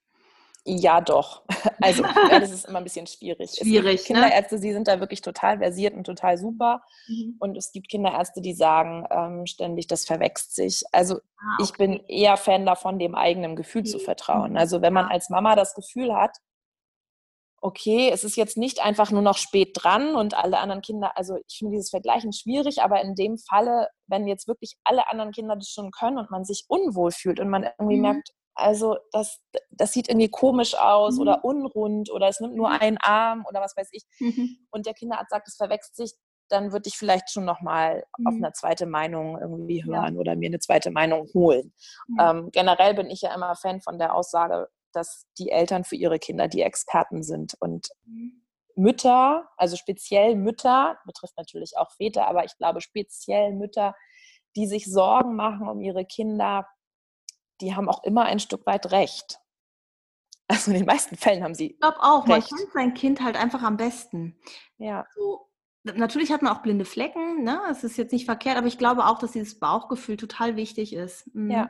Ja, 0.67 1.01
doch. 1.01 1.43
Also, 1.79 2.01
ja, 2.03 2.39
das 2.39 2.51
ist 2.51 2.65
immer 2.65 2.79
ein 2.79 2.83
bisschen 2.83 3.05
schwierig. 3.05 3.51
Schwierig. 3.51 4.03
Kinderärzte, 4.03 4.55
ne? 4.55 4.61
sie 4.61 4.73
sind 4.73 4.87
da 4.87 4.99
wirklich 4.99 5.21
total 5.21 5.59
versiert 5.59 5.93
und 5.93 6.05
total 6.05 6.39
super. 6.39 6.81
Mhm. 7.07 7.35
Und 7.39 7.55
es 7.55 7.71
gibt 7.71 7.87
Kinderärzte, 7.87 8.41
die 8.41 8.55
sagen 8.55 9.05
ähm, 9.11 9.45
ständig, 9.45 9.85
das 9.85 10.03
verwechselt 10.03 10.51
sich. 10.51 10.83
Also, 10.91 11.17
ah, 11.37 11.57
okay. 11.59 11.63
ich 11.63 11.73
bin 11.73 12.03
eher 12.07 12.35
Fan 12.35 12.65
davon, 12.65 12.97
dem 12.97 13.13
eigenen 13.13 13.55
Gefühl 13.55 13.81
okay. 13.81 13.91
zu 13.91 13.99
vertrauen. 13.99 14.51
Mhm. 14.51 14.57
Also, 14.57 14.81
wenn 14.81 14.91
man 14.91 15.05
als 15.05 15.29
Mama 15.29 15.55
das 15.55 15.75
Gefühl 15.75 16.15
hat, 16.15 16.35
okay, 17.61 18.09
es 18.11 18.23
ist 18.23 18.37
jetzt 18.37 18.57
nicht 18.57 18.83
einfach 18.83 19.11
nur 19.11 19.21
noch 19.21 19.37
spät 19.37 19.71
dran 19.73 20.15
und 20.15 20.35
alle 20.35 20.59
anderen 20.59 20.81
Kinder, 20.81 21.17
also 21.17 21.37
ich 21.47 21.57
finde 21.57 21.73
dieses 21.73 21.89
Vergleichen 21.89 22.31
schwierig, 22.31 22.81
aber 22.81 23.01
in 23.01 23.15
dem 23.15 23.37
Falle, 23.37 23.87
wenn 24.07 24.27
jetzt 24.27 24.47
wirklich 24.47 24.77
alle 24.83 25.09
anderen 25.09 25.31
Kinder 25.31 25.55
das 25.55 25.69
schon 25.69 25.91
können 25.91 26.17
und 26.17 26.29
man 26.29 26.45
sich 26.45 26.65
unwohl 26.67 27.11
fühlt 27.11 27.39
und 27.39 27.49
man 27.49 27.63
irgendwie 27.79 27.95
mhm. 27.95 28.01
merkt, 28.03 28.29
also 28.57 28.97
das, 29.11 29.39
das 29.69 29.93
sieht 29.93 30.09
irgendwie 30.09 30.29
komisch 30.29 30.75
aus 30.75 31.15
mhm. 31.15 31.21
oder 31.21 31.45
unrund 31.45 32.11
oder 32.11 32.27
es 32.27 32.39
nimmt 32.39 32.55
nur 32.55 32.69
mhm. 32.69 32.77
einen 32.79 32.97
Arm 32.97 33.45
oder 33.47 33.61
was 33.61 33.77
weiß 33.77 33.89
ich. 33.91 34.03
Mhm. 34.19 34.57
Und 34.71 34.85
der 34.85 34.95
Kinderarzt 34.95 35.29
sagt, 35.29 35.47
es 35.47 35.55
verwechselt 35.55 35.95
sich, 35.95 36.13
dann 36.49 36.71
würde 36.71 36.87
ich 36.87 36.97
vielleicht 36.97 37.29
schon 37.29 37.45
nochmal 37.45 38.03
mhm. 38.17 38.27
auf 38.27 38.33
eine 38.33 38.53
zweite 38.53 38.85
Meinung 38.85 39.37
irgendwie 39.39 39.85
hören 39.85 40.15
ja. 40.15 40.19
oder 40.19 40.35
mir 40.35 40.47
eine 40.47 40.59
zweite 40.59 40.91
Meinung 40.91 41.27
holen. 41.33 41.73
Ähm, 42.19 42.49
generell 42.51 42.95
bin 42.95 43.09
ich 43.09 43.21
ja 43.21 43.33
immer 43.33 43.55
Fan 43.55 43.81
von 43.81 43.99
der 43.99 44.15
Aussage, 44.15 44.69
dass 44.97 45.25
die 45.37 45.49
Eltern 45.49 45.83
für 45.83 45.95
ihre 45.95 46.19
Kinder 46.19 46.47
die 46.47 46.61
Experten 46.61 47.23
sind 47.23 47.55
und 47.59 47.89
mhm. 48.05 48.43
Mütter, 48.75 49.49
also 49.57 49.75
speziell 49.75 50.35
Mütter, 50.35 50.99
betrifft 51.05 51.35
natürlich 51.37 51.77
auch 51.77 51.91
Väter, 51.91 52.27
aber 52.27 52.45
ich 52.45 52.55
glaube 52.57 52.81
speziell 52.81 53.53
Mütter, 53.53 53.95
die 54.55 54.67
sich 54.67 54.85
Sorgen 54.85 55.35
machen 55.35 55.67
um 55.67 55.81
ihre 55.81 56.05
Kinder, 56.05 56.67
die 57.61 57.75
haben 57.75 57.89
auch 57.89 58.03
immer 58.03 58.25
ein 58.25 58.39
Stück 58.39 58.65
weit 58.65 58.91
recht. 58.91 59.39
Also 60.47 60.71
in 60.71 60.77
den 60.77 60.85
meisten 60.85 61.17
Fällen 61.17 61.43
haben 61.43 61.55
sie. 61.55 61.71
Ich 61.71 61.79
glaube 61.79 61.97
auch, 62.01 62.27
recht. 62.27 62.51
man 62.51 62.59
kennt 62.59 62.73
sein 62.73 62.93
Kind 62.93 63.21
halt 63.21 63.35
einfach 63.35 63.63
am 63.63 63.77
besten. 63.77 64.39
Ja. 64.77 65.05
So, 65.15 65.49
natürlich 65.83 66.31
hat 66.31 66.41
man 66.41 66.53
auch 66.53 66.61
blinde 66.61 66.85
Flecken, 66.85 67.43
ne? 67.43 67.61
Es 67.69 67.83
ist 67.83 67.97
jetzt 67.97 68.13
nicht 68.13 68.25
verkehrt, 68.25 68.57
aber 68.57 68.67
ich 68.67 68.77
glaube 68.77 69.05
auch, 69.05 69.19
dass 69.19 69.31
dieses 69.31 69.59
Bauchgefühl 69.59 70.17
total 70.17 70.55
wichtig 70.55 70.93
ist. 70.93 71.33
Mhm. 71.33 71.51
Ja. 71.51 71.69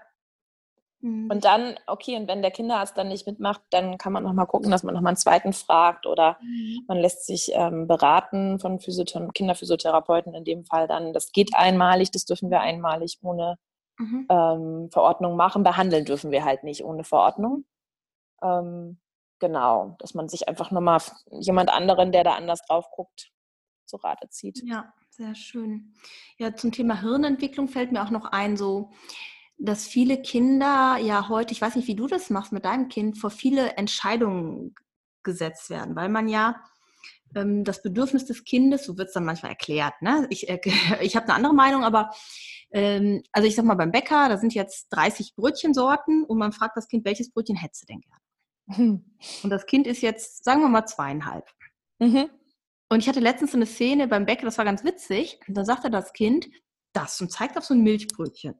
Mhm. 1.02 1.30
Und 1.32 1.46
dann, 1.46 1.76
okay, 1.86 2.16
und 2.16 2.28
wenn 2.28 2.42
der 2.42 2.52
Kinderarzt 2.52 2.98
dann 2.98 3.10
nicht 3.10 3.28
mitmacht, 3.28 3.62
dann 3.70 3.98
kann 3.98 4.14
man 4.14 4.24
nochmal 4.24 4.48
gucken, 4.48 4.72
dass 4.72 4.84
man 4.84 4.94
nochmal 4.94 5.12
einen 5.12 5.18
zweiten 5.18 5.54
fragt 5.54 6.06
oder 6.06 6.38
mhm. 6.42 6.84
man 6.88 6.98
lässt 6.98 7.26
sich 7.26 7.52
ähm, 7.54 7.88
beraten 7.88 8.60
von 8.60 8.80
Physiothera 8.80 9.28
Kinderphysiotherapeuten 9.34 10.34
in 10.34 10.44
dem 10.44 10.66
Fall 10.66 10.88
dann. 10.88 11.14
Das 11.14 11.32
geht 11.32 11.52
einmalig, 11.54 12.12
das 12.12 12.26
dürfen 12.26 12.50
wir 12.50 12.62
einmalig 12.62 13.20
ohne 13.22 13.58
mhm. 13.98 14.26
ähm, 14.30 14.90
Verordnung 14.92 15.36
machen. 15.36 15.64
Behandeln 15.64 16.06
dürfen 16.06 16.32
wir 16.32 16.44
halt 16.44 16.64
nicht 16.64 16.84
ohne 16.84 17.04
Verordnung. 17.04 17.66
Ähm, 18.42 19.00
genau, 19.40 19.96
dass 20.00 20.14
man 20.14 20.30
sich 20.30 20.48
einfach 20.48 20.72
nochmal 20.72 21.02
jemand 21.30 21.72
anderen, 21.72 22.12
der 22.12 22.24
da 22.24 22.36
anders 22.36 22.62
drauf 22.64 22.90
guckt, 22.92 23.32
zu 23.86 23.98
Rate 23.98 24.30
zieht. 24.30 24.62
Ja, 24.66 24.94
sehr 25.10 25.36
schön. 25.36 25.94
Ja, 26.38 26.56
zum 26.56 26.72
Thema 26.72 27.02
Hirnentwicklung 27.02 27.68
fällt 27.68 27.92
mir 27.92 28.04
auch 28.04 28.12
noch 28.12 28.26
ein, 28.26 28.58
so 28.58 28.92
dass 29.58 29.88
viele 29.88 30.22
Kinder 30.22 30.98
ja 30.98 31.30
heute, 31.30 31.52
ich 31.52 31.62
weiß 31.62 31.76
nicht, 31.76 31.88
wie 31.88 31.96
du 31.96 32.08
das 32.08 32.30
machst 32.30 32.52
mit 32.52 32.66
deinem 32.66 32.90
Kind, 32.90 33.18
vor 33.18 33.32
viele 33.32 33.76
Entscheidungen 33.78 34.76
gesetzt 35.24 35.70
werden, 35.70 35.96
weil 35.96 36.10
man 36.10 36.28
ja 36.28 36.62
ähm, 37.36 37.64
das 37.64 37.82
Bedürfnis 37.82 38.26
des 38.26 38.44
Kindes, 38.44 38.86
so 38.86 38.98
wird 38.98 39.10
es 39.10 39.14
dann 39.14 39.26
manchmal 39.26 39.52
erklärt, 39.52 40.02
ne? 40.02 40.28
ich, 40.30 40.50
äh, 40.50 40.60
ich 41.02 41.16
habe 41.16 41.26
eine 41.26 41.36
andere 41.36 41.54
Meinung, 41.54 41.84
aber 41.84 42.12
ähm, 42.72 43.24
also 43.32 43.48
ich 43.48 43.56
sag 43.56 43.66
mal 43.66 43.76
beim 43.76 43.92
Bäcker, 43.92 44.30
da 44.30 44.38
sind 44.38 44.54
jetzt 44.54 44.88
30 44.92 45.36
Brötchensorten 45.36 46.24
und 46.24 46.38
man 46.38 46.52
fragt 46.52 46.78
das 46.78 46.88
Kind, 46.88 47.06
welches 47.06 47.32
Brötchen 47.32 47.56
hättest 47.56 47.84
du 47.84 47.86
denn 47.94 48.02
gerne? 48.02 48.22
Mhm. 48.68 49.06
Und 49.44 49.50
das 49.50 49.66
Kind 49.66 49.88
ist 49.88 50.02
jetzt, 50.02 50.44
sagen 50.44 50.62
wir 50.62 50.70
mal, 50.70 50.86
zweieinhalb. 50.86 51.50
Mhm. 52.00 52.30
Und 52.90 53.00
ich 53.00 53.10
hatte 53.10 53.20
letztens 53.20 53.52
so 53.52 53.58
eine 53.58 53.66
Szene 53.66 54.08
beim 54.08 54.26
Bäcker, 54.26 54.46
das 54.46 54.58
war 54.58 54.66
ganz 54.66 54.84
witzig. 54.84 55.40
Und 55.48 55.56
da 55.58 55.66
sagte 55.66 55.90
das 55.90 56.14
Kind, 56.14 56.48
das 56.94 57.20
und 57.22 57.32
zeigt 57.32 57.58
auf 57.58 57.66
so 57.66 57.74
ein 57.74 57.84
Milchbrötchen. 57.84 58.56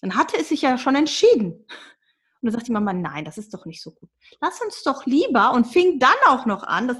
Dann 0.00 0.16
hatte 0.16 0.36
es 0.38 0.48
sich 0.48 0.62
ja 0.62 0.78
schon 0.78 0.94
entschieden. 0.94 1.52
Und 1.52 1.66
dann 2.42 2.52
sagt 2.52 2.68
die 2.68 2.72
Mama, 2.72 2.92
nein, 2.92 3.24
das 3.24 3.38
ist 3.38 3.52
doch 3.54 3.66
nicht 3.66 3.82
so 3.82 3.90
gut. 3.90 4.10
Lass 4.40 4.60
uns 4.60 4.82
doch 4.82 5.06
lieber 5.06 5.52
und 5.52 5.66
fing 5.66 5.98
dann 5.98 6.16
auch 6.26 6.46
noch 6.46 6.62
an, 6.62 6.88
das 6.88 6.98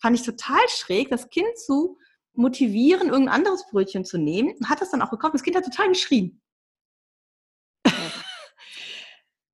fand 0.00 0.18
ich 0.18 0.24
total 0.24 0.60
schräg, 0.68 1.08
das 1.08 1.30
Kind 1.30 1.56
zu 1.56 1.98
motivieren, 2.34 3.08
irgendein 3.08 3.34
anderes 3.34 3.66
Brötchen 3.70 4.04
zu 4.04 4.18
nehmen. 4.18 4.54
Hat 4.68 4.80
das 4.80 4.90
dann 4.90 5.02
auch 5.02 5.10
gekauft. 5.10 5.34
Das 5.34 5.42
Kind 5.42 5.56
hat 5.56 5.64
total 5.64 5.88
geschrien. 5.88 6.40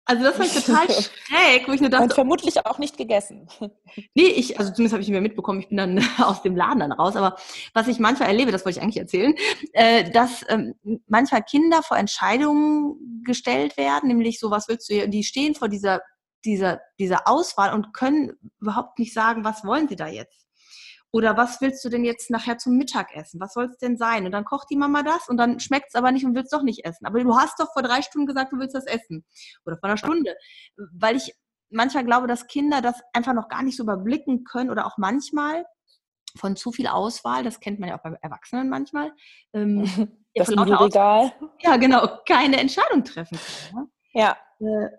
Also 0.09 0.24
das 0.24 0.38
war 0.38 0.46
total 0.46 0.88
schräg, 0.90 1.68
wo 1.68 1.72
ich 1.72 1.82
nur 1.82 1.90
dachte. 1.90 2.04
Und 2.04 2.14
vermutlich 2.14 2.64
auch 2.64 2.78
nicht 2.78 2.96
gegessen. 2.96 3.48
Nee, 4.14 4.26
ich, 4.26 4.59
also 4.59 4.70
zumindest 4.72 4.92
habe 4.92 5.02
ich 5.02 5.09
nicht 5.09 5.12
mehr 5.12 5.20
mitbekommen, 5.20 5.61
ich 5.61 5.68
bin 5.68 5.76
dann 5.76 5.98
aus 6.18 6.42
dem 6.42 6.54
Laden 6.54 6.80
dann 6.80 6.92
raus. 6.92 7.16
Aber 7.16 7.36
was 7.74 7.88
ich 7.88 7.98
manchmal 7.98 8.28
erlebe, 8.28 8.52
das 8.52 8.64
wollte 8.64 8.78
ich 8.78 8.82
eigentlich 8.82 8.98
erzählen, 8.98 9.34
äh, 9.72 10.11
dass 10.11 10.44
ähm, 10.48 10.74
manchmal 11.06 11.42
Kinder 11.42 11.82
vor 11.82 11.96
Entscheidungen 11.96 13.22
gestellt 13.24 13.76
werden, 13.76 14.09
nämlich 14.09 14.38
so, 14.38 14.50
was 14.50 14.68
willst 14.68 14.88
du 14.88 14.94
hier, 14.94 15.09
die 15.09 15.24
stehen 15.24 15.54
vor 15.54 15.68
dieser 15.68 16.00
dieser, 16.44 16.80
dieser 16.98 17.26
Auswahl 17.26 17.74
und 17.74 17.92
können 17.92 18.32
überhaupt 18.61 18.98
nicht 18.98 19.12
sagen, 19.12 19.44
was 19.44 19.64
wollen 19.64 19.88
sie 19.88 19.96
da 19.96 20.06
jetzt? 20.06 20.47
Oder 21.11 21.36
was 21.36 21.61
willst 21.61 21.84
du 21.84 21.88
denn 21.88 22.04
jetzt 22.04 22.30
nachher 22.30 22.59
zum 22.59 22.76
Mittagessen? 22.76 23.40
Was 23.40 23.54
soll 23.54 23.64
es 23.66 23.78
denn 23.78 23.96
sein? 23.96 24.26
Und 24.26 24.32
dann 24.32 24.44
kocht 24.44 24.68
die 24.70 24.76
Mama 24.76 25.02
das 25.02 25.28
und 25.28 25.38
dann 25.38 25.59
schmeckt 25.59 25.88
es 25.88 25.94
aber 25.94 26.12
nicht 26.12 26.26
und 26.26 26.34
willst 26.34 26.52
doch 26.52 26.62
nicht 26.62 26.84
essen. 26.84 27.06
Aber 27.06 27.22
du 27.22 27.34
hast 27.36 27.59
doch 27.59 27.72
vor 27.72 27.82
drei 27.82 28.02
Stunden 28.02 28.26
gesagt, 28.26 28.52
du 28.52 28.59
willst 28.59 28.74
das 28.74 28.86
essen. 28.86 29.24
Oder 29.64 29.78
vor 29.78 29.88
einer 29.88 29.96
Stunde. 29.96 30.36
Weil 30.76 31.16
ich 31.16 31.34
manchmal 31.70 32.04
glaube, 32.04 32.26
dass 32.26 32.46
Kinder 32.46 32.82
das 32.82 33.00
einfach 33.12 33.32
noch 33.32 33.48
gar 33.48 33.62
nicht 33.62 33.76
so 33.76 33.82
überblicken 33.82 34.44
können 34.44 34.70
oder 34.70 34.86
auch 34.86 34.98
manchmal 34.98 35.64
von 36.36 36.56
zu 36.56 36.72
viel 36.72 36.86
Auswahl, 36.86 37.42
das 37.42 37.61
kennt 37.61 37.80
man 37.80 37.88
ja 37.88 37.98
auch 37.98 38.02
bei 38.02 38.16
Erwachsenen 38.20 38.68
manchmal, 38.68 39.12
ähm, 39.54 39.84
das 40.34 40.50
ja, 40.50 40.62
Regal. 40.62 41.32
ja, 41.61 41.76
genau, 41.78 42.06
keine 42.26 42.59
Entscheidung 42.59 43.02
treffen 43.04 43.38
können. 43.38 43.84
Ne? 43.84 43.90
Ja. 44.12 44.36
Äh, 44.61 44.90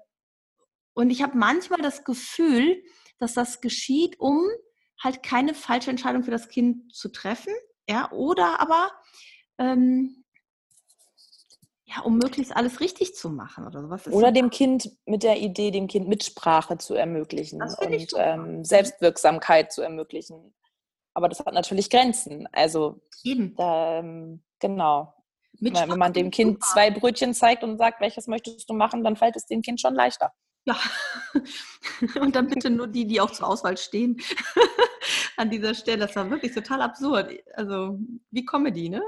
und 0.93 1.11
ich 1.11 1.21
habe 1.21 1.37
manchmal 1.37 1.81
das 1.81 2.03
Gefühl, 2.03 2.83
dass 3.19 3.33
das 3.33 3.61
geschieht, 3.61 4.19
um 4.19 4.41
halt 5.01 5.23
keine 5.23 5.53
falsche 5.53 5.89
Entscheidung 5.89 6.23
für 6.23 6.31
das 6.31 6.49
Kind 6.49 6.93
zu 6.93 7.09
treffen, 7.09 7.53
ja, 7.89 8.11
oder 8.11 8.59
aber 8.59 8.91
ähm, 9.57 10.23
ja, 11.85 12.01
um 12.03 12.17
möglichst 12.17 12.55
alles 12.55 12.81
richtig 12.81 13.15
zu 13.15 13.29
machen 13.29 13.65
oder 13.65 13.81
sowas. 13.81 14.07
Oder 14.07 14.31
dem 14.31 14.51
Kind 14.51 14.91
mit 15.05 15.23
der 15.23 15.39
Idee, 15.39 15.71
dem 15.71 15.87
Kind 15.87 16.07
Mitsprache 16.07 16.77
zu 16.77 16.93
ermöglichen 16.93 17.61
und 17.61 18.13
ähm, 18.15 18.63
Selbstwirksamkeit 18.63 19.71
zu 19.71 19.81
ermöglichen. 19.81 20.53
Aber 21.15 21.27
das 21.29 21.39
hat 21.39 21.51
natürlich 21.53 21.89
Grenzen. 21.89 22.47
Also 22.51 23.01
eben. 23.23 23.55
Da, 23.55 23.99
ähm, 23.99 24.43
genau. 24.59 25.15
Wenn 25.59 25.97
man 25.97 26.13
dem 26.13 26.29
Kind 26.29 26.63
super. 26.63 26.67
zwei 26.67 26.91
Brötchen 26.91 27.33
zeigt 27.33 27.63
und 27.63 27.77
sagt, 27.77 27.99
welches 28.01 28.27
möchtest 28.27 28.69
du 28.69 28.75
machen, 28.75 29.03
dann 29.03 29.15
fällt 29.15 29.35
es 29.35 29.47
dem 29.47 29.63
Kind 29.63 29.81
schon 29.81 29.95
leichter. 29.95 30.31
Ja. 30.65 30.77
Und 32.21 32.35
dann 32.35 32.47
bitte 32.47 32.69
nur 32.69 32.87
die, 32.87 33.05
die 33.05 33.21
auch 33.21 33.31
zur 33.31 33.47
Auswahl 33.47 33.77
stehen. 33.77 34.21
An 35.37 35.49
dieser 35.49 35.73
Stelle. 35.73 36.05
Das 36.05 36.15
war 36.15 36.29
wirklich 36.29 36.53
total 36.53 36.81
absurd. 36.81 37.31
Also 37.53 37.97
wie 38.31 38.45
Comedy, 38.45 38.89
ne? 38.89 39.01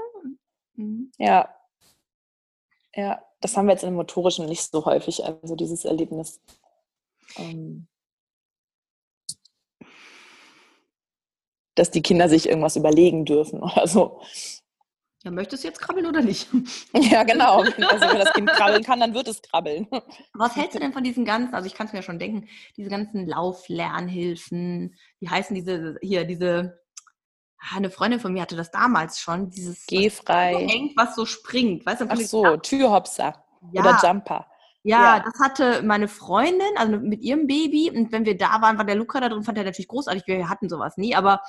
Mhm. 0.74 1.10
Ja. 1.18 1.48
Ja, 2.94 3.22
das 3.40 3.56
haben 3.56 3.66
wir 3.66 3.72
jetzt 3.72 3.84
im 3.84 3.94
Motorischen 3.94 4.46
nicht 4.46 4.70
so 4.70 4.84
häufig, 4.84 5.24
also 5.24 5.56
dieses 5.56 5.84
Erlebnis. 5.84 6.40
Ähm, 7.36 7.86
dass 11.74 11.90
die 11.90 12.02
Kinder 12.02 12.28
sich 12.28 12.48
irgendwas 12.48 12.76
überlegen 12.76 13.24
dürfen 13.24 13.62
oder 13.62 13.86
so. 13.86 14.20
Ja, 15.24 15.30
möchtest 15.30 15.62
du 15.62 15.68
jetzt 15.68 15.80
krabbeln 15.80 16.06
oder 16.06 16.20
nicht? 16.20 16.48
Ja, 16.94 17.22
genau. 17.22 17.60
Also 17.60 17.72
wenn 17.78 18.18
das 18.18 18.32
Kind 18.32 18.50
krabbeln 18.50 18.82
kann, 18.82 19.00
dann 19.00 19.14
wird 19.14 19.28
es 19.28 19.40
krabbeln. 19.42 19.86
Was 20.34 20.56
hältst 20.56 20.74
du 20.74 20.80
denn 20.80 20.92
von 20.92 21.04
diesen 21.04 21.24
ganzen, 21.24 21.54
also 21.54 21.66
ich 21.66 21.74
kann 21.74 21.86
es 21.86 21.92
mir 21.92 22.00
ja 22.00 22.02
schon 22.02 22.18
denken, 22.18 22.48
diese 22.76 22.90
ganzen 22.90 23.26
Lauflernhilfen, 23.26 24.96
wie 25.20 25.28
heißen 25.28 25.54
diese, 25.54 25.96
hier, 26.02 26.24
diese, 26.24 26.80
ah, 27.58 27.76
eine 27.76 27.90
Freundin 27.90 28.20
von 28.20 28.32
mir 28.32 28.42
hatte 28.42 28.56
das 28.56 28.70
damals 28.70 29.20
schon, 29.20 29.50
dieses 29.50 29.86
Gehfrei. 29.86 30.54
Was 30.54 30.60
so 30.60 30.68
hängt, 30.68 30.96
was 30.96 31.14
so 31.14 31.26
springt. 31.26 31.86
Weißt 31.86 32.00
du, 32.00 32.06
Ach 32.08 32.16
so, 32.16 32.56
Türhopser 32.56 33.44
ja. 33.72 33.82
oder 33.82 33.98
Jumper. 34.02 34.46
Ja, 34.84 35.18
ja, 35.18 35.24
das 35.24 35.38
hatte 35.38 35.82
meine 35.84 36.08
Freundin, 36.08 36.76
also 36.76 36.98
mit 36.98 37.22
ihrem 37.22 37.46
Baby. 37.46 37.92
Und 37.94 38.10
wenn 38.10 38.24
wir 38.24 38.36
da 38.36 38.60
waren, 38.60 38.78
war 38.78 38.84
der 38.84 38.96
Luca 38.96 39.20
da 39.20 39.28
drin, 39.28 39.44
fand 39.44 39.56
er 39.56 39.62
natürlich 39.62 39.86
großartig. 39.86 40.26
Wir 40.26 40.48
hatten 40.48 40.68
sowas 40.68 40.96
nie, 40.96 41.14
aber 41.14 41.40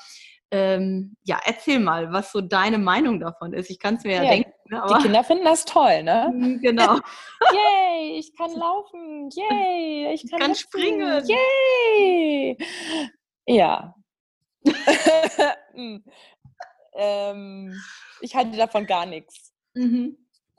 ähm, 0.53 1.17
ja, 1.23 1.39
erzähl 1.43 1.79
mal, 1.79 2.13
was 2.13 2.31
so 2.31 2.39
deine 2.39 2.77
Meinung 2.77 3.19
davon 3.19 3.53
ist. 3.53 3.71
Ich 3.71 3.79
kann 3.79 3.95
es 3.95 4.03
mir 4.03 4.17
ja, 4.17 4.23
ja 4.23 4.29
denken. 4.29 4.51
Ne, 4.69 4.83
die 4.87 5.01
Kinder 5.01 5.23
finden 5.23 5.45
das 5.45 5.65
toll, 5.65 6.03
ne? 6.03 6.29
Mhm, 6.33 6.61
genau. 6.61 6.99
Yay, 7.53 8.19
ich 8.19 8.35
kann 8.37 8.51
laufen. 8.55 9.31
Yay, 9.31 10.13
ich 10.13 10.29
kann, 10.29 10.39
kann 10.39 10.55
springen. 10.55 11.23
Yay. 11.25 12.55
Ja. 13.47 13.95
Hm. 15.73 16.03
ähm, 16.93 17.81
ich 18.21 18.35
halte 18.35 18.55
davon 18.55 18.85
gar 18.85 19.07
nichts. 19.07 19.53
Mhm. 19.73 20.17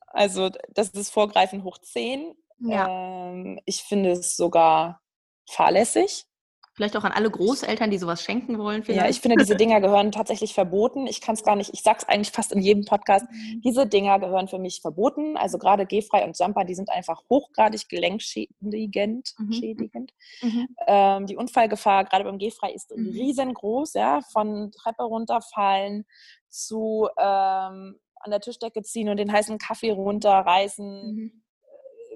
Also, 0.08 0.50
das 0.70 0.88
ist 0.90 1.10
Vorgreifen 1.10 1.62
hoch 1.62 1.78
10. 1.78 2.34
Ja. 2.58 2.88
Ähm, 2.88 3.60
ich 3.64 3.84
finde 3.84 4.10
es 4.10 4.36
sogar 4.36 5.00
fahrlässig. 5.48 6.26
Vielleicht 6.74 6.96
auch 6.96 7.04
an 7.04 7.12
alle 7.12 7.30
Großeltern, 7.30 7.90
die 7.92 7.98
sowas 7.98 8.20
schenken 8.20 8.58
wollen. 8.58 8.82
Vielleicht. 8.82 9.00
Ja, 9.00 9.08
ich 9.08 9.20
finde, 9.20 9.36
diese 9.36 9.54
Dinger 9.54 9.80
gehören 9.80 10.10
tatsächlich 10.10 10.54
verboten. 10.54 11.06
Ich 11.06 11.20
kann 11.20 11.36
es 11.36 11.44
gar 11.44 11.54
nicht, 11.54 11.72
ich 11.72 11.82
sage 11.82 11.98
es 12.02 12.08
eigentlich 12.08 12.32
fast 12.32 12.50
in 12.50 12.60
jedem 12.60 12.84
Podcast. 12.84 13.26
Mhm. 13.30 13.60
Diese 13.60 13.86
Dinger 13.86 14.18
gehören 14.18 14.48
für 14.48 14.58
mich 14.58 14.80
verboten. 14.80 15.36
Also 15.36 15.58
gerade 15.58 15.86
Gehfrei 15.86 16.24
und 16.24 16.36
Jumper, 16.36 16.64
die 16.64 16.74
sind 16.74 16.90
einfach 16.90 17.22
hochgradig 17.30 17.88
gelenkschädigend. 17.88 19.34
Mhm. 19.38 19.52
Schädigend. 19.52 20.12
Mhm. 20.42 20.68
Ähm, 20.88 21.26
die 21.26 21.36
Unfallgefahr 21.36 22.06
gerade 22.06 22.24
beim 22.24 22.38
Gehfrei 22.38 22.72
ist 22.72 22.90
mhm. 22.90 23.08
riesengroß, 23.10 23.94
ja, 23.94 24.20
von 24.32 24.72
Treppe 24.72 25.04
runterfallen 25.04 26.06
zu 26.48 27.08
ähm, 27.16 28.00
an 28.16 28.30
der 28.30 28.40
Tischdecke 28.40 28.82
ziehen 28.82 29.10
und 29.10 29.18
den 29.18 29.30
heißen 29.30 29.58
Kaffee 29.58 29.92
runterreißen 29.92 31.14
mhm 31.14 31.43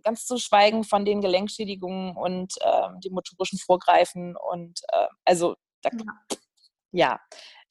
ganz 0.03 0.27
zu 0.27 0.39
schweigen 0.39 0.85
von 0.85 1.05
den 1.05 1.21
Gelenkschädigungen 1.21 2.17
und 2.17 2.55
äh, 2.61 2.89
dem 3.05 3.13
motorischen 3.13 3.59
Vorgreifen. 3.59 4.37
Und 4.37 4.81
äh, 4.93 5.07
also, 5.25 5.57
da, 5.83 5.91
ja, 5.93 6.01
ja. 6.93 7.21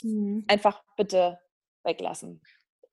Mhm. 0.04 0.46
einfach 0.48 0.84
bitte 0.96 1.40
weglassen. 1.84 2.42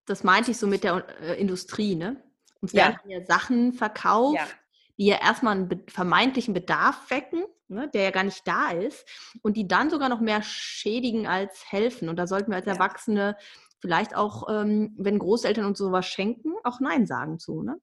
Das 0.07 0.25
meinte 0.25 0.51
ich 0.51 0.59
so 0.59 0.67
mit 0.67 0.85
der 0.85 1.07
äh, 1.21 1.41
Industrie, 1.41 1.95
ne? 1.95 2.23
Uns 2.61 2.73
ja. 2.73 2.89
werden 2.89 3.11
ja 3.11 3.25
Sachen 3.27 3.73
verkauft, 3.73 4.37
ja. 4.37 4.47
die 4.99 5.07
ja 5.07 5.21
erstmal 5.21 5.57
einen 5.57 5.85
vermeintlichen 5.89 6.55
Bedarf 6.55 7.11
wecken, 7.11 7.45
ne, 7.69 7.91
der 7.93 8.05
ja 8.05 8.11
gar 8.11 8.25
nicht 8.25 8.47
da 8.47 8.71
ist, 8.71 9.07
und 9.43 9.57
die 9.57 9.69
dann 9.69 9.91
sogar 9.91 10.09
noch 10.09 10.21
mehr 10.21 10.43
schädigen 10.43 11.27
als 11.27 11.71
helfen. 11.71 12.09
Und 12.09 12.17
da 12.17 12.27
sollten 12.27 12.51
wir 12.51 12.57
als. 12.57 12.67
Erwachsene 12.67 13.37
vielleicht 13.85 14.17
auch, 14.17 14.49
ähm, 14.49 14.95
wenn 14.97 15.19
Großeltern 15.19 15.67
uns 15.67 15.77
sowas 15.77 16.07
schenken, 16.07 16.55
auch 16.65 16.81
Nein 16.81 17.07
sagen 17.07 17.39
zu, 17.39 17.63
ne? 17.63 17.79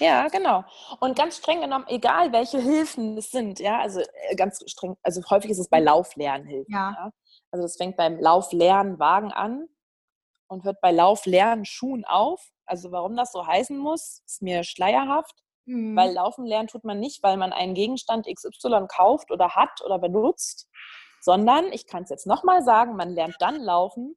Ja, 0.00 0.26
genau. 0.26 0.64
Und 0.98 1.16
ganz 1.16 1.36
streng 1.36 1.60
genommen, 1.60 1.84
egal 1.86 2.32
welche 2.32 2.58
Hilfen 2.58 3.16
es 3.16 3.30
sind, 3.30 3.60
ja, 3.60 3.78
also 3.78 4.00
äh, 4.00 4.34
ganz 4.34 4.60
streng, 4.68 4.96
also 5.04 5.22
häufig 5.30 5.52
ist 5.52 5.60
es 5.60 5.68
bei 5.68 5.78
Lauflernhilfen. 5.78 6.74
Ja. 6.74 6.96
ja? 6.98 7.10
Also 7.52 7.62
das 7.64 7.76
fängt 7.76 7.96
beim 7.96 8.18
Lauflernwagen 8.18 9.30
an 9.30 9.68
und 10.48 10.64
hört 10.64 10.80
bei 10.80 10.90
Lauflernschuhen 10.90 12.04
auf. 12.04 12.44
Also 12.64 12.90
warum 12.90 13.16
das 13.16 13.30
so 13.30 13.46
heißen 13.46 13.78
muss, 13.78 14.22
ist 14.26 14.42
mir 14.42 14.64
schleierhaft. 14.64 15.44
Mhm. 15.64 15.94
Weil 15.94 16.12
Laufen 16.12 16.44
lernen 16.44 16.66
tut 16.66 16.82
man 16.82 16.98
nicht, 16.98 17.22
weil 17.22 17.36
man 17.36 17.52
einen 17.52 17.74
Gegenstand 17.74 18.26
XY 18.26 18.86
kauft 18.88 19.30
oder 19.30 19.50
hat 19.54 19.80
oder 19.84 20.00
benutzt, 20.00 20.68
sondern, 21.20 21.72
ich 21.72 21.86
kann 21.86 22.02
es 22.02 22.10
jetzt 22.10 22.26
nochmal 22.26 22.64
sagen, 22.64 22.96
man 22.96 23.10
lernt 23.10 23.36
dann 23.38 23.60
laufen, 23.60 24.16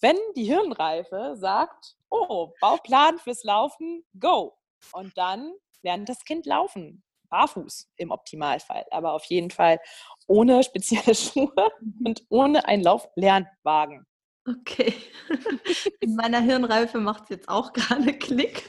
wenn 0.00 0.16
die 0.36 0.44
Hirnreife 0.44 1.34
sagt, 1.36 1.96
oh, 2.10 2.52
Bauplan 2.60 3.18
fürs 3.18 3.44
Laufen, 3.44 4.04
go. 4.18 4.56
Und 4.92 5.16
dann 5.18 5.52
lernt 5.82 6.08
das 6.08 6.24
Kind 6.24 6.46
laufen, 6.46 7.02
barfuß 7.30 7.90
im 7.96 8.10
Optimalfall, 8.10 8.84
aber 8.90 9.12
auf 9.12 9.24
jeden 9.24 9.50
Fall 9.50 9.80
ohne 10.26 10.62
spezielle 10.62 11.14
Schuhe 11.14 11.52
mhm. 11.80 12.06
und 12.06 12.22
ohne 12.28 12.64
einen 12.66 12.82
Lauflernwagen. 12.82 14.06
Okay. 14.46 14.94
In 16.00 16.16
meiner 16.16 16.40
Hirnreife 16.40 16.98
macht 16.98 17.24
es 17.24 17.28
jetzt 17.30 17.48
auch 17.48 17.72
gerade 17.72 18.14
Klick. 18.14 18.68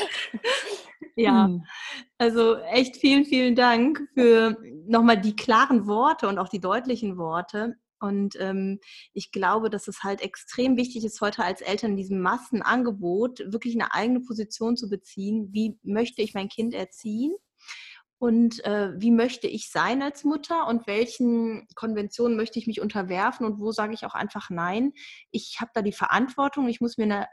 ja, 1.16 1.44
hm. 1.44 1.64
also 2.18 2.56
echt 2.56 2.96
vielen, 2.96 3.24
vielen 3.24 3.54
Dank 3.54 4.08
für 4.14 4.56
nochmal 4.86 5.20
die 5.20 5.36
klaren 5.36 5.86
Worte 5.86 6.26
und 6.26 6.38
auch 6.38 6.48
die 6.48 6.60
deutlichen 6.60 7.18
Worte. 7.18 7.76
Und 8.00 8.36
ähm, 8.40 8.78
ich 9.12 9.32
glaube, 9.32 9.70
dass 9.70 9.88
es 9.88 10.02
halt 10.02 10.20
extrem 10.20 10.76
wichtig 10.76 11.04
ist, 11.04 11.20
heute 11.20 11.44
als 11.44 11.60
Eltern 11.60 11.92
in 11.92 11.96
diesem 11.96 12.20
Massenangebot 12.20 13.40
wirklich 13.52 13.74
eine 13.74 13.92
eigene 13.92 14.20
Position 14.20 14.76
zu 14.76 14.88
beziehen. 14.88 15.48
Wie 15.52 15.78
möchte 15.82 16.22
ich 16.22 16.34
mein 16.34 16.48
Kind 16.48 16.74
erziehen? 16.74 17.34
Und 18.20 18.64
äh, 18.64 18.90
wie 18.96 19.12
möchte 19.12 19.46
ich 19.46 19.70
sein 19.70 20.02
als 20.02 20.24
Mutter 20.24 20.66
und 20.66 20.88
welchen 20.88 21.68
Konventionen 21.76 22.36
möchte 22.36 22.58
ich 22.58 22.66
mich 22.66 22.80
unterwerfen 22.80 23.46
und 23.46 23.60
wo 23.60 23.70
sage 23.70 23.94
ich 23.94 24.04
auch 24.04 24.14
einfach 24.14 24.50
nein? 24.50 24.92
Ich 25.30 25.58
habe 25.60 25.70
da 25.72 25.82
die 25.82 25.92
Verantwortung, 25.92 26.68
ich 26.68 26.80
muss 26.80 26.98
mir 26.98 27.04
eine 27.04 27.28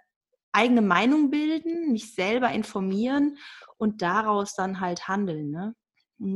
eigene 0.52 0.84
Meinung 0.84 1.32
bilden, 1.32 1.92
mich 1.92 2.14
selber 2.14 2.52
informieren 2.52 3.38
und 3.78 4.04
daraus 4.04 4.54
dann 4.54 4.80
halt 4.80 5.08
handeln. 5.08 5.50
Ne? 5.50 5.76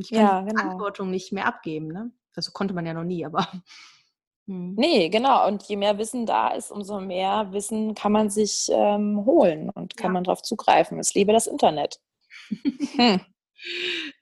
Ich 0.02 0.10
kann 0.10 0.20
ja, 0.20 0.42
die 0.42 0.50
genau. 0.50 0.62
Verantwortung 0.62 1.12
nicht 1.12 1.32
mehr 1.32 1.46
abgeben. 1.46 1.88
Ne? 1.88 2.12
Also 2.36 2.52
konnte 2.52 2.74
man 2.74 2.88
ja 2.88 2.94
noch 2.94 3.04
nie, 3.04 3.26
aber 3.26 3.48
hm. 4.50 4.74
Nee, 4.76 5.10
genau. 5.10 5.48
Und 5.48 5.62
je 5.64 5.76
mehr 5.76 6.00
Wissen 6.00 6.26
da 6.26 6.50
ist, 6.50 6.72
umso 6.72 7.00
mehr 7.00 7.50
Wissen 7.52 7.94
kann 7.94 8.12
man 8.12 8.32
sich 8.32 8.68
ähm, 8.72 9.24
holen 9.24 9.70
und 9.70 9.96
kann 9.96 10.10
ja. 10.10 10.14
man 10.14 10.24
darauf 10.24 10.42
zugreifen. 10.42 10.98
Es 10.98 11.14
lebe 11.14 11.32
das 11.32 11.46
Internet. 11.46 12.00
hm. 12.96 13.22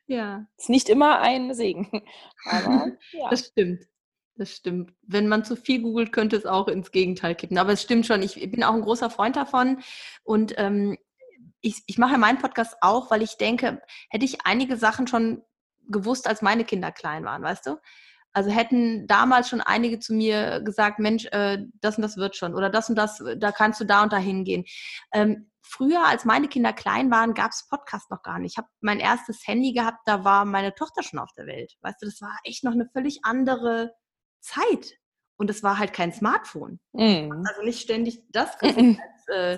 Ja. 0.10 0.48
Ist 0.58 0.70
nicht 0.70 0.88
immer 0.88 1.20
ein 1.20 1.54
Segen. 1.54 1.90
Aber 2.46 2.94
ja. 3.12 3.30
Das 3.30 3.48
stimmt. 3.48 3.84
Das 4.36 4.52
stimmt. 4.52 4.94
Wenn 5.02 5.28
man 5.28 5.44
zu 5.44 5.58
viel 5.58 5.82
googelt, 5.82 6.14
könnte 6.14 6.38
es 6.38 6.46
auch 6.46 6.70
ins 6.70 6.92
Gegenteil 6.92 7.36
kippen. 7.36 7.58
Aber 7.58 7.74
es 7.74 7.82
stimmt 7.82 8.06
schon. 8.06 8.22
Ich 8.24 8.36
bin 8.50 8.64
auch 8.64 8.74
ein 8.74 8.82
großer 8.82 9.10
Freund 9.10 9.36
davon. 9.36 9.82
Und 10.24 10.54
ähm, 10.58 10.98
ich, 11.60 11.84
ich 11.88 11.98
mache 11.98 12.18
meinen 12.18 12.38
Podcast 12.38 12.78
auch, 12.80 13.12
weil 13.12 13.22
ich 13.22 13.36
denke, 13.36 13.82
hätte 14.10 14.26
ich 14.26 14.46
einige 14.46 14.78
Sachen 14.78 15.08
schon 15.08 15.44
gewusst, 15.90 16.28
als 16.28 16.42
meine 16.42 16.64
Kinder 16.64 16.92
klein 16.92 17.26
waren, 17.26 17.44
weißt 17.44 17.66
du? 17.66 17.78
Also 18.38 18.52
hätten 18.52 19.08
damals 19.08 19.50
schon 19.50 19.62
einige 19.62 19.98
zu 19.98 20.14
mir 20.14 20.62
gesagt, 20.62 21.00
Mensch, 21.00 21.26
äh, 21.32 21.58
das 21.82 21.96
und 21.98 22.04
das 22.04 22.18
wird 22.18 22.36
schon 22.36 22.54
oder 22.54 22.70
das 22.70 22.88
und 22.88 22.96
das, 22.96 23.20
da 23.36 23.52
kannst 23.52 23.82
du 23.82 23.84
da 23.84 24.04
und 24.04 24.14
da 24.14 24.18
hingehen. 24.18 24.64
Ähm, 25.12 25.50
früher, 25.64 26.06
als 26.06 26.24
meine 26.24 26.48
Kinder 26.48 26.72
klein 26.72 27.10
waren, 27.10 27.34
gab 27.34 27.50
es 27.50 27.68
Podcast 27.68 28.12
noch 28.12 28.22
gar 28.22 28.38
nicht. 28.38 28.52
Ich 28.52 28.58
habe 28.60 28.68
mein 28.80 29.00
erstes 29.00 29.48
Handy 29.48 29.74
gehabt, 29.74 30.02
da 30.06 30.24
war 30.24 30.46
meine 30.46 30.76
Tochter 30.76 31.02
schon 31.02 31.18
auf 31.18 31.34
der 31.36 31.48
Welt. 31.48 31.74
Weißt 31.82 32.00
du, 32.00 32.06
das 32.06 32.22
war 32.22 32.38
echt 32.44 32.64
noch 32.64 32.74
eine 32.74 32.88
völlig 32.94 33.22
andere 33.24 33.96
Zeit. 34.40 35.00
Und 35.38 35.50
es 35.50 35.64
war 35.64 35.80
halt 35.80 35.92
kein 35.92 36.14
Smartphone. 36.14 36.80
Mm. 36.94 37.32
Also 37.32 37.64
nicht 37.64 37.82
ständig 37.82 38.22
das 38.30 38.56
als 38.62 38.76
äh, 39.34 39.58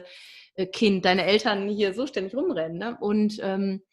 äh, 0.55 0.67
Kind, 0.67 1.03
deine 1.03 1.25
Eltern 1.25 1.67
hier 1.67 1.93
so 1.93 2.07
ständig 2.07 2.33
rumrennen. 2.33 2.77
Ne? 2.77 2.97
Und 3.01 3.39
ähm, 3.41 3.83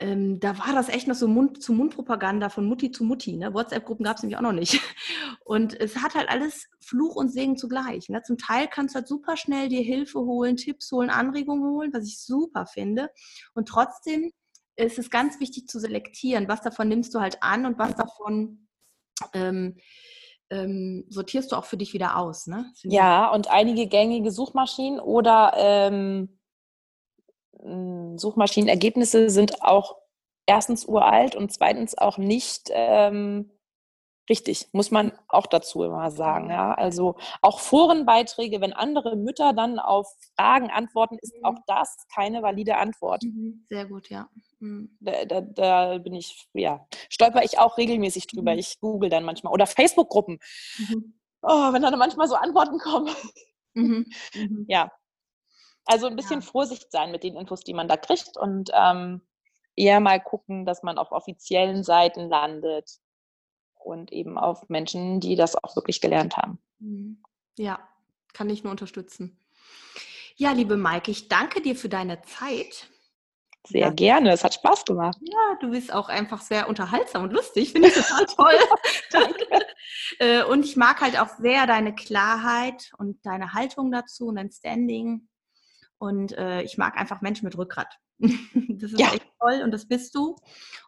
ähm, 0.00 0.40
da 0.40 0.58
war 0.58 0.74
das 0.74 0.88
echt 0.88 1.06
noch 1.06 1.14
so 1.14 1.28
Mund-zu-Mund-Propaganda 1.28 2.48
von 2.48 2.64
Mutti 2.64 2.90
zu 2.90 3.04
Mutti. 3.04 3.36
Ne? 3.36 3.52
WhatsApp-Gruppen 3.52 4.04
gab 4.04 4.16
es 4.16 4.22
nämlich 4.22 4.38
auch 4.38 4.42
noch 4.42 4.52
nicht. 4.52 4.80
Und 5.44 5.78
es 5.78 5.96
hat 5.96 6.14
halt 6.14 6.30
alles 6.30 6.68
Fluch 6.80 7.16
und 7.16 7.30
Segen 7.30 7.56
zugleich. 7.56 8.08
Ne? 8.08 8.22
Zum 8.22 8.38
Teil 8.38 8.66
kannst 8.68 8.94
du 8.94 9.00
halt 9.00 9.08
super 9.08 9.36
schnell 9.36 9.68
dir 9.68 9.82
Hilfe 9.82 10.20
holen, 10.20 10.56
Tipps 10.56 10.90
holen, 10.90 11.10
Anregungen 11.10 11.64
holen, 11.70 11.92
was 11.92 12.06
ich 12.06 12.20
super 12.20 12.66
finde. 12.66 13.10
Und 13.54 13.68
trotzdem 13.68 14.32
ist 14.76 14.98
es 14.98 15.10
ganz 15.10 15.38
wichtig 15.40 15.66
zu 15.66 15.78
selektieren, 15.78 16.48
was 16.48 16.62
davon 16.62 16.88
nimmst 16.88 17.14
du 17.14 17.20
halt 17.20 17.42
an 17.42 17.66
und 17.66 17.78
was 17.78 17.94
davon 17.94 18.68
ähm, 19.34 19.76
ähm, 20.50 21.04
sortierst 21.08 21.52
du 21.52 21.56
auch 21.56 21.64
für 21.64 21.76
dich 21.76 21.92
wieder 21.92 22.16
aus. 22.16 22.46
Ne? 22.46 22.72
Ja, 22.82 23.30
und 23.30 23.50
einige 23.50 23.86
gängige 23.86 24.30
Suchmaschinen 24.30 25.00
oder 25.00 25.52
ähm, 25.56 26.39
Suchmaschinenergebnisse 28.16 29.30
sind 29.30 29.62
auch 29.62 29.96
erstens 30.46 30.84
uralt 30.84 31.36
und 31.36 31.52
zweitens 31.52 31.96
auch 31.96 32.18
nicht 32.18 32.70
ähm, 32.72 33.50
richtig, 34.28 34.68
muss 34.72 34.90
man 34.90 35.12
auch 35.28 35.46
dazu 35.46 35.82
immer 35.82 36.10
sagen. 36.10 36.48
Ja? 36.48 36.72
Also 36.72 37.16
auch 37.42 37.60
Forenbeiträge, 37.60 38.60
wenn 38.60 38.72
andere 38.72 39.16
Mütter 39.16 39.52
dann 39.52 39.78
auf 39.78 40.06
Fragen 40.36 40.70
antworten, 40.70 41.18
ist 41.20 41.36
mhm. 41.36 41.44
auch 41.44 41.56
das 41.66 42.06
keine 42.14 42.42
valide 42.42 42.78
Antwort. 42.78 43.22
Mhm. 43.24 43.66
Sehr 43.68 43.86
gut, 43.86 44.08
ja. 44.08 44.28
Mhm. 44.60 44.96
Da, 45.00 45.24
da, 45.24 45.40
da, 45.40 45.98
bin 45.98 46.14
ich, 46.14 46.48
ja, 46.54 46.86
stolper 47.10 47.44
ich 47.44 47.58
auch 47.58 47.76
regelmäßig 47.76 48.28
drüber. 48.28 48.52
Mhm. 48.52 48.58
Ich 48.58 48.80
google 48.80 49.10
dann 49.10 49.24
manchmal. 49.24 49.52
Oder 49.52 49.66
Facebook-Gruppen. 49.66 50.38
Mhm. 50.78 51.14
Oh, 51.42 51.72
wenn 51.72 51.82
dann 51.82 51.98
manchmal 51.98 52.28
so 52.28 52.36
Antworten 52.36 52.78
kommen. 52.78 53.10
Ja, 54.66 54.90
also 55.84 56.06
ein 56.06 56.16
bisschen 56.16 56.40
ja. 56.40 56.46
Vorsicht 56.46 56.90
sein 56.90 57.10
mit 57.10 57.24
den 57.24 57.36
Infos, 57.36 57.62
die 57.62 57.74
man 57.74 57.88
da 57.88 57.96
kriegt 57.96 58.36
und 58.36 58.70
ähm, 58.72 59.22
eher 59.76 60.00
mal 60.00 60.20
gucken, 60.20 60.64
dass 60.64 60.82
man 60.82 60.98
auf 60.98 61.12
offiziellen 61.12 61.82
Seiten 61.84 62.28
landet 62.28 62.98
und 63.74 64.12
eben 64.12 64.38
auf 64.38 64.68
Menschen, 64.68 65.20
die 65.20 65.36
das 65.36 65.56
auch 65.56 65.74
wirklich 65.76 66.00
gelernt 66.00 66.36
haben. 66.36 66.58
Mhm. 66.78 67.22
Ja, 67.58 67.80
kann 68.32 68.50
ich 68.50 68.62
nur 68.62 68.70
unterstützen. 68.70 69.38
Ja, 70.36 70.52
liebe 70.52 70.76
Maike, 70.76 71.10
ich 71.10 71.28
danke 71.28 71.60
dir 71.60 71.76
für 71.76 71.88
deine 71.88 72.22
Zeit. 72.22 72.88
Sehr 73.66 73.88
ja. 73.88 73.90
gerne, 73.90 74.32
es 74.32 74.42
hat 74.42 74.54
Spaß 74.54 74.86
gemacht. 74.86 75.18
Ja, 75.20 75.58
du 75.60 75.70
bist 75.70 75.92
auch 75.92 76.08
einfach 76.08 76.40
sehr 76.40 76.68
unterhaltsam 76.68 77.24
und 77.24 77.32
lustig, 77.32 77.72
finde 77.72 77.88
ich 77.88 77.94
total 77.94 78.26
toll. 78.36 78.54
Danke. 79.10 79.66
Äh, 80.18 80.44
und 80.44 80.64
ich 80.64 80.76
mag 80.76 81.00
halt 81.02 81.20
auch 81.20 81.28
sehr 81.38 81.66
deine 81.66 81.94
Klarheit 81.94 82.90
und 82.96 83.24
deine 83.26 83.52
Haltung 83.52 83.92
dazu 83.92 84.28
und 84.28 84.36
dein 84.36 84.50
Standing. 84.50 85.28
Und 86.00 86.32
äh, 86.32 86.62
ich 86.62 86.78
mag 86.78 86.96
einfach 86.96 87.20
Menschen 87.20 87.44
mit 87.44 87.58
Rückgrat. 87.58 87.98
das 88.18 88.92
ist 88.92 88.98
ja. 88.98 89.12
echt 89.12 89.26
toll 89.38 89.60
und 89.62 89.70
das 89.70 89.86
bist 89.86 90.14
du. 90.14 90.30
Und 90.30 90.38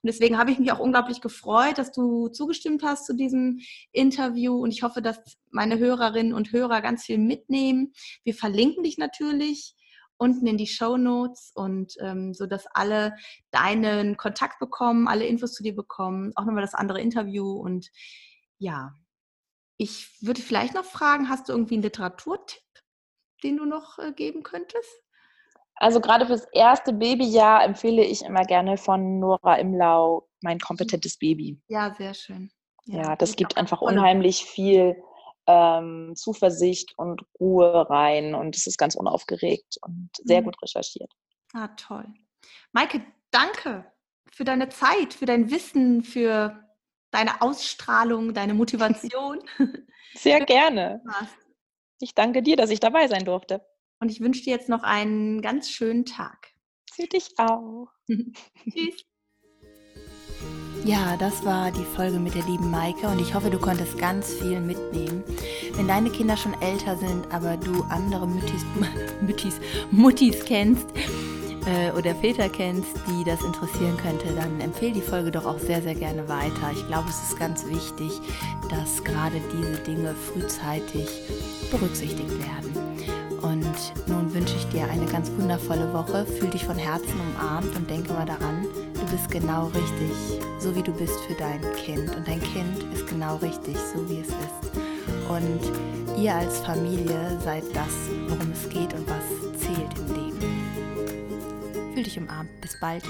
deswegen 0.04 0.38
habe 0.38 0.50
ich 0.50 0.58
mich 0.58 0.72
auch 0.72 0.78
unglaublich 0.78 1.20
gefreut, 1.20 1.76
dass 1.76 1.92
du 1.92 2.28
zugestimmt 2.28 2.82
hast 2.82 3.04
zu 3.04 3.14
diesem 3.14 3.60
Interview. 3.92 4.54
Und 4.56 4.70
ich 4.70 4.82
hoffe, 4.82 5.02
dass 5.02 5.18
meine 5.50 5.78
Hörerinnen 5.78 6.32
und 6.32 6.52
Hörer 6.52 6.80
ganz 6.80 7.04
viel 7.04 7.18
mitnehmen. 7.18 7.92
Wir 8.24 8.34
verlinken 8.34 8.84
dich 8.84 8.96
natürlich 8.96 9.76
unten 10.16 10.46
in 10.46 10.56
die 10.56 10.66
Show 10.66 10.96
Notes 10.96 11.50
und 11.54 11.94
ähm, 12.00 12.32
so 12.32 12.46
dass 12.46 12.66
alle 12.72 13.14
deinen 13.50 14.16
Kontakt 14.16 14.60
bekommen, 14.60 15.08
alle 15.08 15.26
Infos 15.26 15.52
zu 15.52 15.62
dir 15.62 15.74
bekommen, 15.74 16.32
auch 16.36 16.46
nochmal 16.46 16.62
das 16.62 16.74
andere 16.74 17.02
Interview 17.02 17.52
und 17.52 17.90
ja, 18.58 18.94
ich 19.76 20.16
würde 20.20 20.40
vielleicht 20.40 20.74
noch 20.74 20.84
fragen, 20.84 21.28
hast 21.28 21.48
du 21.48 21.52
irgendwie 21.52 21.74
einen 21.74 21.82
Literaturtipp, 21.82 22.62
den 23.42 23.56
du 23.56 23.64
noch 23.64 23.98
äh, 23.98 24.12
geben 24.12 24.42
könntest? 24.42 25.02
Also 25.76 26.00
gerade 26.00 26.26
fürs 26.26 26.46
erste 26.52 26.92
Babyjahr 26.92 27.64
empfehle 27.64 28.04
ich 28.04 28.22
immer 28.24 28.44
gerne 28.44 28.76
von 28.76 29.18
Nora 29.18 29.56
Imlau 29.56 30.28
mein 30.42 30.58
kompetentes 30.58 31.18
Baby. 31.18 31.60
Ja, 31.68 31.94
sehr 31.94 32.14
schön. 32.14 32.50
Ja, 32.84 33.02
ja 33.02 33.16
das 33.16 33.36
gibt 33.36 33.56
einfach 33.56 33.80
unheimlich 33.80 34.44
viel 34.44 34.96
ähm, 35.46 36.12
Zuversicht 36.14 36.96
und 36.96 37.22
Ruhe 37.40 37.88
rein 37.90 38.34
und 38.34 38.56
es 38.56 38.66
ist 38.66 38.78
ganz 38.78 38.94
unaufgeregt 38.94 39.78
und 39.82 40.10
sehr 40.22 40.40
mhm. 40.40 40.46
gut 40.46 40.62
recherchiert. 40.62 41.12
Ah, 41.52 41.68
toll. 41.68 42.06
Maike, 42.72 43.02
danke 43.30 43.84
für 44.30 44.44
deine 44.44 44.68
Zeit, 44.68 45.14
für 45.14 45.26
dein 45.26 45.50
Wissen, 45.50 46.02
für 46.02 46.62
deine 47.10 47.42
Ausstrahlung, 47.42 48.34
deine 48.34 48.54
Motivation. 48.54 49.40
Sehr 50.14 50.40
gerne. 50.46 51.02
Ich 52.02 52.16
danke 52.16 52.42
dir, 52.42 52.56
dass 52.56 52.70
ich 52.70 52.80
dabei 52.80 53.06
sein 53.06 53.24
durfte. 53.24 53.64
Und 54.00 54.10
ich 54.10 54.20
wünsche 54.20 54.42
dir 54.42 54.50
jetzt 54.50 54.68
noch 54.68 54.82
einen 54.82 55.40
ganz 55.40 55.70
schönen 55.70 56.04
Tag. 56.04 56.48
Für 56.92 57.06
dich 57.06 57.30
auch. 57.38 57.86
Tschüss. 58.08 59.04
Ja, 60.84 61.16
das 61.16 61.44
war 61.44 61.70
die 61.70 61.84
Folge 61.94 62.18
mit 62.18 62.34
der 62.34 62.42
lieben 62.42 62.72
Maike 62.72 63.06
und 63.06 63.20
ich 63.20 63.34
hoffe, 63.34 63.50
du 63.50 63.58
konntest 63.58 63.96
ganz 63.98 64.34
viel 64.34 64.60
mitnehmen. 64.60 65.22
Wenn 65.74 65.86
deine 65.86 66.10
Kinder 66.10 66.36
schon 66.36 66.60
älter 66.60 66.96
sind, 66.96 67.32
aber 67.32 67.56
du 67.56 67.84
andere 67.84 68.26
Müttis, 68.26 68.64
Müttis, 69.20 69.60
Muttis 69.92 70.44
kennst, 70.44 70.88
äh, 71.66 71.90
oder 71.92 72.14
Väter 72.14 72.48
kennst, 72.48 72.90
die 73.08 73.24
das 73.24 73.42
interessieren 73.42 73.96
könnte, 73.96 74.32
dann 74.34 74.60
empfehle 74.60 74.92
die 74.92 75.00
Folge 75.00 75.30
doch 75.30 75.46
auch 75.46 75.58
sehr, 75.58 75.82
sehr 75.82 75.94
gerne 75.94 76.28
weiter. 76.28 76.70
Ich 76.72 76.86
glaube, 76.86 77.08
es 77.08 77.30
ist 77.30 77.38
ganz 77.38 77.66
wichtig, 77.66 78.20
dass 78.70 79.02
gerade 79.04 79.40
diese 79.52 79.78
Dinge 79.82 80.14
frühzeitig 80.14 81.08
berücksichtigt 81.70 82.30
werden. 82.38 82.72
Und 83.42 83.92
nun 84.06 84.32
wünsche 84.32 84.54
ich 84.56 84.68
dir 84.68 84.88
eine 84.88 85.06
ganz 85.06 85.30
wundervolle 85.36 85.92
Woche. 85.92 86.24
Fühl 86.24 86.50
dich 86.50 86.64
von 86.64 86.76
Herzen 86.76 87.20
umarmt 87.34 87.74
und 87.74 87.90
denke 87.90 88.12
mal 88.12 88.24
daran, 88.24 88.66
du 88.94 89.06
bist 89.10 89.30
genau 89.30 89.66
richtig, 89.66 90.40
so 90.60 90.74
wie 90.76 90.82
du 90.82 90.92
bist 90.92 91.18
für 91.26 91.34
dein 91.34 91.60
Kind. 91.74 92.14
Und 92.14 92.26
dein 92.26 92.40
Kind 92.40 92.84
ist 92.94 93.06
genau 93.08 93.36
richtig, 93.36 93.76
so 93.92 94.08
wie 94.08 94.20
es 94.20 94.28
ist. 94.28 94.80
Und 95.28 96.20
ihr 96.22 96.34
als 96.34 96.60
Familie 96.60 97.38
seid 97.44 97.64
das, 97.74 97.92
worum 98.28 98.52
es 98.52 98.68
geht 98.68 98.94
und 98.94 99.08
was 99.08 99.60
zählt 99.60 99.98
im 99.98 100.14
Leben. 100.14 100.61
Fühl 101.92 102.04
dich 102.04 102.18
umarmt. 102.18 102.60
Bis 102.60 102.78
bald. 102.80 103.04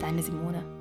Deine 0.00 0.22
Simone. 0.22 0.75